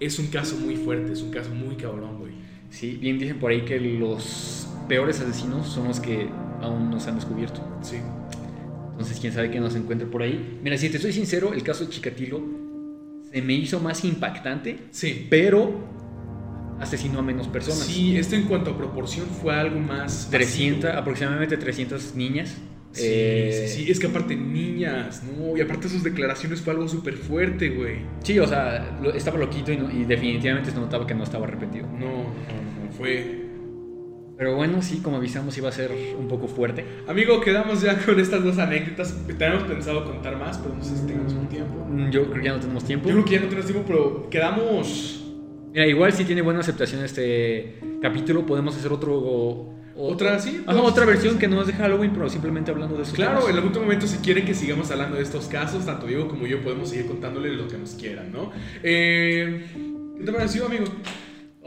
es 0.00 0.18
un 0.18 0.28
caso 0.28 0.56
muy 0.56 0.76
fuerte, 0.76 1.12
es 1.12 1.20
un 1.20 1.30
caso 1.30 1.50
muy 1.50 1.76
cabrón, 1.76 2.18
güey. 2.18 2.32
Sí, 2.70 2.98
bien 3.00 3.18
dicen 3.18 3.38
por 3.38 3.50
ahí 3.50 3.62
que 3.62 3.80
los 3.80 4.68
peores 4.88 5.20
asesinos 5.20 5.66
son 5.68 5.88
los 5.88 6.00
que 6.00 6.28
aún 6.60 6.90
no 6.90 7.00
se 7.00 7.10
han 7.10 7.16
descubierto. 7.16 7.60
Sí. 7.82 7.96
Entonces, 8.90 9.20
quién 9.20 9.32
sabe 9.32 9.50
qué 9.50 9.60
nos 9.60 9.76
encuentre 9.76 10.08
por 10.08 10.22
ahí. 10.22 10.58
Mira, 10.62 10.76
si 10.76 10.88
te 10.88 10.98
soy 10.98 11.12
sincero, 11.12 11.52
el 11.52 11.62
caso 11.62 11.84
de 11.84 11.90
Chikatilo 11.90 12.42
se 13.30 13.42
me 13.42 13.52
hizo 13.52 13.78
más 13.80 14.04
impactante. 14.04 14.78
Sí. 14.90 15.26
Pero 15.30 15.72
asesinó 16.80 17.20
a 17.20 17.22
menos 17.22 17.48
personas. 17.48 17.80
Sí, 17.80 18.16
esto 18.16 18.36
en 18.36 18.44
cuanto 18.44 18.72
a 18.72 18.76
proporción 18.76 19.26
fue 19.26 19.54
algo 19.54 19.78
más. 19.78 20.28
300, 20.30 20.90
aproximadamente 20.94 21.56
300 21.56 22.14
niñas. 22.14 22.56
Sí, 22.92 23.02
eh, 23.04 23.66
sí, 23.68 23.84
sí, 23.84 23.90
es 23.90 24.00
que 24.00 24.06
aparte 24.06 24.34
niñas, 24.34 25.22
¿no? 25.22 25.56
Y 25.56 25.60
aparte 25.60 25.88
sus 25.88 26.02
declaraciones 26.02 26.62
fue 26.62 26.72
algo 26.72 26.88
súper 26.88 27.14
fuerte, 27.14 27.68
güey. 27.70 27.98
Sí, 28.22 28.38
o 28.38 28.46
sea, 28.46 28.98
estaba 29.14 29.38
loquito 29.38 29.72
y, 29.72 30.04
definitivamente 30.04 30.70
se 30.70 30.76
notaba 30.78 31.06
que 31.06 31.14
no 31.14 31.24
estaba 31.24 31.46
arrepentido. 31.46 31.86
No, 31.86 31.98
no, 31.98 32.86
no, 32.86 32.92
fue... 32.96 33.46
Pero 34.38 34.54
bueno, 34.54 34.80
sí, 34.82 35.00
como 35.02 35.16
avisamos, 35.16 35.58
iba 35.58 35.68
a 35.68 35.72
ser 35.72 35.90
un 36.16 36.28
poco 36.28 36.46
fuerte. 36.46 36.84
Amigo, 37.08 37.40
quedamos 37.40 37.82
ya 37.82 37.98
con 38.04 38.18
estas 38.20 38.44
dos 38.44 38.56
anécdotas. 38.58 39.14
Tenemos 39.36 39.64
pensado 39.64 40.04
contar 40.04 40.36
más, 40.36 40.58
pero 40.58 40.76
no 40.76 40.82
sé 40.82 40.96
si 40.96 41.06
tenemos 41.06 41.32
un 41.32 41.48
tiempo. 41.48 41.84
Mm, 41.84 42.10
yo 42.10 42.30
creo 42.30 42.42
que 42.42 42.44
ya 42.44 42.52
no 42.52 42.60
tenemos 42.60 42.84
tiempo. 42.84 43.08
Yo 43.08 43.14
creo 43.14 43.24
que 43.24 43.32
ya 43.32 43.40
no 43.40 43.46
tenemos 43.48 43.66
tiempo, 43.66 43.84
pero 43.86 44.30
quedamos... 44.30 45.24
Mira, 45.72 45.86
igual 45.86 46.12
si 46.12 46.24
tiene 46.24 46.42
buena 46.42 46.60
aceptación 46.60 47.04
este 47.04 47.80
capítulo, 48.00 48.46
podemos 48.46 48.76
hacer 48.76 48.92
otro 48.92 49.77
otra, 49.98 50.38
sí. 50.38 50.62
otra 50.66 51.04
versión 51.04 51.38
que 51.38 51.48
no 51.48 51.60
es 51.60 51.66
de 51.66 51.72
Halloween, 51.72 52.12
pero 52.12 52.28
simplemente 52.28 52.70
hablando 52.70 52.96
de 52.96 53.02
eso. 53.02 53.12
Claro, 53.14 53.48
en 53.48 53.56
algún 53.56 53.72
momento, 53.72 54.06
si 54.06 54.18
quieren 54.18 54.44
que 54.44 54.54
sigamos 54.54 54.90
hablando 54.90 55.16
de 55.16 55.22
estos 55.22 55.46
casos, 55.46 55.84
tanto 55.84 56.06
Diego 56.06 56.28
como 56.28 56.46
yo 56.46 56.62
podemos 56.62 56.90
seguir 56.90 57.06
contándole 57.06 57.52
lo 57.54 57.66
que 57.68 57.76
nos 57.76 57.90
quieran, 57.94 58.30
¿no? 58.32 58.52
Eh, 58.82 59.66
¿Qué 60.16 60.24
te 60.24 60.32
pareció, 60.32 60.66
amigo? 60.66 60.84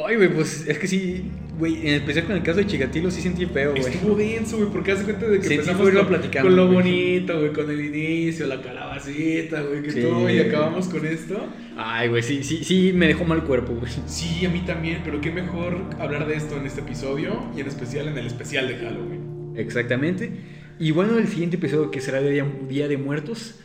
Ay, 0.08 0.16
güey, 0.16 0.30
pues 0.34 0.66
es 0.68 0.78
que 0.78 0.88
sí, 0.88 1.32
güey, 1.58 1.88
en 1.88 1.96
especial 1.96 2.26
con 2.26 2.36
el 2.36 2.44
caso 2.44 2.60
de 2.60 2.68
Chigatilo 2.68 3.12
sí 3.12 3.22
sentí 3.22 3.46
feo, 3.46 3.72
güey. 3.72 3.84
Estuvo 3.84 4.16
denso, 4.16 4.58
güey, 4.58 4.70
porque 4.70 4.92
hace 4.92 5.04
cuenta 5.04 5.28
de 5.28 5.40
que 5.40 5.54
empezamos 5.54 5.90
con, 5.90 6.08
platicando, 6.08 6.50
con 6.50 6.56
lo 6.56 6.68
bonito, 6.68 7.40
güey, 7.40 7.54
con 7.54 7.70
el 7.70 7.86
inicio, 7.86 8.48
la 8.48 8.62
calabacita, 8.62 9.62
güey, 9.62 9.84
que 9.84 10.02
todo, 10.02 10.30
y 10.30 10.40
acabamos 10.40 10.88
con 10.88 11.06
esto. 11.06 11.48
Ay, 11.78 12.10
güey, 12.10 12.24
sí, 12.24 12.44
sí, 12.44 12.64
sí, 12.64 12.92
me 12.94 13.08
dejó 13.08 13.26
mal 13.26 13.44
cuerpo, 13.44 13.74
güey. 13.74 13.92
Sí, 14.08 14.46
a 14.46 14.50
mí 14.50 14.64
también, 14.66 15.02
pero 15.04 15.22
qué 15.22 15.32
mejor 15.32 15.78
hablar 16.00 16.28
de 16.28 16.36
esto 16.36 16.58
en 16.58 16.66
este 16.66 16.82
episodio 16.82 17.52
y 17.56 17.62
en 17.62 17.68
especial 17.68 18.08
en 18.08 18.18
el 18.18 18.28
especial 18.28 18.68
de 18.68 18.76
Halloween. 18.76 19.54
Exactamente. 19.56 20.32
Y 20.80 20.92
bueno, 20.92 21.18
el 21.18 21.28
siguiente 21.28 21.58
episodio 21.58 21.92
que 21.92 22.02
será 22.02 22.22
de 22.22 22.32
Día, 22.32 22.46
Día 22.68 22.88
de 22.88 22.98
Muertos, 22.98 23.60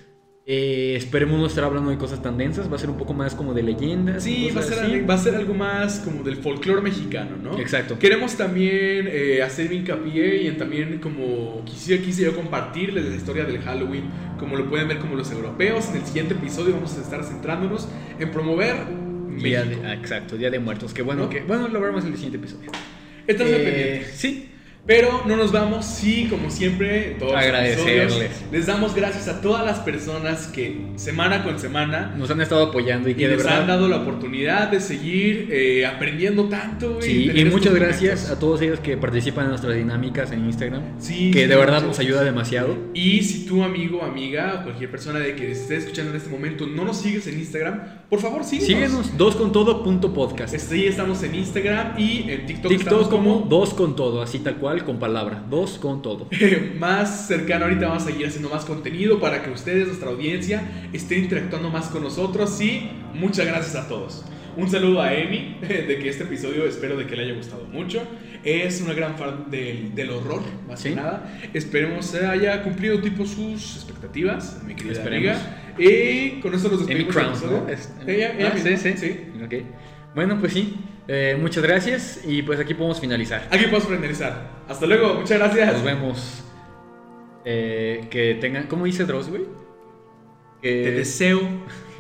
Eh, 0.48 0.94
esperemos 0.96 1.40
no 1.40 1.46
estar 1.46 1.64
hablando 1.64 1.90
de 1.90 1.98
cosas 1.98 2.22
tan 2.22 2.38
densas, 2.38 2.70
va 2.70 2.76
a 2.76 2.78
ser 2.78 2.88
un 2.88 2.96
poco 2.96 3.12
más 3.12 3.34
como 3.34 3.52
de 3.52 3.64
leyendas. 3.64 4.22
Sí, 4.22 4.48
va 4.54 4.60
a, 4.60 4.62
ser, 4.62 5.10
va 5.10 5.14
a, 5.14 5.18
ser, 5.18 5.34
algo 5.34 5.54
más 5.54 5.98
como 5.98 6.22
del 6.22 6.36
folclore 6.36 6.80
mexicano, 6.80 7.36
¿no? 7.42 7.58
Exacto. 7.58 7.98
Queremos 7.98 8.36
también 8.36 9.08
eh, 9.10 9.42
hacer 9.42 9.72
hincapié 9.72 10.42
y 10.42 10.46
en 10.46 10.56
también 10.56 11.00
como 11.00 11.64
quisiera, 11.64 12.00
quisiera 12.00 12.30
yo 12.30 12.36
compartirles 12.36 13.06
la 13.06 13.16
historia 13.16 13.44
del 13.44 13.58
Halloween, 13.58 14.04
como 14.38 14.56
lo 14.56 14.70
pueden 14.70 14.86
ver 14.86 15.00
como 15.00 15.16
los 15.16 15.32
europeos. 15.32 15.88
En 15.90 15.96
el 15.96 16.06
siguiente 16.06 16.34
episodio 16.34 16.74
vamos 16.74 16.96
a 16.96 17.02
estar 17.02 17.24
centrándonos 17.24 17.88
en 18.20 18.30
promover 18.30 18.76
Día 19.42 19.64
de, 19.64 19.84
ah, 19.84 19.94
exacto, 19.94 20.36
Día 20.36 20.50
de 20.50 20.60
Muertos. 20.60 20.94
Que 20.94 21.02
bueno, 21.02 21.28
que 21.28 21.42
bueno, 21.42 21.68
lo 21.68 21.80
veremos 21.80 22.04
en 22.04 22.12
el 22.12 22.16
siguiente 22.16 22.38
episodio. 22.38 22.70
Estás 23.26 23.48
eh, 23.50 24.06
Sí, 24.14 24.48
pero 24.86 25.22
no 25.26 25.36
nos 25.36 25.50
vamos, 25.50 25.84
sí, 25.84 26.28
como 26.30 26.48
siempre, 26.48 27.16
todos 27.18 27.34
agradecerles. 27.34 28.30
les 28.52 28.66
damos 28.66 28.94
gracias 28.94 29.26
a 29.26 29.40
todas 29.40 29.66
las 29.66 29.80
personas 29.80 30.46
que 30.46 30.80
semana 30.94 31.42
con 31.42 31.58
semana 31.58 32.14
nos 32.16 32.30
han 32.30 32.40
estado 32.40 32.66
apoyando 32.66 33.08
y 33.08 33.14
que 33.14 33.26
nos 33.26 33.44
han 33.46 33.66
dado 33.66 33.88
la 33.88 33.96
oportunidad 33.96 34.68
de 34.68 34.80
seguir 34.80 35.48
eh, 35.50 35.84
aprendiendo 35.84 36.48
tanto. 36.48 37.02
Sí, 37.02 37.32
y, 37.34 37.44
muchas 37.46 37.74
gracias 37.74 38.30
a 38.30 38.38
todos 38.38 38.62
ellos 38.62 38.78
que 38.78 38.96
participan 38.96 39.46
en 39.46 39.50
nuestras 39.50 39.74
dinámicas 39.74 40.30
en 40.30 40.44
Instagram. 40.44 40.82
Sí, 41.00 41.32
que 41.32 41.48
de 41.48 41.56
verdad 41.56 41.82
nos 41.82 41.98
ayuda 41.98 42.22
demasiado. 42.22 42.76
Y 42.94 43.22
si 43.22 43.44
tu 43.44 43.64
amigo, 43.64 44.04
amiga, 44.04 44.62
cualquier 44.62 44.90
persona 44.90 45.18
de 45.18 45.34
que 45.34 45.50
esté 45.50 45.76
escuchando 45.76 46.12
en 46.12 46.18
este 46.18 46.30
momento 46.30 46.66
no 46.66 46.84
nos 46.84 47.00
sigues 47.00 47.26
en 47.26 47.38
Instagram, 47.40 47.82
por 48.08 48.20
favor 48.20 48.44
síguenos. 48.44 48.66
Síguenos, 48.66 49.18
doscontodo.podcast. 49.18 50.56
Sí, 50.56 50.86
estamos 50.86 51.22
en 51.22 51.34
Instagram 51.34 51.98
y 51.98 52.30
en 52.30 52.46
TikTok. 52.46 52.70
TikTok 52.70 53.10
como 53.10 53.46
dos 53.48 53.74
con 53.74 53.96
todo, 53.96 54.22
así 54.22 54.38
tal 54.38 54.56
cual 54.56 54.84
con 54.84 54.98
palabra, 54.98 55.42
dos 55.50 55.78
con 55.78 56.02
todo. 56.02 56.28
más 56.78 57.26
cercano, 57.26 57.64
ahorita 57.64 57.88
vamos 57.88 58.04
a 58.04 58.06
seguir 58.06 58.26
haciendo 58.26 58.48
más 58.48 58.64
contenido 58.64 59.18
para 59.18 59.42
que 59.42 59.50
ustedes, 59.50 59.88
nuestra 59.88 60.10
audiencia, 60.10 60.62
estén 60.92 61.24
interactuando 61.24 61.68
más 61.70 61.88
con 61.88 62.02
nosotros 62.02 62.60
y 62.60 62.90
muchas 63.14 63.46
gracias 63.46 63.74
a 63.74 63.88
todos. 63.88 64.24
Un 64.56 64.70
saludo 64.70 65.02
a 65.02 65.12
Emi, 65.12 65.58
de 65.60 65.98
que 65.98 66.08
este 66.08 66.24
episodio 66.24 66.64
espero 66.64 66.96
de 66.96 67.06
que 67.06 67.16
le 67.16 67.24
haya 67.24 67.34
gustado 67.34 67.64
mucho. 67.66 68.02
Es 68.44 68.80
una 68.80 68.94
gran 68.94 69.18
fan 69.18 69.50
del, 69.50 69.94
del 69.94 70.10
horror, 70.10 70.42
más 70.68 70.82
que 70.82 70.94
nada. 70.94 71.36
Esperemos 71.52 72.14
haya 72.14 72.62
cumplido 72.62 73.00
tipo 73.00 73.26
sus 73.26 73.74
expectativas, 73.74 74.62
mi 74.64 74.76
querida 74.76 75.02
amiga. 75.04 75.65
Y 75.78 76.40
con 76.40 76.54
eso 76.54 76.68
nos 76.68 76.86
despedimos. 76.86 77.16
Amy 77.16 78.12
Ella, 78.12 78.34
ah, 78.52 78.58
sí, 78.58 78.76
sí. 78.76 78.92
sí. 78.96 79.20
Okay. 79.44 79.66
Bueno, 80.14 80.38
pues 80.40 80.52
sí. 80.52 80.76
Eh, 81.08 81.36
muchas 81.40 81.62
gracias 81.62 82.20
y 82.26 82.42
pues 82.42 82.58
aquí 82.58 82.74
podemos 82.74 83.00
finalizar. 83.00 83.46
Aquí 83.50 83.64
podemos 83.64 83.86
finalizar. 83.86 84.50
Hasta 84.68 84.86
luego, 84.86 85.14
muchas 85.14 85.38
gracias. 85.38 85.72
Nos 85.74 85.84
vemos. 85.84 86.44
Eh, 87.44 88.08
que 88.10 88.34
tengan, 88.40 88.66
¿cómo 88.66 88.86
dice 88.86 89.04
Dross, 89.04 89.28
güey? 89.28 89.44
Te 90.60 90.90
deseo 90.90 91.40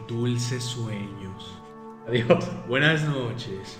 dulces 0.08 0.64
sueños. 0.64 1.60
Adiós. 2.08 2.50
Buenas 2.68 3.04
noches. 3.04 3.78